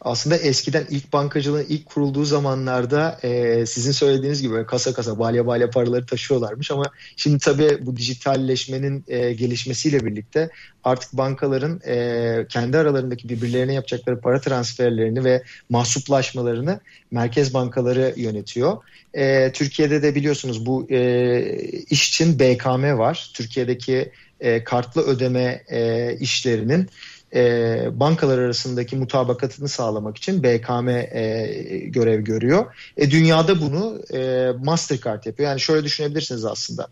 Aslında 0.05 0.37
eskiden 0.37 0.87
ilk 0.91 1.13
bankacılığın 1.13 1.67
ilk 1.69 1.87
kurulduğu 1.87 2.25
zamanlarda 2.25 3.19
e, 3.23 3.67
sizin 3.67 3.93
söylediğiniz 3.93 4.43
gibi 4.43 4.67
kasa 4.67 4.95
kasa 4.95 5.19
balya 5.19 5.47
balya 5.47 5.71
paraları 5.71 6.07
taşıyorlarmış 6.07 6.71
ama 6.71 6.85
şimdi 7.17 7.39
tabii 7.39 7.79
bu 7.81 7.97
dijitalleşmenin 7.97 9.05
e, 9.09 9.33
gelişmesiyle 9.33 10.07
birlikte 10.07 10.51
artık 10.85 11.13
bankaların 11.13 11.81
e, 11.87 12.47
kendi 12.49 12.79
aralarındaki 12.79 13.29
birbirlerine 13.29 13.75
yapacakları 13.75 14.21
para 14.21 14.41
transferlerini 14.41 15.25
ve 15.25 15.43
mahsuplaşmalarını 15.69 16.81
merkez 17.11 17.55
bankaları 17.55 18.15
yönetiyor. 18.17 18.77
E, 19.15 19.53
Türkiye'de 19.53 20.03
de 20.03 20.15
biliyorsunuz 20.15 20.67
bu 20.67 20.87
e, 20.91 21.01
iş 21.91 22.09
için 22.09 22.39
BKM 22.39 22.99
var. 22.99 23.31
Türkiye'deki 23.35 24.13
e, 24.41 24.65
kartlı 24.65 25.03
ödeme 25.03 25.63
e, 25.69 26.13
işlerinin 26.21 26.89
e, 27.35 27.81
bankalar 27.93 28.39
arasındaki 28.39 28.97
mutabakatını 28.97 29.69
sağlamak 29.69 30.17
için 30.17 30.43
BKM 30.43 30.89
e, 30.89 31.47
görev 31.87 32.21
görüyor. 32.21 32.75
E, 32.97 33.11
dünyada 33.11 33.61
bunu 33.61 34.03
e, 34.15 34.51
Mastercard 34.65 35.25
yapıyor. 35.25 35.49
Yani 35.49 35.61
şöyle 35.61 35.85
düşünebilirsiniz 35.85 36.45
aslında. 36.45 36.89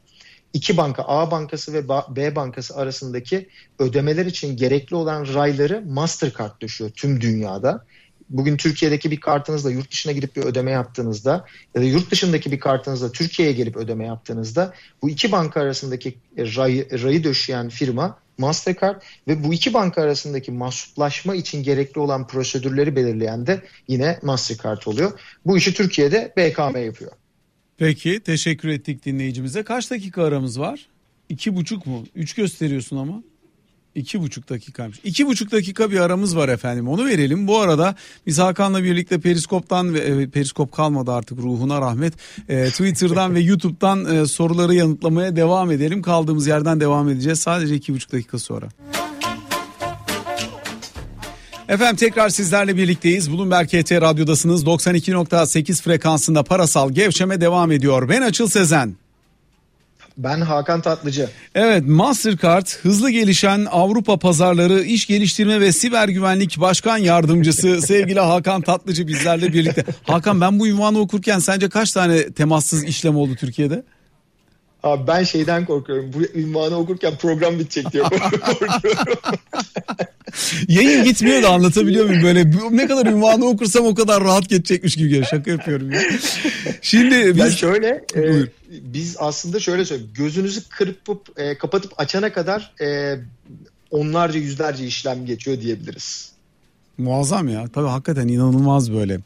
İki 0.53 0.77
banka 0.77 1.05
A 1.07 1.31
bankası 1.31 1.73
ve 1.73 1.89
B 1.89 2.37
bankası 2.37 2.77
arasındaki 2.77 3.49
ödemeler 3.79 4.27
için 4.27 4.57
gerekli 4.57 4.97
olan 4.97 5.35
rayları 5.35 5.83
Mastercard 5.87 6.61
düşüyor 6.61 6.91
tüm 6.91 7.21
dünyada 7.21 7.85
bugün 8.31 8.57
Türkiye'deki 8.57 9.11
bir 9.11 9.21
kartınızla 9.21 9.71
yurt 9.71 9.91
dışına 9.91 10.13
gidip 10.13 10.37
bir 10.37 10.43
ödeme 10.43 10.71
yaptığınızda 10.71 11.45
ya 11.75 11.83
da 11.83 11.85
yurt 11.85 12.11
dışındaki 12.11 12.53
bir 12.53 12.61
kartınızla 12.61 13.13
Türkiye'ye 13.13 13.55
gelip 13.55 13.77
ödeme 13.77 14.07
yaptığınızda 14.07 14.75
bu 15.03 15.11
iki 15.11 15.33
banka 15.33 15.61
arasındaki 15.61 16.15
rayı, 16.39 17.03
rayı 17.03 17.25
döşeyen 17.25 17.69
firma 17.69 18.19
Mastercard 18.41 19.03
ve 19.29 19.45
bu 19.45 19.55
iki 19.55 19.75
banka 19.75 20.03
arasındaki 20.03 20.53
mahsuplaşma 20.53 21.35
için 21.35 21.63
gerekli 21.63 21.99
olan 21.99 22.27
prosedürleri 22.27 22.97
belirleyen 22.97 23.47
de 23.47 23.63
yine 23.89 24.19
Mastercard 24.23 24.83
oluyor. 24.87 25.21
Bu 25.47 25.59
işi 25.59 25.75
Türkiye'de 25.75 26.33
BKM 26.37 26.85
yapıyor. 26.85 27.13
Peki 27.79 28.21
teşekkür 28.21 28.69
ettik 28.69 29.05
dinleyicimize. 29.05 29.63
Kaç 29.63 29.91
dakika 29.91 30.25
aramız 30.25 30.61
var? 30.61 30.89
İki 31.29 31.57
buçuk 31.57 31.87
mu? 31.87 32.05
Üç 32.15 32.35
gösteriyorsun 32.35 32.97
ama. 32.97 33.23
İki 33.95 34.21
buçuk 34.21 34.51
dakikaymış. 34.51 35.01
İki 35.05 35.27
buçuk 35.27 35.53
dakika 35.53 35.91
bir 35.91 36.01
aramız 36.01 36.37
var 36.37 36.49
efendim. 36.49 36.89
Onu 36.89 37.07
verelim. 37.07 37.47
Bu 37.47 37.59
arada 37.59 37.95
biz 38.27 38.39
Hakan'la 38.39 38.85
birlikte 38.85 39.21
Periskop'tan 39.21 39.95
ve 39.95 39.99
e, 39.99 40.29
Periskop 40.29 40.73
kalmadı 40.73 41.13
artık 41.13 41.39
ruhuna 41.39 41.81
rahmet. 41.81 42.15
E, 42.49 42.65
Twitter'dan 42.71 43.35
ve 43.35 43.41
YouTube'dan 43.41 44.17
e, 44.17 44.27
soruları 44.27 44.75
yanıtlamaya 44.75 45.37
devam 45.37 45.71
edelim. 45.71 46.03
Kaldığımız 46.03 46.47
yerden 46.47 46.81
devam 46.81 47.09
edeceğiz. 47.09 47.41
Sadece 47.41 47.75
iki 47.75 47.95
buçuk 47.95 48.13
dakika 48.13 48.39
sonra. 48.39 48.69
Efendim 51.69 51.97
tekrar 51.97 52.29
sizlerle 52.29 52.77
birlikteyiz. 52.77 53.33
Bloomberg 53.33 53.67
KT 53.67 53.93
Radyo'dasınız. 53.93 54.65
92.8 54.65 55.83
frekansında 55.83 56.43
parasal 56.43 56.91
gevşeme 56.91 57.41
devam 57.41 57.73
ediyor. 57.73 58.09
Ben 58.09 58.23
Açıl 58.23 58.49
Sezen. 58.49 59.00
Ben 60.25 60.41
Hakan 60.41 60.81
Tatlıcı. 60.81 61.29
Evet 61.55 61.85
Mastercard 61.87 62.67
hızlı 62.83 63.11
gelişen 63.11 63.67
Avrupa 63.71 64.17
pazarları 64.17 64.83
iş 64.83 65.07
geliştirme 65.07 65.61
ve 65.61 65.73
siber 65.73 66.09
güvenlik 66.09 66.61
başkan 66.61 66.99
yardımcısı 66.99 67.83
sevgili 67.87 68.21
Hakan 68.21 68.63
Tatlıcı 68.63 69.07
bizlerle 69.07 69.53
birlikte. 69.53 69.85
Hakan 70.03 70.41
ben 70.41 70.61
bu 70.61 70.67
ünvanı 70.67 70.99
okurken 70.99 71.39
sence 71.39 71.69
kaç 71.69 71.93
tane 71.93 72.33
temassız 72.33 72.85
işlem 72.85 73.17
oldu 73.17 73.37
Türkiye'de? 73.37 73.83
Abi 74.83 75.07
ben 75.07 75.25
şeyden 75.25 75.65
korkuyorum. 75.65 76.13
Bu 76.13 76.39
ünvanı 76.39 76.77
okurken 76.77 77.17
program 77.17 77.59
bitecek 77.59 77.93
diye 77.93 78.03
korkuyorum. 78.03 78.69
Yayın 80.69 81.05
gitmiyor 81.05 81.43
da 81.43 81.49
anlatabiliyor 81.49 82.07
muyum? 82.07 82.23
Böyle 82.23 82.51
ne 82.71 82.87
kadar 82.87 83.07
ünvanı 83.07 83.45
okursam 83.45 83.87
o 83.87 83.95
kadar 83.95 84.25
rahat 84.25 84.49
geçecekmiş 84.49 84.97
gibi 84.97 85.09
geliyor. 85.09 85.27
Şaka 85.31 85.51
yapıyorum 85.51 85.93
ya. 85.93 86.01
Şimdi 86.83 87.27
biz... 87.27 87.39
Ben 87.39 87.51
şöyle 87.51 88.05
e, 88.17 88.23
biz 88.71 89.17
aslında 89.19 89.61
şöyle 89.61 89.85
söyleyeyim. 89.85 90.13
Gözünüzü 90.15 90.61
kırpıp 90.69 91.41
e, 91.41 91.59
kapatıp 91.59 91.93
açana 91.97 92.33
kadar 92.33 92.73
e, 92.81 93.19
onlarca 93.91 94.39
yüzlerce 94.39 94.87
işlem 94.87 95.27
geçiyor 95.27 95.61
diyebiliriz. 95.61 96.31
Muazzam 96.99 97.49
ya. 97.49 97.69
Tabii 97.75 97.89
hakikaten 97.89 98.29
inanılmaz 98.29 98.93
böyle. 98.93 99.21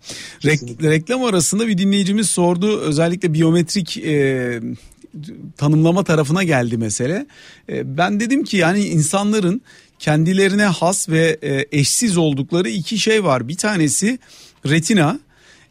Rek- 0.45 0.83
reklam 0.83 1.25
arasında 1.25 1.69
bir 1.69 1.79
dinleyicimiz 1.79 2.31
sordu. 2.31 2.81
Özellikle 2.81 3.35
biyometrik 3.35 3.97
e, 3.97 4.61
tanımlama 5.57 6.05
tarafına 6.05 6.45
geldi 6.45 6.77
mesele. 6.77 7.27
E, 7.69 7.97
ben 7.97 8.21
dedim 8.21 8.45
ki 8.45 8.57
yani 8.57 8.85
insanların 8.85 9.63
kendilerine 9.99 10.65
has 10.65 11.09
ve 11.09 11.39
e, 11.43 11.67
eşsiz 11.73 12.17
oldukları 12.17 12.69
iki 12.69 12.99
şey 12.99 13.25
var. 13.25 13.49
Bir 13.49 13.57
tanesi 13.57 14.19
retina 14.67 15.19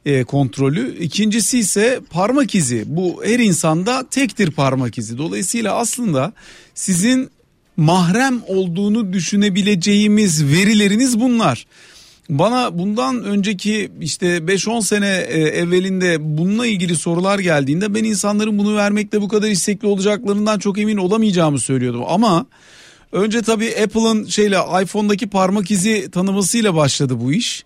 e, 0.05 0.23
kontrolü. 0.23 0.97
İkincisi 0.97 1.59
ise 1.59 1.99
parmak 2.09 2.55
izi. 2.55 2.83
Bu 2.85 3.21
her 3.25 3.39
insanda 3.39 4.09
tektir 4.09 4.51
parmak 4.51 4.97
izi. 4.97 5.17
Dolayısıyla 5.17 5.75
aslında 5.75 6.33
sizin 6.75 7.29
mahrem 7.77 8.41
olduğunu 8.47 9.13
düşünebileceğimiz 9.13 10.45
verileriniz 10.45 11.19
bunlar. 11.19 11.65
Bana 12.29 12.77
bundan 12.77 13.23
önceki 13.23 13.91
işte 14.01 14.37
5-10 14.37 14.81
sene 14.81 15.25
e, 15.27 15.39
evvelinde 15.41 16.37
bununla 16.37 16.67
ilgili 16.67 16.95
sorular 16.95 17.39
geldiğinde 17.39 17.93
ben 17.93 18.03
insanların 18.03 18.57
bunu 18.57 18.75
vermekte 18.75 19.21
bu 19.21 19.27
kadar 19.27 19.47
istekli 19.47 19.87
olacaklarından 19.87 20.59
çok 20.59 20.77
emin 20.77 20.97
olamayacağımı 20.97 21.59
söylüyordum. 21.59 22.03
Ama 22.07 22.45
önce 23.11 23.41
tabii 23.41 23.73
Apple'ın 23.83 24.25
şeyle 24.25 24.57
iPhone'daki 24.83 25.29
parmak 25.29 25.71
izi 25.71 26.11
tanımasıyla 26.11 26.75
başladı 26.75 27.19
bu 27.19 27.33
iş. 27.33 27.65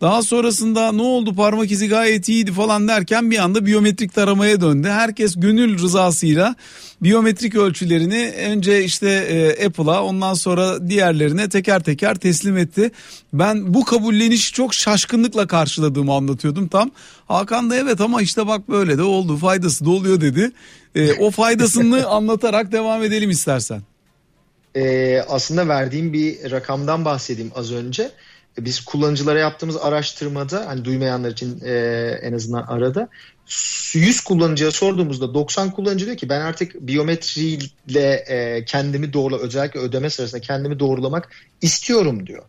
Daha 0.00 0.22
sonrasında 0.22 0.92
ne 0.92 1.02
oldu 1.02 1.34
parmak 1.34 1.70
izi 1.70 1.88
gayet 1.88 2.28
iyiydi 2.28 2.52
falan 2.52 2.88
derken 2.88 3.30
bir 3.30 3.38
anda 3.38 3.66
biyometrik 3.66 4.14
taramaya 4.14 4.60
döndü. 4.60 4.88
Herkes 4.88 5.34
gönül 5.36 5.78
rızasıyla 5.78 6.54
biyometrik 7.02 7.54
ölçülerini 7.54 8.34
önce 8.48 8.84
işte 8.84 9.10
e, 9.10 9.66
Apple'a 9.66 10.02
ondan 10.02 10.34
sonra 10.34 10.88
diğerlerine 10.88 11.48
teker 11.48 11.82
teker 11.82 12.14
teslim 12.14 12.56
etti. 12.56 12.90
Ben 13.32 13.74
bu 13.74 13.84
kabullenişi 13.84 14.52
çok 14.52 14.74
şaşkınlıkla 14.74 15.46
karşıladığımı 15.46 16.14
anlatıyordum 16.14 16.68
tam. 16.68 16.90
Hakan 17.28 17.70
da 17.70 17.76
evet 17.76 18.00
ama 18.00 18.22
işte 18.22 18.46
bak 18.46 18.68
böyle 18.68 18.98
de 18.98 19.02
oldu 19.02 19.36
faydası 19.36 19.84
da 19.84 19.90
oluyor 19.90 20.20
dedi. 20.20 20.52
E, 20.94 21.12
o 21.12 21.30
faydasını 21.30 22.06
anlatarak 22.08 22.72
devam 22.72 23.02
edelim 23.02 23.30
istersen. 23.30 23.82
Ee, 24.76 25.24
aslında 25.28 25.68
verdiğim 25.68 26.12
bir 26.12 26.50
rakamdan 26.50 27.04
bahsedeyim 27.04 27.52
az 27.54 27.72
önce 27.72 28.10
biz 28.64 28.80
kullanıcılara 28.80 29.38
yaptığımız 29.38 29.76
araştırmada 29.76 30.66
hani 30.66 30.84
duymayanlar 30.84 31.30
için 31.30 31.60
e, 31.64 31.72
en 32.22 32.32
azından 32.32 32.62
arada 32.62 33.08
100 33.94 34.20
kullanıcıya 34.20 34.70
sorduğumuzda 34.70 35.34
90 35.34 35.70
kullanıcı 35.70 36.06
diyor 36.06 36.16
ki 36.16 36.28
ben 36.28 36.40
artık 36.40 36.74
biyometriyle 36.74 38.24
e, 38.28 38.64
kendimi 38.64 39.12
doğrula 39.12 39.38
özellikle 39.38 39.80
ödeme 39.80 40.10
sırasında 40.10 40.40
kendimi 40.40 40.78
doğrulamak 40.78 41.30
istiyorum 41.62 42.26
diyor. 42.26 42.42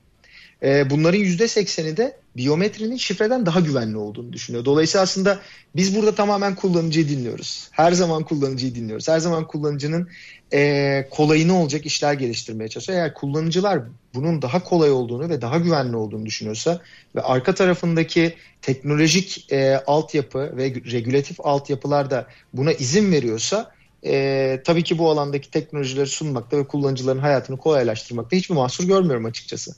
E, 0.63 0.89
bunların 0.89 1.19
%80'i 1.19 1.97
de 1.97 2.17
biyometrinin 2.37 2.97
şifreden 2.97 3.45
daha 3.45 3.59
güvenli 3.59 3.97
olduğunu 3.97 4.33
düşünüyor. 4.33 4.65
Dolayısıyla 4.65 5.03
aslında 5.03 5.39
biz 5.75 5.95
burada 5.95 6.15
tamamen 6.15 6.55
kullanıcıyı 6.55 7.09
dinliyoruz. 7.09 7.67
Her 7.71 7.91
zaman 7.91 8.23
kullanıcıyı 8.23 8.75
dinliyoruz. 8.75 9.07
Her 9.07 9.19
zaman 9.19 9.47
kullanıcının 9.47 10.07
e, 10.53 11.07
kolayını 11.09 11.61
olacak 11.61 11.85
işler 11.85 12.13
geliştirmeye 12.13 12.69
çalışıyor. 12.69 12.99
Eğer 12.99 13.13
kullanıcılar 13.13 13.79
bunun 14.13 14.41
daha 14.41 14.63
kolay 14.63 14.91
olduğunu 14.91 15.29
ve 15.29 15.41
daha 15.41 15.57
güvenli 15.57 15.95
olduğunu 15.95 16.25
düşünüyorsa 16.25 16.81
ve 17.15 17.21
arka 17.21 17.55
tarafındaki 17.55 18.33
teknolojik 18.61 19.51
e, 19.51 19.77
altyapı 19.87 20.57
ve 20.57 20.73
regülatif 20.91 21.37
altyapılar 21.39 22.11
da 22.11 22.27
buna 22.53 22.73
izin 22.73 23.11
veriyorsa 23.11 23.71
e, 24.05 24.61
tabii 24.65 24.83
ki 24.83 24.97
bu 24.97 25.09
alandaki 25.09 25.51
teknolojileri 25.51 26.07
sunmakta 26.07 26.57
ve 26.57 26.67
kullanıcıların 26.67 27.19
hayatını 27.19 27.57
kolaylaştırmakta 27.57 28.37
hiçbir 28.37 28.55
mahsur 28.55 28.83
görmüyorum 28.83 29.25
açıkçası. 29.25 29.75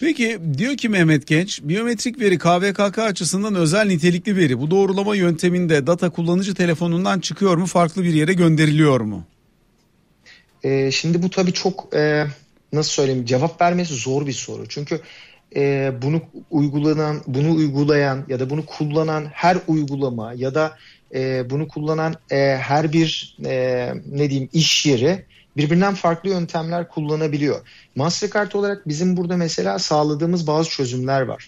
Peki 0.00 0.38
diyor 0.58 0.76
ki 0.76 0.88
Mehmet 0.88 1.26
Genç, 1.26 1.60
biyometrik 1.62 2.20
veri 2.20 2.38
KVKK 2.38 2.98
açısından 2.98 3.54
özel 3.54 3.86
nitelikli 3.86 4.36
veri. 4.36 4.60
Bu 4.60 4.70
doğrulama 4.70 5.16
yönteminde 5.16 5.86
data 5.86 6.10
kullanıcı 6.10 6.54
telefonundan 6.54 7.20
çıkıyor 7.20 7.56
mu, 7.56 7.66
farklı 7.66 8.04
bir 8.04 8.14
yere 8.14 8.32
gönderiliyor 8.32 9.00
mu? 9.00 9.24
E, 10.64 10.90
şimdi 10.90 11.22
bu 11.22 11.30
tabii 11.30 11.52
çok 11.52 11.94
e, 11.94 12.26
nasıl 12.72 12.90
söyleyeyim 12.90 13.24
cevap 13.24 13.60
vermesi 13.60 13.94
zor 13.94 14.26
bir 14.26 14.32
soru. 14.32 14.68
Çünkü 14.68 15.00
e, 15.56 15.92
bunu 16.02 16.22
uygulanan, 16.50 17.22
bunu 17.26 17.54
uygulayan 17.54 18.24
ya 18.28 18.40
da 18.40 18.50
bunu 18.50 18.66
kullanan 18.66 19.26
her 19.32 19.58
uygulama 19.68 20.32
ya 20.32 20.54
da 20.54 20.76
e, 21.14 21.50
bunu 21.50 21.68
kullanan 21.68 22.14
e, 22.30 22.36
her 22.60 22.92
bir 22.92 23.36
e, 23.44 23.92
ne 24.06 24.30
diyeyim 24.30 24.48
iş 24.52 24.86
yeri 24.86 25.24
birbirinden 25.56 25.94
farklı 25.94 26.30
yöntemler 26.30 26.88
kullanabiliyor. 26.88 27.60
Mastercard 27.96 28.52
olarak 28.52 28.88
bizim 28.88 29.16
burada 29.16 29.36
mesela 29.36 29.78
sağladığımız 29.78 30.46
bazı 30.46 30.70
çözümler 30.70 31.22
var. 31.22 31.46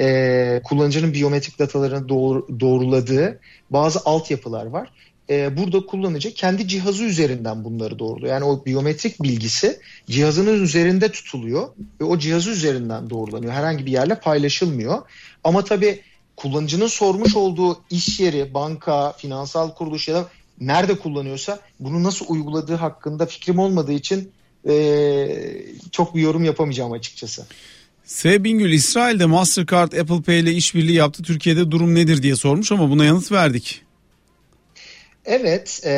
Ee, 0.00 0.60
kullanıcının 0.64 1.12
biyometrik 1.12 1.58
datalarını 1.58 2.08
doğru, 2.08 2.60
doğruladığı 2.60 3.40
bazı 3.70 4.00
altyapılar 4.04 4.66
var. 4.66 4.92
Ee, 5.30 5.56
burada 5.56 5.86
kullanıcı 5.86 6.34
kendi 6.34 6.68
cihazı 6.68 7.04
üzerinden 7.04 7.64
bunları 7.64 7.98
doğruluyor. 7.98 8.32
Yani 8.32 8.44
o 8.44 8.64
biyometrik 8.64 9.22
bilgisi 9.22 9.78
cihazının 10.06 10.62
üzerinde 10.62 11.08
tutuluyor 11.12 11.68
ve 12.00 12.04
o 12.04 12.18
cihazı 12.18 12.50
üzerinden 12.50 13.10
doğrulanıyor. 13.10 13.52
Herhangi 13.52 13.86
bir 13.86 13.92
yerle 13.92 14.20
paylaşılmıyor. 14.20 15.02
Ama 15.44 15.64
tabii 15.64 16.00
kullanıcının 16.36 16.86
sormuş 16.86 17.36
olduğu 17.36 17.80
iş 17.90 18.20
yeri, 18.20 18.54
banka, 18.54 19.12
finansal 19.12 19.74
kuruluş 19.74 20.08
ya 20.08 20.14
da 20.14 20.28
nerede 20.60 20.98
kullanıyorsa 20.98 21.60
bunu 21.80 22.02
nasıl 22.02 22.26
uyguladığı 22.28 22.74
hakkında 22.74 23.26
fikrim 23.26 23.58
olmadığı 23.58 23.92
için 23.92 24.30
e, 24.68 24.74
çok 25.90 26.14
bir 26.14 26.20
yorum 26.20 26.44
yapamayacağım 26.44 26.92
açıkçası. 26.92 27.46
S. 28.04 28.44
Bingül 28.44 28.72
İsrail'de 28.72 29.26
Mastercard 29.26 29.92
Apple 29.92 30.22
Pay 30.22 30.40
ile 30.40 30.52
işbirliği 30.52 30.94
yaptı. 30.96 31.22
Türkiye'de 31.22 31.70
durum 31.70 31.94
nedir 31.94 32.22
diye 32.22 32.36
sormuş 32.36 32.72
ama 32.72 32.90
buna 32.90 33.04
yanıt 33.04 33.32
verdik. 33.32 33.85
Evet, 35.26 35.80
e, 35.84 35.90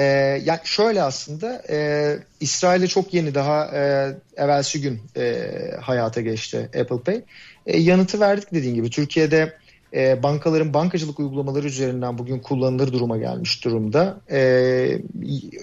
yani 0.45 0.61
şöyle 0.65 1.03
aslında 1.03 1.63
e, 1.71 2.19
İsrail'de 2.41 2.87
çok 2.87 3.15
yeni 3.15 3.35
daha 3.35 3.67
e, 3.67 4.13
evvelsi 4.37 4.81
gün 4.81 5.01
e, 5.17 5.51
hayata 5.81 6.21
geçti 6.21 6.71
Apple 6.81 7.01
Pay. 7.05 7.23
E, 7.67 7.79
yanıtı 7.79 8.21
verdik 8.21 8.53
dediğin 8.53 8.75
gibi. 8.75 8.91
Türkiye'de 8.91 9.57
e, 9.95 10.23
bankaların 10.23 10.75
bankacılık 10.75 11.21
uygulamaları 11.21 11.67
üzerinden 11.67 12.19
bugün 12.19 12.39
kullanılır 12.39 12.93
duruma 12.93 13.17
gelmiş 13.17 13.65
durumda. 13.65 14.21
E, 14.31 14.39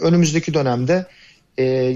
önümüzdeki 0.02 0.54
dönemde 0.54 1.06
e, 1.60 1.96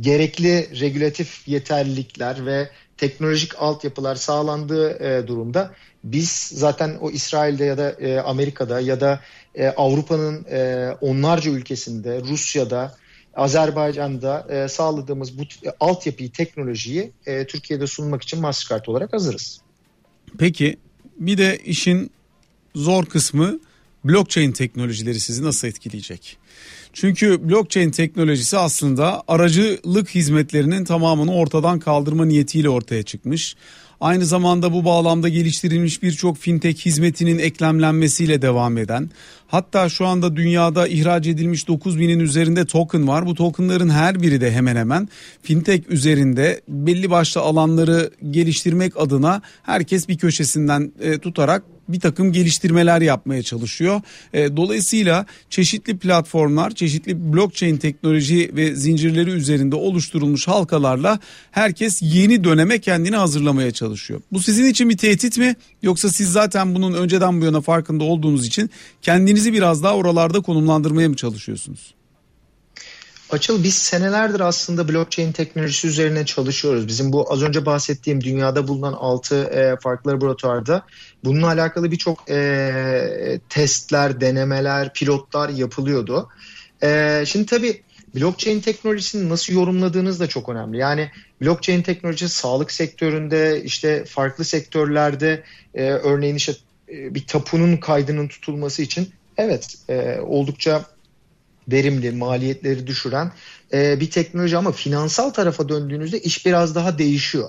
gerekli 0.00 0.80
regülatif 0.80 1.48
yeterlilikler 1.48 2.46
ve 2.46 2.68
teknolojik 2.96 3.62
altyapılar 3.62 4.14
sağlandığı 4.14 4.90
e, 4.90 5.26
durumda 5.26 5.70
biz 6.04 6.30
zaten 6.54 6.96
o 7.00 7.10
İsrail'de 7.10 7.64
ya 7.64 7.78
da 7.78 7.90
e, 7.90 8.20
Amerika'da 8.20 8.80
ya 8.80 9.00
da 9.00 9.20
e, 9.54 9.68
Avrupa'nın 9.68 10.44
e, 10.50 10.90
onlarca 11.00 11.50
ülkesinde, 11.50 12.20
Rusya'da, 12.20 12.94
Azerbaycan'da 13.34 14.46
e, 14.50 14.68
sağladığımız 14.68 15.38
bu 15.38 15.42
e, 15.42 15.46
altyapıyı, 15.80 16.32
teknolojiyi 16.32 17.12
e, 17.26 17.46
Türkiye'de 17.46 17.86
sunmak 17.86 18.22
için 18.22 18.40
Mastercard 18.40 18.86
olarak 18.86 19.12
hazırız. 19.12 19.60
Peki 20.38 20.76
bir 21.18 21.38
de 21.38 21.58
işin 21.64 22.10
zor 22.74 23.04
kısmı 23.04 23.60
blockchain 24.04 24.52
teknolojileri 24.52 25.20
sizi 25.20 25.44
nasıl 25.44 25.68
etkileyecek? 25.68 26.36
Çünkü 26.92 27.48
blockchain 27.48 27.90
teknolojisi 27.90 28.58
aslında 28.58 29.22
aracılık 29.28 30.08
hizmetlerinin 30.08 30.84
tamamını 30.84 31.34
ortadan 31.34 31.78
kaldırma 31.78 32.24
niyetiyle 32.24 32.68
ortaya 32.68 33.02
çıkmış. 33.02 33.56
Aynı 34.02 34.26
zamanda 34.26 34.72
bu 34.72 34.84
bağlamda 34.84 35.28
geliştirilmiş 35.28 36.02
birçok 36.02 36.38
fintech 36.38 36.86
hizmetinin 36.86 37.38
eklemlenmesiyle 37.38 38.42
devam 38.42 38.78
eden 38.78 39.10
hatta 39.46 39.88
şu 39.88 40.06
anda 40.06 40.36
dünyada 40.36 40.88
ihraç 40.88 41.26
edilmiş 41.26 41.64
9000'in 41.64 42.20
üzerinde 42.20 42.66
token 42.66 43.08
var. 43.08 43.26
Bu 43.26 43.34
tokenların 43.34 43.88
her 43.88 44.22
biri 44.22 44.40
de 44.40 44.52
hemen 44.52 44.76
hemen 44.76 45.08
fintech 45.42 45.90
üzerinde 45.90 46.60
belli 46.68 47.10
başlı 47.10 47.40
alanları 47.40 48.10
geliştirmek 48.30 48.96
adına 48.96 49.42
herkes 49.62 50.08
bir 50.08 50.18
köşesinden 50.18 50.92
e, 51.00 51.18
tutarak 51.18 51.64
bir 51.88 52.00
takım 52.00 52.32
geliştirmeler 52.32 53.00
yapmaya 53.00 53.42
çalışıyor. 53.42 54.00
E, 54.32 54.56
dolayısıyla 54.56 55.26
çeşitli 55.50 55.98
platformlar, 55.98 56.70
çeşitli 56.70 57.32
blockchain 57.32 57.76
teknoloji 57.76 58.50
ve 58.56 58.74
zincirleri 58.76 59.30
üzerinde 59.30 59.76
oluşturulmuş 59.76 60.48
halkalarla 60.48 61.18
herkes 61.50 62.02
yeni 62.02 62.44
döneme 62.44 62.78
kendini 62.78 63.16
hazırlamaya 63.16 63.70
çalışıyor. 63.70 64.20
Bu 64.32 64.40
sizin 64.40 64.64
için 64.64 64.90
bir 64.90 64.96
tehdit 64.96 65.38
mi 65.38 65.56
yoksa 65.82 66.08
siz 66.08 66.32
zaten 66.32 66.74
bunun 66.74 66.92
önceden 66.92 67.40
bu 67.40 67.44
yana 67.44 67.60
farkında 67.60 68.04
olduğunuz 68.04 68.46
için 68.46 68.70
kendinizi 69.02 69.52
biraz 69.52 69.82
daha 69.82 69.96
oralarda 69.96 70.40
konumlandırmaya 70.40 71.08
mı 71.08 71.16
çalışıyorsunuz? 71.16 71.94
Açıl 73.32 73.64
biz 73.64 73.74
senelerdir 73.74 74.40
aslında 74.40 74.88
blockchain 74.88 75.32
teknolojisi 75.32 75.88
üzerine 75.88 76.26
çalışıyoruz. 76.26 76.88
Bizim 76.88 77.12
bu 77.12 77.32
az 77.32 77.42
önce 77.42 77.66
bahsettiğim 77.66 78.20
dünyada 78.24 78.68
bulunan 78.68 78.92
6 78.92 79.44
e, 79.44 79.76
farklı 79.80 80.10
laboratuvarda 80.10 80.82
bununla 81.24 81.46
alakalı 81.46 81.90
birçok 81.90 82.30
e, 82.30 83.40
testler, 83.48 84.20
denemeler, 84.20 84.92
pilotlar 84.92 85.48
yapılıyordu. 85.48 86.28
E, 86.82 87.22
şimdi 87.26 87.46
tabii 87.46 87.82
blockchain 88.14 88.60
teknolojisini 88.60 89.28
nasıl 89.28 89.52
yorumladığınız 89.52 90.20
da 90.20 90.26
çok 90.26 90.48
önemli. 90.48 90.78
Yani 90.78 91.10
blockchain 91.42 91.82
teknolojisi 91.82 92.34
sağlık 92.34 92.72
sektöründe 92.72 93.62
işte 93.64 94.04
farklı 94.04 94.44
sektörlerde 94.44 95.42
e, 95.74 95.82
örneğin 95.90 96.34
işte 96.34 96.52
e, 96.88 97.14
bir 97.14 97.26
tapunun 97.26 97.76
kaydının 97.76 98.28
tutulması 98.28 98.82
için 98.82 99.10
evet 99.36 99.74
e, 99.88 100.18
oldukça 100.20 100.84
verimli, 101.68 102.10
maliyetleri 102.10 102.86
düşüren 102.86 103.32
e, 103.72 104.00
bir 104.00 104.10
teknoloji 104.10 104.56
ama 104.56 104.72
finansal 104.72 105.30
tarafa 105.30 105.68
döndüğünüzde 105.68 106.20
iş 106.20 106.46
biraz 106.46 106.74
daha 106.74 106.98
değişiyor. 106.98 107.48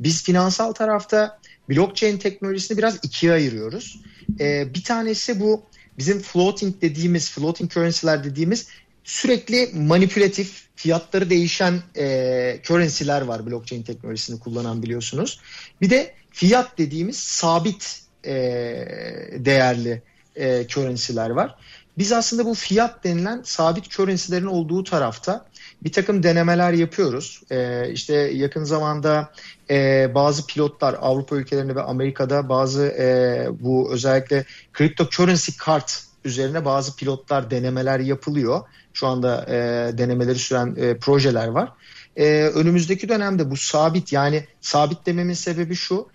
Biz 0.00 0.22
finansal 0.24 0.72
tarafta 0.72 1.38
blockchain 1.68 2.18
teknolojisini 2.18 2.78
biraz 2.78 2.98
ikiye 3.02 3.32
ayırıyoruz. 3.32 4.00
E, 4.40 4.74
bir 4.74 4.82
tanesi 4.82 5.40
bu 5.40 5.62
bizim 5.98 6.20
floating 6.20 6.82
dediğimiz, 6.82 7.30
floating 7.30 7.72
currency'ler 7.72 8.24
dediğimiz 8.24 8.66
sürekli 9.04 9.70
manipülatif 9.74 10.64
fiyatları 10.76 11.30
değişen 11.30 11.82
e, 11.96 12.60
currency'ler 12.62 13.22
var 13.22 13.46
blockchain 13.46 13.82
teknolojisini 13.82 14.40
kullanan 14.40 14.82
biliyorsunuz. 14.82 15.40
Bir 15.80 15.90
de 15.90 16.14
fiyat 16.30 16.78
dediğimiz 16.78 17.18
sabit 17.18 18.02
e, 18.24 18.34
değerli 19.36 20.02
e, 20.36 20.66
currency'ler 20.68 21.30
var. 21.30 21.54
Biz 21.98 22.12
aslında 22.12 22.44
bu 22.44 22.54
fiyat 22.54 23.04
denilen 23.04 23.42
sabit 23.44 23.90
currency'lerin 23.90 24.46
olduğu 24.46 24.84
tarafta 24.84 25.46
bir 25.84 25.92
takım 25.92 26.22
denemeler 26.22 26.72
yapıyoruz. 26.72 27.42
Ee, 27.50 27.90
işte 27.92 28.14
yakın 28.14 28.64
zamanda 28.64 29.32
e, 29.70 30.10
bazı 30.14 30.46
pilotlar 30.46 30.96
Avrupa 31.00 31.36
ülkelerinde 31.36 31.74
ve 31.74 31.82
Amerika'da 31.82 32.48
bazı 32.48 32.86
e, 32.86 33.46
bu 33.60 33.92
özellikle 33.92 34.44
cryptocurrency 34.78 35.50
kart 35.58 36.04
üzerine 36.24 36.64
bazı 36.64 36.96
pilotlar 36.96 37.50
denemeler 37.50 38.00
yapılıyor. 38.00 38.60
Şu 38.92 39.06
anda 39.06 39.46
e, 39.48 39.58
denemeleri 39.98 40.38
süren 40.38 40.76
e, 40.78 40.98
projeler 40.98 41.48
var. 41.48 41.72
E, 42.16 42.42
önümüzdeki 42.54 43.08
dönemde 43.08 43.50
bu 43.50 43.56
sabit 43.56 44.12
yani 44.12 44.44
sabit 44.60 45.06
dememin 45.06 45.34
sebebi 45.34 45.74
şu 45.74 46.08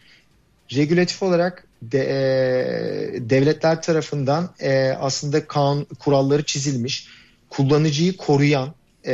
regülatif 0.76 1.24
olarak 1.24 1.69
de, 1.82 2.00
e, 2.00 3.30
devletler 3.30 3.82
tarafından 3.82 4.50
e, 4.60 4.90
aslında 5.00 5.48
kanun 5.48 5.88
kuralları 6.00 6.44
çizilmiş, 6.44 7.08
kullanıcıyı 7.50 8.18
koruyan 8.18 8.74
e, 9.06 9.14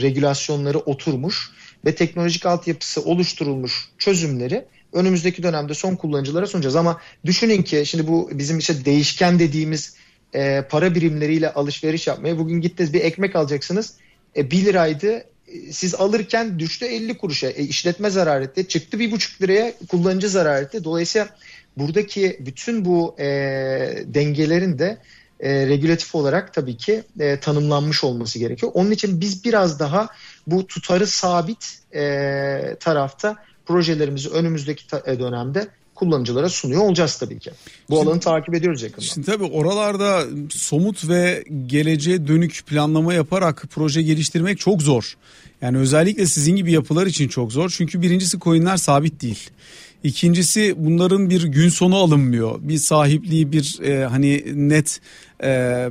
regülasyonları 0.00 0.78
oturmuş 0.78 1.50
ve 1.84 1.94
teknolojik 1.94 2.46
altyapısı 2.46 3.02
oluşturulmuş 3.02 3.88
çözümleri 3.98 4.64
önümüzdeki 4.92 5.42
dönemde 5.42 5.74
son 5.74 5.96
kullanıcılara 5.96 6.46
sunacağız. 6.46 6.76
Ama 6.76 7.00
düşünün 7.24 7.62
ki 7.62 7.82
şimdi 7.86 8.06
bu 8.06 8.30
bizim 8.32 8.58
işte 8.58 8.84
değişken 8.84 9.38
dediğimiz 9.38 9.94
e, 10.34 10.62
para 10.70 10.94
birimleriyle 10.94 11.52
alışveriş 11.52 12.06
yapmaya 12.06 12.38
bugün 12.38 12.60
gittiniz 12.60 12.92
bir 12.92 13.00
ekmek 13.00 13.36
alacaksınız. 13.36 13.94
E, 14.36 14.50
1 14.50 14.64
liraydı 14.64 15.24
siz 15.70 15.94
alırken 15.94 16.58
düştü 16.58 16.86
50 16.86 17.18
kuruşa. 17.18 17.50
E, 17.50 17.62
işletme 17.62 18.10
zarar 18.10 18.40
etti. 18.40 18.68
Çıktı 18.68 18.96
1,5 18.96 19.42
liraya 19.42 19.72
kullanıcı 19.88 20.28
zarar 20.28 20.62
etti. 20.62 20.84
Dolayısıyla 20.84 21.28
buradaki 21.80 22.36
bütün 22.40 22.84
bu 22.84 23.14
e, 23.18 23.24
dengelerin 24.06 24.78
de 24.78 24.98
e, 25.40 25.66
regülatif 25.66 26.14
olarak 26.14 26.54
tabii 26.54 26.76
ki 26.76 27.02
e, 27.20 27.40
tanımlanmış 27.40 28.04
olması 28.04 28.38
gerekiyor. 28.38 28.72
Onun 28.74 28.90
için 28.90 29.20
biz 29.20 29.44
biraz 29.44 29.80
daha 29.80 30.08
bu 30.46 30.66
tutarı 30.66 31.06
sabit 31.06 31.78
e, 31.94 32.76
tarafta 32.80 33.36
projelerimizi 33.66 34.28
önümüzdeki 34.28 34.84
e, 35.06 35.18
dönemde 35.18 35.68
kullanıcılara 36.00 36.48
sunuyor 36.48 36.82
olacağız 36.82 37.16
tabii 37.16 37.38
ki. 37.38 37.50
Bu 37.90 37.96
şimdi, 37.96 38.08
alanı 38.08 38.20
takip 38.20 38.54
ediyoruz 38.54 38.82
yakından. 38.82 39.06
Şimdi 39.06 39.26
tabii 39.26 39.44
oralarda 39.44 40.24
somut 40.50 41.08
ve 41.08 41.44
geleceğe 41.66 42.26
dönük 42.26 42.62
planlama 42.66 43.14
yaparak 43.14 43.64
proje 43.70 44.02
geliştirmek 44.02 44.58
çok 44.58 44.82
zor. 44.82 45.16
Yani 45.62 45.78
özellikle 45.78 46.26
sizin 46.26 46.56
gibi 46.56 46.72
yapılar 46.72 47.06
için 47.06 47.28
çok 47.28 47.52
zor. 47.52 47.70
Çünkü 47.76 48.02
birincisi 48.02 48.40
coinler 48.40 48.76
sabit 48.76 49.22
değil. 49.22 49.50
İkincisi 50.04 50.74
bunların 50.76 51.30
bir 51.30 51.44
gün 51.44 51.68
sonu 51.68 51.96
alınmıyor. 51.96 52.58
Bir 52.60 52.78
sahipliği 52.78 53.52
bir 53.52 53.80
e, 53.82 54.04
hani 54.04 54.44
net 54.68 55.00
e, 55.42 55.88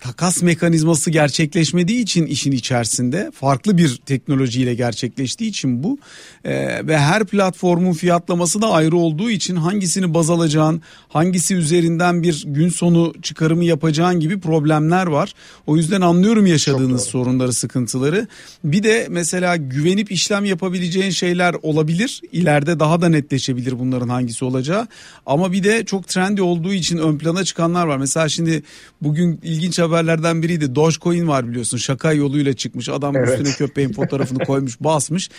takas 0.00 0.42
mekanizması 0.42 1.10
gerçekleşmediği 1.10 2.02
için 2.02 2.26
işin 2.26 2.52
içerisinde 2.52 3.30
farklı 3.34 3.78
bir 3.78 3.96
teknolojiyle 4.06 4.74
gerçekleştiği 4.74 5.50
için 5.50 5.82
bu 5.82 5.98
e, 6.44 6.86
ve 6.86 6.98
her 6.98 7.24
platformun 7.24 7.92
fiyatlaması 7.92 8.62
da 8.62 8.70
ayrı 8.70 8.96
olduğu 8.96 9.30
için 9.30 9.56
hangisini 9.56 10.14
baz 10.14 10.30
alacağın 10.30 10.82
hangisi 11.08 11.54
üzerinden 11.54 12.22
bir 12.22 12.44
gün 12.46 12.68
sonu 12.68 13.12
çıkarımı 13.22 13.64
yapacağın 13.64 14.20
gibi 14.20 14.40
problemler 14.40 15.06
var. 15.06 15.34
O 15.66 15.76
yüzden 15.76 16.00
anlıyorum 16.00 16.46
yaşadığınız 16.46 17.02
sorunları 17.02 17.52
sıkıntıları. 17.52 18.26
Bir 18.64 18.82
de 18.82 19.06
mesela 19.10 19.56
güvenip 19.56 20.12
işlem 20.12 20.44
yapabileceğin 20.44 21.10
şeyler 21.10 21.54
olabilir. 21.62 22.20
İleride 22.32 22.80
daha 22.80 23.00
da 23.00 23.08
netleşebilir 23.08 23.78
bunların 23.78 24.08
hangisi 24.08 24.44
olacağı. 24.44 24.86
Ama 25.26 25.52
bir 25.52 25.64
de 25.64 25.84
çok 25.84 26.08
trendi 26.08 26.42
olduğu 26.42 26.72
için 26.72 26.98
ön 26.98 27.18
plana 27.18 27.44
çıkanlar 27.44 27.86
var. 27.86 27.96
Mesela 27.96 28.28
şimdi 28.28 28.62
Bugün 29.02 29.40
ilginç 29.42 29.78
haberlerden 29.78 30.42
biriydi. 30.42 30.74
Dogecoin 30.74 31.28
var 31.28 31.48
biliyorsun. 31.48 31.78
Şaka 31.78 32.12
yoluyla 32.12 32.52
çıkmış. 32.52 32.88
Adam 32.88 33.16
evet. 33.16 33.28
üstüne 33.28 33.52
köpeğin 33.52 33.92
fotoğrafını 33.92 34.44
koymuş, 34.44 34.80
basmış. 34.80 35.30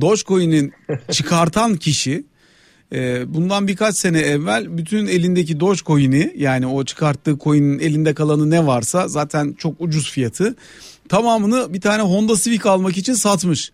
Dogecoin'in 0.00 0.72
çıkartan 1.10 1.76
kişi 1.76 2.24
e, 2.92 3.34
bundan 3.34 3.68
birkaç 3.68 3.96
sene 3.96 4.18
evvel 4.18 4.78
bütün 4.78 5.06
elindeki 5.06 5.60
Dogecoin'i 5.60 6.32
yani 6.36 6.66
o 6.66 6.84
çıkarttığı 6.84 7.38
coin'in 7.38 7.78
elinde 7.78 8.14
kalanı 8.14 8.50
ne 8.50 8.66
varsa 8.66 9.08
zaten 9.08 9.54
çok 9.58 9.74
ucuz 9.78 10.10
fiyatı 10.10 10.56
tamamını 11.08 11.74
bir 11.74 11.80
tane 11.80 12.02
Honda 12.02 12.36
Civic 12.36 12.60
almak 12.64 12.96
için 12.96 13.14
satmış. 13.14 13.72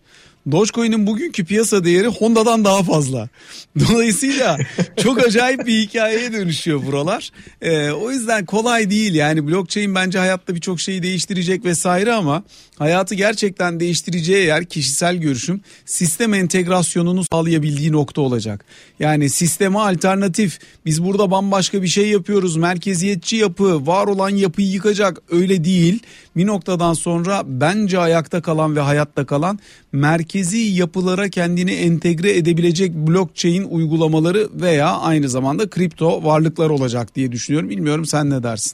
Dogecoin'in 0.51 1.07
bugünkü 1.07 1.45
piyasa 1.45 1.83
değeri 1.83 2.07
Honda'dan 2.07 2.65
daha 2.65 2.83
fazla. 2.83 3.29
Dolayısıyla 3.79 4.57
çok 5.03 5.25
acayip 5.25 5.67
bir 5.67 5.81
hikayeye 5.81 6.33
dönüşüyor 6.33 6.85
buralar. 6.85 7.31
Ee, 7.61 7.91
o 7.91 8.11
yüzden 8.11 8.45
kolay 8.45 8.89
değil 8.89 9.13
yani 9.13 9.47
blockchain 9.47 9.95
bence 9.95 10.19
hayatta 10.19 10.55
birçok 10.55 10.79
şeyi 10.79 11.03
değiştirecek 11.03 11.65
vesaire 11.65 12.13
ama 12.13 12.43
hayatı 12.77 13.15
gerçekten 13.15 13.79
değiştireceği 13.79 14.45
yer 14.45 14.65
kişisel 14.65 15.15
görüşüm 15.15 15.61
sistem 15.85 16.33
entegrasyonunu 16.33 17.23
sağlayabildiği 17.31 17.91
nokta 17.91 18.21
olacak. 18.21 18.65
Yani 18.99 19.29
sisteme 19.29 19.79
alternatif 19.79 20.59
biz 20.85 21.03
burada 21.03 21.31
bambaşka 21.31 21.81
bir 21.81 21.87
şey 21.87 22.09
yapıyoruz 22.09 22.55
merkeziyetçi 22.55 23.35
yapı 23.35 23.87
var 23.87 24.07
olan 24.07 24.29
yapıyı 24.29 24.67
yıkacak 24.67 25.21
öyle 25.31 25.63
değil. 25.63 25.99
Bir 26.35 26.47
noktadan 26.47 26.93
sonra 26.93 27.41
bence 27.45 27.99
ayakta 27.99 28.41
kalan 28.41 28.75
ve 28.75 28.79
hayatta 28.79 29.25
kalan 29.25 29.59
merkezi 29.91 30.57
yapılara 30.57 31.29
kendini 31.29 31.71
entegre 31.71 32.37
edebilecek 32.37 32.95
blockchain 32.95 33.63
uygulamaları 33.63 34.49
veya 34.53 34.97
aynı 34.97 35.29
zamanda 35.29 35.69
kripto 35.69 36.23
varlıklar 36.23 36.69
olacak 36.69 37.15
diye 37.15 37.31
düşünüyorum. 37.31 37.69
Bilmiyorum 37.69 38.05
sen 38.05 38.29
ne 38.29 38.43
dersin? 38.43 38.73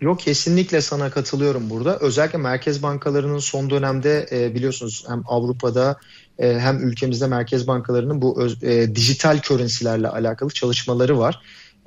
Yok 0.00 0.20
kesinlikle 0.20 0.80
sana 0.80 1.10
katılıyorum 1.10 1.70
burada. 1.70 1.98
Özellikle 1.98 2.38
merkez 2.38 2.82
bankalarının 2.82 3.38
son 3.38 3.70
dönemde 3.70 4.26
e, 4.32 4.54
biliyorsunuz 4.54 5.04
hem 5.08 5.22
Avrupa'da 5.26 5.96
e, 6.38 6.58
hem 6.58 6.88
ülkemizde 6.88 7.26
merkez 7.26 7.66
bankalarının 7.66 8.22
bu 8.22 8.40
öz, 8.42 8.62
e, 8.62 8.94
dijital 8.94 9.40
currency'lerle 9.40 10.08
alakalı 10.08 10.50
çalışmaları 10.50 11.18
var. 11.18 11.40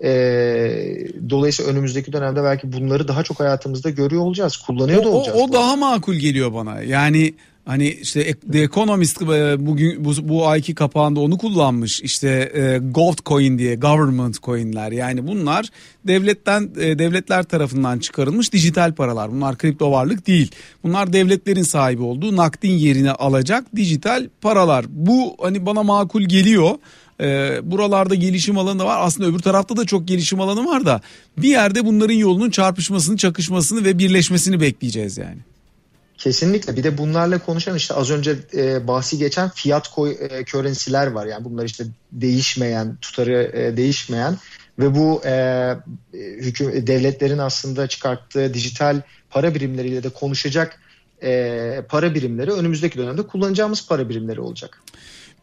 E, 0.04 0.12
dolayısıyla 1.30 1.72
önümüzdeki 1.72 2.14
dönemde 2.14 2.44
belki 2.44 2.74
bunları 2.74 3.08
daha 3.08 3.24
çok 3.24 3.40
hayatımızda 3.40 3.90
görüyor 3.90 4.22
olacağız, 4.22 4.58
kullanıyor 4.58 5.04
da 5.04 5.10
olacağız. 5.10 5.38
O, 5.42 5.44
o 5.44 5.54
daha 5.54 5.76
makul 5.76 6.16
geliyor 6.16 6.54
bana. 6.54 6.82
Yani 6.82 7.34
Hani 7.70 7.88
işte 7.88 8.34
The 8.52 8.60
Economist 8.60 9.22
e, 9.22 9.66
bugün 9.66 10.06
bu, 10.06 10.14
bu 10.22 10.48
ayki 10.48 10.76
kapağında 10.76 11.20
onu 11.20 11.38
kullanmış. 11.38 12.02
İşte 12.02 12.52
e, 12.54 12.78
gold 12.78 13.18
coin 13.26 13.58
diye 13.58 13.76
government 13.76 14.44
coinler. 14.44 14.92
Yani 14.92 15.28
bunlar 15.28 15.70
devletten 16.08 16.70
e, 16.80 17.00
devletler 17.00 17.44
tarafından 17.44 18.00
çıkarılmış 18.00 18.54
dijital 18.54 18.94
paralar. 18.94 19.32
Bunlar 19.32 19.58
kripto 19.58 19.92
varlık 19.92 20.28
değil. 20.28 20.52
Bunlar 20.84 21.14
devletlerin 21.14 21.64
sahibi 21.64 22.02
olduğu 22.02 22.36
nakdin 22.36 22.72
yerine 22.72 23.12
alacak 23.12 23.76
dijital 23.76 24.30
paralar. 24.42 24.86
Bu 24.90 25.36
hani 25.42 25.66
bana 25.66 25.84
makul 25.84 26.22
geliyor. 26.22 26.72
E, 27.22 27.60
buralarda 27.64 28.16
gelişim 28.16 28.58
alanı 28.58 28.84
var. 28.84 28.98
Aslında 29.02 29.30
öbür 29.30 29.40
tarafta 29.40 29.78
da 29.78 29.86
çok 29.86 30.08
gelişim 30.08 30.42
alanı 30.42 30.66
var 30.66 30.86
da 30.86 31.02
bir 31.38 31.50
yerde 31.50 31.86
bunların 31.86 32.14
yolunun 32.14 32.50
çarpışmasını, 32.50 33.18
çakışmasını 33.18 33.86
ve 33.86 34.00
birleşmesini 34.00 34.62
bekleyeceğiz 34.62 35.18
yani. 35.18 35.49
Kesinlikle. 36.20 36.76
Bir 36.76 36.84
de 36.84 36.98
bunlarla 36.98 37.40
konuşan 37.40 37.76
işte 37.76 37.94
az 37.94 38.12
önce 38.12 38.36
e, 38.54 38.88
bahsi 38.88 39.18
geçen 39.18 39.50
fiyat 39.50 39.88
koy, 39.88 40.18
e, 40.20 40.46
currency'ler 40.46 41.08
var. 41.08 41.26
Yani 41.26 41.46
bunlar 41.46 41.66
işte 41.66 41.84
değişmeyen, 42.12 42.98
tutarı 43.02 43.52
e, 43.54 43.78
değişmeyen 43.78 44.38
ve 44.80 44.96
bu 44.96 45.22
e, 45.26 45.76
hüküm 46.14 46.88
devletlerin 46.88 47.38
aslında 47.38 47.88
çıkarttığı 47.88 48.54
dijital 48.54 49.02
para 49.30 49.56
birimleriyle 49.56 50.04
de 50.04 50.10
konuşacak 50.10 50.80
e, 51.24 51.82
para 51.90 52.16
birimleri 52.16 52.52
önümüzdeki 52.52 52.98
dönemde 52.98 53.22
kullanacağımız 53.22 53.88
para 53.88 54.10
birimleri 54.10 54.42
olacak. 54.42 54.82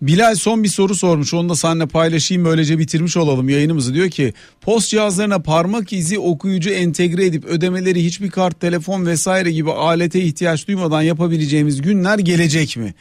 Bilal 0.02 0.34
son 0.34 0.64
bir 0.64 0.68
soru 0.68 0.94
sormuş 0.94 1.34
onu 1.34 1.48
da 1.48 1.56
seninle 1.56 1.86
paylaşayım 1.86 2.44
böylece 2.44 2.78
bitirmiş 2.78 3.16
olalım 3.16 3.48
yayınımızı. 3.48 3.94
Diyor 3.94 4.10
ki 4.10 4.34
post 4.60 4.88
cihazlarına 4.88 5.38
parmak 5.38 5.92
izi 5.92 6.18
okuyucu 6.18 6.70
entegre 6.70 7.26
edip 7.26 7.44
ödemeleri 7.44 8.04
hiçbir 8.04 8.30
kart, 8.30 8.60
telefon 8.60 9.06
vesaire 9.06 9.52
gibi 9.52 9.72
alete 9.72 10.20
ihtiyaç 10.20 10.68
duymadan 10.68 11.02
yapabileceğimiz 11.02 11.82
günler 11.82 12.18
gelecek 12.18 12.76
mi? 12.76 12.94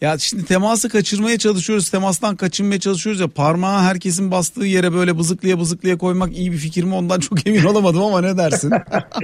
Ya 0.00 0.18
şimdi 0.18 0.44
teması 0.44 0.88
kaçırmaya 0.88 1.38
çalışıyoruz, 1.38 1.90
temastan 1.90 2.36
kaçınmaya 2.36 2.80
çalışıyoruz 2.80 3.20
ya 3.20 3.28
parmağı 3.28 3.82
herkesin 3.82 4.30
bastığı 4.30 4.64
yere 4.64 4.92
böyle 4.92 5.18
bızıklıya 5.18 5.60
bızıklıya 5.60 5.98
koymak 5.98 6.36
iyi 6.36 6.52
bir 6.52 6.56
fikir 6.56 6.84
mi 6.84 6.94
ondan 6.94 7.20
çok 7.20 7.46
emin 7.46 7.64
olamadım 7.64 8.02
ama 8.02 8.20
ne 8.20 8.36
dersin? 8.36 8.70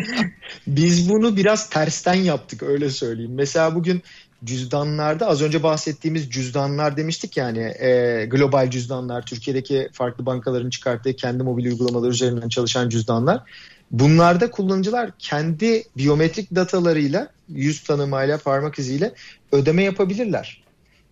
Biz 0.66 1.08
bunu 1.08 1.36
biraz 1.36 1.70
tersten 1.70 2.14
yaptık 2.14 2.62
öyle 2.62 2.90
söyleyeyim. 2.90 3.34
Mesela 3.34 3.74
bugün 3.74 4.02
cüzdanlarda 4.44 5.26
az 5.26 5.42
önce 5.42 5.62
bahsettiğimiz 5.62 6.30
cüzdanlar 6.30 6.96
demiştik 6.96 7.36
yani 7.36 7.58
e, 7.58 8.26
global 8.30 8.70
cüzdanlar 8.70 9.26
Türkiye'deki 9.26 9.88
farklı 9.92 10.26
bankaların 10.26 10.70
çıkarttığı 10.70 11.16
kendi 11.16 11.42
mobil 11.42 11.66
uygulamaları 11.66 12.10
üzerinden 12.10 12.48
çalışan 12.48 12.88
cüzdanlar. 12.88 13.42
Bunlarda 13.90 14.50
kullanıcılar 14.50 15.10
kendi 15.18 15.84
biyometrik 15.96 16.54
datalarıyla 16.54 17.28
yüz 17.48 17.82
tanımayla 17.82 18.38
parmak 18.38 18.78
iziyle 18.78 19.12
ödeme 19.52 19.82
yapabilirler. 19.82 20.64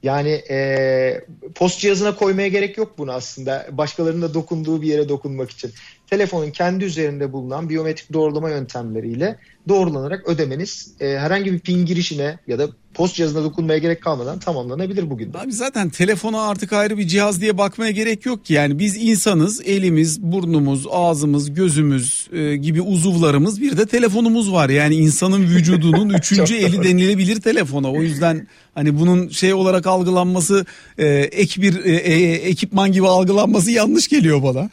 Yani 0.02 0.30
e, 0.50 1.24
post 1.54 1.80
cihazına 1.80 2.16
koymaya 2.16 2.48
gerek 2.48 2.78
yok 2.78 2.98
bunu 2.98 3.12
aslında. 3.12 3.66
Başkalarının 3.72 4.22
da 4.22 4.34
dokunduğu 4.34 4.82
bir 4.82 4.86
yere 4.86 5.08
dokunmak 5.08 5.50
için. 5.50 5.72
Telefonun 6.12 6.50
kendi 6.50 6.84
üzerinde 6.84 7.32
bulunan 7.32 7.68
biyometrik 7.68 8.12
doğrulama 8.12 8.50
yöntemleriyle 8.50 9.38
doğrulanarak 9.68 10.28
ödemeniz 10.28 10.92
e, 11.00 11.06
herhangi 11.06 11.52
bir 11.52 11.58
pin 11.58 11.86
girişine 11.86 12.38
ya 12.46 12.58
da 12.58 12.68
post 12.94 13.14
cihazına 13.14 13.44
dokunmaya 13.44 13.78
gerek 13.78 14.02
kalmadan 14.02 14.38
tamamlanabilir 14.38 15.10
bugün. 15.10 15.34
Abi 15.34 15.52
zaten 15.52 15.90
telefona 15.90 16.42
artık 16.42 16.72
ayrı 16.72 16.98
bir 16.98 17.06
cihaz 17.06 17.40
diye 17.40 17.58
bakmaya 17.58 17.90
gerek 17.90 18.26
yok 18.26 18.44
ki. 18.44 18.54
Yani 18.54 18.78
biz 18.78 18.96
insanız, 18.96 19.60
elimiz, 19.60 20.22
burnumuz, 20.22 20.86
ağzımız, 20.90 21.54
gözümüz 21.54 22.28
e, 22.32 22.56
gibi 22.56 22.82
uzuvlarımız 22.82 23.60
bir 23.60 23.76
de 23.76 23.86
telefonumuz 23.86 24.52
var. 24.52 24.68
Yani 24.68 24.94
insanın 24.94 25.42
vücudunun 25.42 26.08
üçüncü 26.18 26.54
eli 26.54 26.84
denilebilir 26.84 27.40
telefona. 27.40 27.92
O 27.92 28.02
yüzden 28.02 28.48
hani 28.74 28.98
bunun 28.98 29.28
şey 29.28 29.54
olarak 29.54 29.86
algılanması 29.86 30.66
e, 30.98 31.06
ek 31.08 31.62
bir 31.62 31.84
e, 31.84 31.96
e, 31.96 32.32
ekipman 32.32 32.92
gibi 32.92 33.06
algılanması 33.06 33.70
yanlış 33.70 34.08
geliyor 34.08 34.42
bana. 34.42 34.70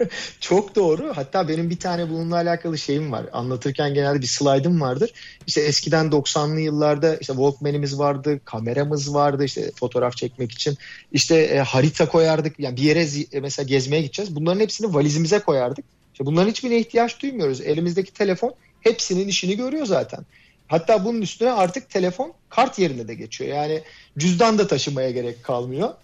Çok 0.40 0.76
doğru. 0.76 1.12
Hatta 1.14 1.48
benim 1.48 1.70
bir 1.70 1.78
tane 1.78 2.10
bununla 2.10 2.34
alakalı 2.34 2.78
şeyim 2.78 3.12
var. 3.12 3.26
Anlatırken 3.32 3.94
genelde 3.94 4.20
bir 4.20 4.26
slaydım 4.26 4.80
vardır. 4.80 5.12
İşte 5.46 5.60
eskiden 5.60 6.06
90'lı 6.06 6.60
yıllarda 6.60 7.16
işte 7.16 7.32
Walkman'imiz 7.32 7.98
vardı, 7.98 8.40
kameramız 8.44 9.14
vardı 9.14 9.44
işte 9.44 9.70
fotoğraf 9.74 10.16
çekmek 10.16 10.52
için. 10.52 10.78
İşte 11.12 11.36
e, 11.36 11.58
harita 11.58 12.08
koyardık. 12.08 12.60
Yani 12.60 12.76
bir 12.76 12.82
yere 12.82 13.06
e, 13.32 13.40
mesela 13.40 13.66
gezmeye 13.66 14.02
gideceğiz. 14.02 14.36
Bunların 14.36 14.60
hepsini 14.60 14.94
valizimize 14.94 15.38
koyardık. 15.38 15.84
İşte 16.12 16.26
bunların 16.26 16.50
hiçbirine 16.50 16.78
ihtiyaç 16.78 17.22
duymuyoruz. 17.22 17.60
Elimizdeki 17.60 18.12
telefon 18.12 18.54
hepsinin 18.80 19.28
işini 19.28 19.56
görüyor 19.56 19.86
zaten. 19.86 20.24
Hatta 20.68 21.04
bunun 21.04 21.22
üstüne 21.22 21.52
artık 21.52 21.90
telefon 21.90 22.32
kart 22.48 22.78
yerine 22.78 23.08
de 23.08 23.14
geçiyor. 23.14 23.56
Yani 23.56 23.82
cüzdan 24.18 24.58
da 24.58 24.66
taşımaya 24.66 25.10
gerek 25.10 25.44
kalmıyor. 25.44 25.94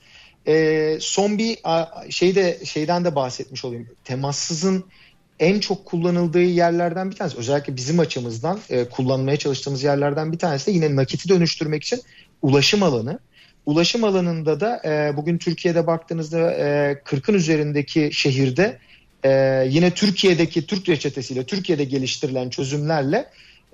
E, 0.48 0.98
son 1.00 1.38
bir 1.38 1.58
şeyde 2.10 2.58
şeyden 2.64 3.04
de 3.04 3.14
bahsetmiş 3.14 3.64
olayım. 3.64 3.88
Temassızın 4.04 4.84
en 5.40 5.60
çok 5.60 5.86
kullanıldığı 5.86 6.42
yerlerden 6.42 7.10
bir 7.10 7.16
tanesi 7.16 7.38
özellikle 7.38 7.76
bizim 7.76 8.00
açımızdan 8.00 8.60
e, 8.70 8.84
kullanmaya 8.84 9.36
çalıştığımız 9.36 9.84
yerlerden 9.84 10.32
bir 10.32 10.38
tanesi 10.38 10.66
de 10.66 10.70
yine 10.70 10.96
nakiti 10.96 11.28
dönüştürmek 11.28 11.82
için 11.82 12.00
ulaşım 12.42 12.82
alanı. 12.82 13.18
Ulaşım 13.66 14.04
alanında 14.04 14.60
da 14.60 14.82
e, 14.84 15.16
bugün 15.16 15.38
Türkiye'de 15.38 15.86
baktığınızda 15.86 16.52
e, 16.52 16.92
40'ın 17.04 17.34
üzerindeki 17.34 18.10
şehirde 18.12 18.78
e, 19.24 19.30
yine 19.70 19.90
Türkiye'deki 19.90 20.66
Türk 20.66 20.88
reçetesiyle 20.88 21.44
Türkiye'de 21.44 21.84
geliştirilen 21.84 22.50
çözümlerle 22.50 23.26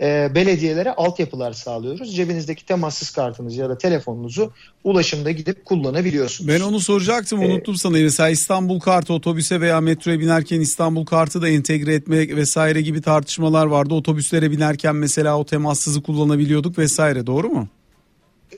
e, 0.03 0.35
belediyelere 0.35 0.93
altyapılar 0.93 1.53
sağlıyoruz. 1.53 2.17
Cebinizdeki 2.17 2.67
temassız 2.67 3.11
kartınızı 3.11 3.61
ya 3.61 3.69
da 3.69 3.79
telefonunuzu 3.79 4.53
ulaşımda 4.85 5.31
gidip 5.31 5.65
kullanabiliyorsunuz. 5.65 6.49
Ben 6.49 6.61
onu 6.61 6.81
soracaktım 6.81 7.43
ee, 7.43 7.47
unuttum 7.47 7.77
sana. 7.77 7.99
Mesela 7.99 8.29
İstanbul 8.29 8.81
kartı 8.81 9.13
otobüse 9.13 9.61
veya 9.61 9.81
metroya 9.81 10.21
binerken 10.21 10.61
İstanbul 10.61 11.07
kartı 11.07 11.43
da 11.43 11.49
entegre 11.49 11.95
etmek 11.95 12.37
vesaire 12.37 12.83
gibi 12.83 13.03
tartışmalar 13.03 13.67
vardı. 13.67 13.95
Otobüslere 13.95 14.51
binerken 14.51 14.97
mesela 14.97 15.39
o 15.39 15.47
temassızı 15.47 16.03
kullanabiliyorduk 16.03 16.79
vesaire 16.79 17.27
doğru 17.27 17.49
mu? 17.49 17.69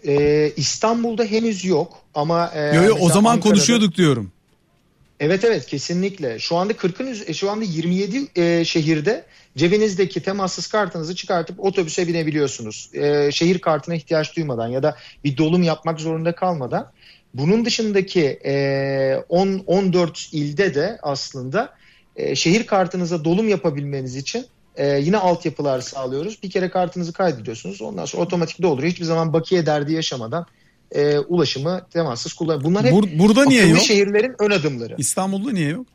Ee, 0.07 0.53
İstanbul'da 0.57 1.25
henüz 1.25 1.65
yok 1.65 1.93
ama 2.15 2.51
e, 2.55 2.77
yo, 2.77 2.83
yo, 2.83 2.97
o 3.01 3.09
zaman 3.09 3.33
Ankara'da... 3.33 3.41
konuşuyorduk 3.41 3.95
diyorum. 3.97 4.33
Evet 5.21 5.45
evet 5.45 5.67
kesinlikle. 5.67 6.39
Şu 6.39 6.57
anda 6.57 6.73
40'ın 6.73 7.25
e, 7.27 7.35
şu 7.35 7.51
anda 7.51 7.65
27 7.65 8.29
e, 8.37 8.65
şehirde 8.65 9.25
cebinizdeki 9.57 10.23
temassız 10.23 10.67
kartınızı 10.67 11.17
çıkartıp 11.17 11.61
otobüse 11.61 12.09
binebiliyorsunuz. 12.09 12.91
E, 12.95 13.33
şehir 13.33 13.59
kartına 13.59 13.95
ihtiyaç 13.95 14.37
duymadan 14.37 14.69
ya 14.69 14.83
da 14.83 14.97
bir 15.25 15.37
dolum 15.37 15.63
yapmak 15.63 16.01
zorunda 16.01 16.35
kalmadan. 16.35 16.93
Bunun 17.35 17.65
dışındaki 17.65 18.25
e, 18.45 19.25
10 19.29 19.63
14 19.67 20.29
ilde 20.33 20.75
de 20.75 20.99
aslında 21.03 21.75
e, 22.17 22.37
şehir 22.37 22.67
kartınıza 22.67 23.25
dolum 23.25 23.49
yapabilmeniz 23.49 24.17
için 24.17 24.47
e, 24.77 24.87
yine 24.87 25.17
altyapılar 25.17 25.81
sağlıyoruz. 25.81 26.43
Bir 26.43 26.51
kere 26.51 26.71
kartınızı 26.71 27.13
kaydediyorsunuz. 27.13 27.83
Ondan 27.83 28.05
sonra 28.05 28.23
otomatik 28.23 28.63
dolduruyor. 28.63 28.93
Hiçbir 28.93 29.05
zaman 29.05 29.33
bakiye 29.33 29.67
derdi 29.67 29.93
yaşamadan 29.93 30.47
e, 30.95 31.19
ulaşımı 31.19 31.87
temassız 31.93 32.33
kullan. 32.33 32.65
Bunlar 32.65 32.85
hep 32.85 32.93
Bur 32.93 33.05
burada 33.19 33.45
niye 33.45 33.67
yok? 33.67 33.81
şehirlerin 33.81 34.35
ön 34.39 34.51
adımları. 34.51 34.95
İstanbul'da 34.99 35.53
niye 35.53 35.69
yok? 35.69 35.87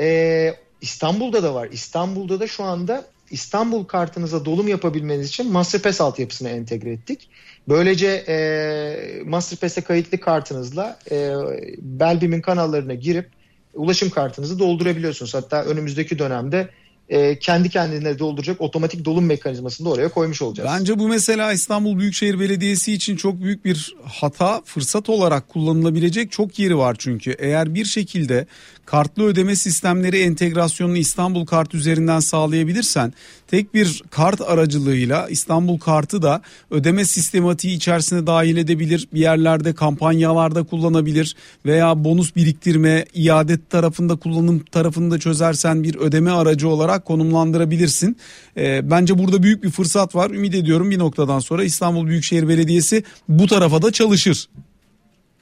E, 0.00 0.54
İstanbul'da 0.80 1.42
da 1.42 1.54
var. 1.54 1.68
İstanbul'da 1.72 2.40
da 2.40 2.46
şu 2.46 2.64
anda 2.64 3.04
İstanbul 3.30 3.84
kartınıza 3.84 4.44
dolum 4.44 4.68
yapabilmeniz 4.68 5.28
için 5.28 5.52
Masterpass 5.52 6.00
altyapısına 6.00 6.48
entegre 6.48 6.92
ettik. 6.92 7.28
Böylece 7.68 8.24
e, 8.28 9.22
Masterpass'e 9.24 9.80
kayıtlı 9.80 10.20
kartınızla 10.20 10.98
e, 11.10 11.30
Belbim'in 11.78 12.40
kanallarına 12.40 12.94
girip 12.94 13.28
ulaşım 13.74 14.10
kartınızı 14.10 14.58
doldurabiliyorsunuz. 14.58 15.34
Hatta 15.34 15.64
önümüzdeki 15.64 16.18
dönemde 16.18 16.68
e, 17.10 17.38
kendi 17.38 17.68
kendine 17.68 18.18
dolduracak 18.18 18.60
otomatik 18.60 19.04
dolum 19.04 19.26
mekanizmasını 19.26 19.86
da 19.86 19.90
oraya 19.90 20.08
koymuş 20.08 20.42
olacağız. 20.42 20.70
Bence 20.72 20.98
bu 20.98 21.08
mesela 21.08 21.52
İstanbul 21.52 21.98
Büyükşehir 21.98 22.40
Belediyesi 22.40 22.92
için 22.92 23.16
çok 23.16 23.40
büyük 23.40 23.64
bir 23.64 23.96
hata, 24.04 24.62
fırsat 24.64 25.08
olarak 25.08 25.48
kullanılabilecek 25.48 26.32
çok 26.32 26.58
yeri 26.58 26.78
var 26.78 26.96
çünkü. 26.98 27.30
Eğer 27.38 27.74
bir 27.74 27.84
şekilde 27.84 28.46
kartlı 28.90 29.24
ödeme 29.24 29.56
sistemleri 29.56 30.18
entegrasyonunu 30.18 30.96
İstanbul 30.96 31.46
Kart 31.46 31.74
üzerinden 31.74 32.20
sağlayabilirsen 32.20 33.12
tek 33.48 33.74
bir 33.74 34.02
kart 34.10 34.40
aracılığıyla 34.40 35.28
İstanbul 35.28 35.78
Kartı 35.78 36.22
da 36.22 36.42
ödeme 36.70 37.04
sistematiği 37.04 37.76
içerisine 37.76 38.26
dahil 38.26 38.56
edebilir. 38.56 39.08
Bir 39.14 39.20
yerlerde 39.20 39.74
kampanyalarda 39.74 40.62
kullanabilir 40.62 41.36
veya 41.66 42.04
bonus 42.04 42.36
biriktirme, 42.36 43.04
iade 43.14 43.58
tarafında 43.70 44.16
kullanım 44.16 44.58
tarafında 44.58 45.18
çözersen 45.18 45.82
bir 45.82 45.94
ödeme 45.94 46.30
aracı 46.30 46.68
olarak 46.68 47.04
konumlandırabilirsin. 47.04 48.16
E, 48.56 48.90
bence 48.90 49.18
burada 49.18 49.42
büyük 49.42 49.62
bir 49.62 49.70
fırsat 49.70 50.14
var. 50.14 50.30
Ümit 50.30 50.54
ediyorum 50.54 50.90
bir 50.90 50.98
noktadan 50.98 51.38
sonra 51.38 51.64
İstanbul 51.64 52.06
Büyükşehir 52.06 52.48
Belediyesi 52.48 53.04
bu 53.28 53.46
tarafa 53.46 53.82
da 53.82 53.92
çalışır. 53.92 54.48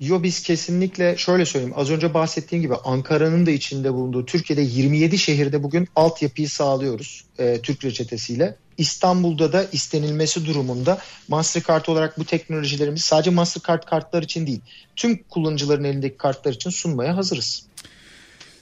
Yo 0.01 0.22
biz 0.22 0.42
kesinlikle 0.42 1.16
şöyle 1.16 1.44
söyleyeyim 1.44 1.74
az 1.76 1.90
önce 1.90 2.14
bahsettiğim 2.14 2.62
gibi 2.62 2.74
Ankara'nın 2.74 3.46
da 3.46 3.51
içinde 3.51 3.92
bulunduğu 3.92 4.26
Türkiye'de 4.26 4.62
27 4.62 5.18
şehirde 5.18 5.62
bugün 5.62 5.88
altyapıyı 5.96 6.49
sağlıyoruz 6.49 7.24
e, 7.38 7.61
Türk 7.62 7.84
reçetesiyle. 7.84 8.57
İstanbul'da 8.78 9.53
da 9.53 9.66
istenilmesi 9.72 10.46
durumunda 10.46 10.99
Mastercard 11.28 11.86
olarak 11.86 12.18
bu 12.18 12.24
teknolojilerimizi 12.24 13.05
sadece 13.05 13.30
Mastercard 13.30 13.82
kartlar 13.82 14.22
için 14.22 14.46
değil 14.46 14.61
tüm 14.96 15.22
kullanıcıların 15.22 15.84
elindeki 15.84 16.16
kartlar 16.16 16.53
için 16.53 16.70
sunmaya 16.70 17.16
hazırız. 17.16 17.66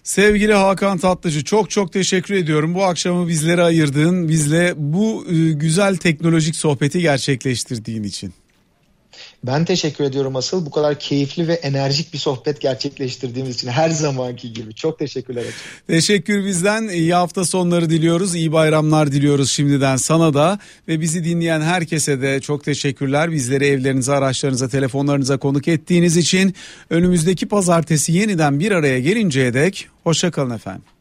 Sevgili 0.03 0.55
Hakan 0.55 0.99
Tatlıcı 0.99 1.45
çok 1.45 1.71
çok 1.71 1.93
teşekkür 1.93 2.35
ediyorum. 2.35 2.75
Bu 2.75 2.85
akşamı 2.85 3.29
bizlere 3.29 3.63
ayırdığın, 3.63 4.29
bizle 4.29 4.75
bu 4.77 5.27
e, 5.31 5.53
güzel 5.53 5.97
teknolojik 5.97 6.57
sohbeti 6.57 7.01
gerçekleştirdiğin 7.01 8.03
için. 8.03 8.35
Ben 9.47 9.65
teşekkür 9.65 10.05
ediyorum 10.05 10.37
asıl 10.37 10.67
bu 10.67 10.71
kadar 10.71 10.99
keyifli 10.99 11.49
ve 11.49 11.53
enerjik 11.53 12.13
bir 12.13 12.19
sohbet 12.19 12.61
gerçekleştirdiğimiz 12.61 13.55
için 13.55 13.69
her 13.69 13.91
zamanki 13.91 14.53
gibi. 14.53 14.75
Çok 14.75 14.99
teşekkürler. 14.99 15.45
Teşekkür 15.87 16.45
bizden. 16.45 16.89
İyi 16.89 17.15
hafta 17.15 17.45
sonları 17.45 17.91
diliyoruz. 17.91 18.35
İyi 18.35 18.53
bayramlar 18.53 19.13
diliyoruz 19.13 19.51
şimdiden 19.51 19.97
sana 19.97 20.35
da 20.35 20.59
ve 20.89 21.01
bizi 21.01 21.25
dinleyen 21.25 21.61
herkese 21.61 22.21
de 22.21 22.41
çok 22.41 22.65
teşekkürler. 22.65 23.33
Bizleri 23.33 23.65
evlerinize, 23.67 24.13
araçlarınıza, 24.13 24.69
telefonlarınıza 24.69 25.37
konuk 25.37 25.69
ettiğiniz 25.69 26.17
için 26.17 26.55
önümüzdeki 26.91 27.49
pazartesi 27.49 28.13
yeniden 28.13 28.61
bir 28.61 28.73
araya 28.73 29.01
gelinceye 29.01 29.55
dek 29.55 29.89
hoşçakalın 30.05 30.51
efendim. 30.51 30.96